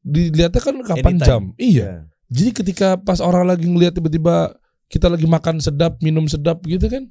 dilihatnya 0.00 0.60
kan 0.60 0.76
kapan 0.84 1.16
Anytime. 1.16 1.24
jam. 1.24 1.42
Iya. 1.56 1.88
Jadi 2.28 2.50
ketika 2.54 2.88
pas 2.94 3.18
orang 3.18 3.48
lagi 3.48 3.64
ngelihat 3.64 3.96
tiba-tiba 3.96 4.52
kita 4.86 5.08
lagi 5.08 5.24
makan 5.24 5.58
sedap, 5.58 5.96
minum 5.98 6.28
sedap 6.28 6.60
gitu 6.62 6.86
kan. 6.86 7.08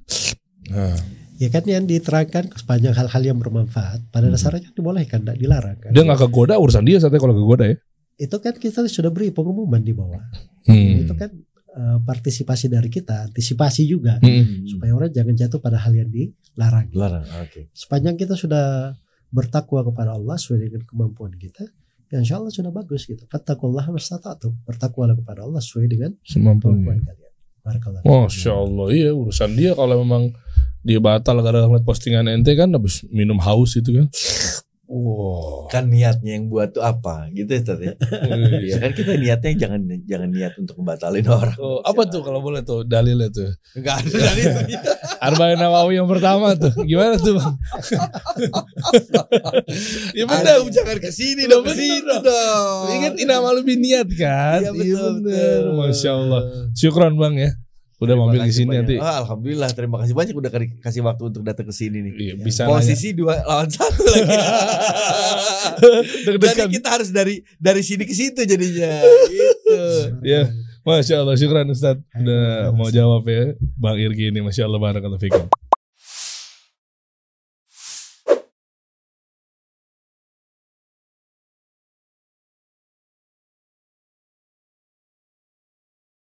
Nah, 0.69 0.93
ya 1.39 1.47
kan 1.47 1.63
yang 1.63 1.85
diterangkan 1.85 2.51
sepanjang 2.53 2.91
hal-hal 2.91 3.23
yang 3.23 3.37
bermanfaat 3.37 4.03
pada 4.09 4.27
Hmm. 4.27 4.35
dasarnya 4.35 4.69
dibolehkan 4.69 5.23
tidak 5.23 5.37
dilarang 5.37 5.77
kan 5.77 5.89
dia 5.89 6.03
nggak 6.03 6.19
kegoda 6.21 6.53
urusan 6.55 6.83
dia 6.83 6.99
saatnya 6.99 7.17
kalau 7.17 7.33
kegoda 7.33 7.63
ya. 7.65 7.77
itu 8.17 8.35
kan 8.37 8.53
kita 8.53 8.83
sudah 8.85 9.07
beri 9.07 9.31
pengumuman 9.31 9.79
di 9.79 9.91
bawah 9.91 10.19
Hmm. 10.65 11.01
itu 11.01 11.13
kan 11.15 11.31
eh, 11.69 11.97
partisipasi 12.01 12.67
dari 12.67 12.89
kita 12.89 13.25
antisipasi 13.25 13.85
juga 13.85 14.19
Hmm. 14.19 14.67
supaya 14.67 14.91
orang 14.91 15.09
jangan 15.09 15.31
jatuh 15.33 15.59
pada 15.59 15.77
hal 15.77 15.93
yang 15.93 16.09
dilarang 16.09 16.91
Larang. 16.91 17.23
Oke. 17.39 17.71
sepanjang 17.71 18.15
kita 18.15 18.33
sudah 18.33 18.91
bertakwa 19.29 19.81
kepada 19.83 20.11
Allah 20.11 20.35
sesuai 20.35 20.59
dengan 20.61 20.81
kemampuan 20.83 21.31
kita 21.33 21.63
ya 22.09 22.17
insya 22.17 22.35
Allah 22.35 22.49
sudah 22.49 22.69
bagus 22.69 23.05
gitu 23.05 23.21
fattakullah 23.23 23.85
mastata'tum 23.87 24.65
bertakwalah 24.65 25.13
kepada 25.15 25.45
Allah 25.45 25.61
sesuai 25.61 25.85
dengan 25.87 26.11
kemampuan 26.19 26.81
kalian 26.81 27.31
barakallah 27.61 28.01
Masya 28.01 28.51
Allah 28.51 28.87
iya 28.89 29.13
urusan 29.13 29.53
dia 29.53 29.71
kalau 29.71 30.01
memang 30.01 30.33
dia 30.83 30.99
batal 31.03 31.43
gara-gara 31.43 31.67
ngeliat 31.67 31.85
postingan 31.85 32.31
ente 32.31 32.55
kan 32.55 32.71
habis 32.71 33.03
minum 33.11 33.39
haus 33.39 33.75
itu 33.75 33.99
kan. 33.99 34.07
Wow. 34.89 35.69
Kan 35.69 35.93
niatnya 35.93 36.33
yang 36.33 36.49
buat 36.49 36.73
tuh 36.73 36.81
apa? 36.81 37.29
Gitu 37.29 37.45
ya, 37.45 37.61
Tat, 37.61 37.77
ya. 37.77 37.93
Iya 38.65 38.75
kan 38.81 38.91
kita 38.97 39.21
niatnya 39.21 39.53
jangan 39.53 39.85
jangan 40.09 40.29
niat 40.33 40.57
untuk 40.57 40.81
membatalin 40.81 41.29
orang. 41.29 41.53
Oh, 41.61 41.77
apa 41.85 42.09
tuh 42.09 42.25
kalau 42.25 42.41
boleh 42.41 42.65
tuh 42.65 42.81
dalilnya 42.89 43.29
tuh? 43.29 43.53
Enggak 43.77 44.01
ada 44.01 44.17
dari 44.17 44.43
Arba'in 45.29 45.61
Nawawi 45.61 46.01
yang 46.01 46.09
pertama 46.09 46.57
tuh. 46.57 46.73
Gimana 46.89 47.21
tuh, 47.21 47.37
Bang? 47.37 47.53
ya 50.17 50.25
benar, 50.25 50.57
jangan 50.73 50.97
ke 50.97 51.13
sini 51.13 51.45
dong, 51.45 51.69
ke 51.69 51.73
situ 51.77 52.15
dong. 52.25 52.89
Ingat 52.89 53.13
inama 53.21 53.53
lebih 53.53 53.77
niat 53.77 54.09
kan? 54.17 54.65
Iya 54.65 54.73
betul, 54.73 55.21
bener. 55.21 55.69
betul. 55.69 55.85
Masya 55.85 56.11
Allah. 56.17 56.41
Syukron 56.73 57.13
Bang 57.13 57.37
ya. 57.37 57.53
Udah 57.99 58.15
Terima 58.15 58.31
mampir 58.31 58.39
ke 58.39 58.47
kasih 58.47 58.59
sini 58.63 58.75
nanti. 58.79 58.95
Ah, 58.95 59.19
Alhamdulillah, 59.27 59.69
terima 59.75 59.99
kasih 59.99 60.15
banyak 60.15 60.31
udah 60.31 60.51
kasih 60.79 61.01
waktu 61.03 61.23
untuk 61.35 61.43
datang 61.43 61.67
ke 61.67 61.75
sini 61.75 61.99
nih. 61.99 62.13
Iya, 62.15 62.33
bisa 62.39 62.63
nanya. 62.63 62.79
Posisi 62.79 63.11
dua 63.11 63.43
lawan 63.43 63.67
satu 63.67 64.03
lagi. 64.07 64.39
Jadi 66.47 66.79
kita 66.79 66.87
harus 66.95 67.11
dari 67.11 67.43
dari 67.59 67.83
sini 67.83 68.07
ke 68.07 68.15
situ 68.15 68.39
jadinya. 68.47 69.03
Gitu. 69.27 69.83
Ya, 70.23 70.47
Masya 70.87 71.27
Allah, 71.27 71.35
syukran 71.35 71.67
Ustaz 71.69 71.99
Udah 72.15 72.71
mau 72.71 72.87
jawab 72.87 73.27
ya 73.27 73.53
Bang 73.75 73.99
Irgi 73.99 74.31
ini, 74.31 74.39
Masya 74.39 74.65
Allah, 74.65 74.79
barakallahu 74.79 75.19
fikum 75.19 75.51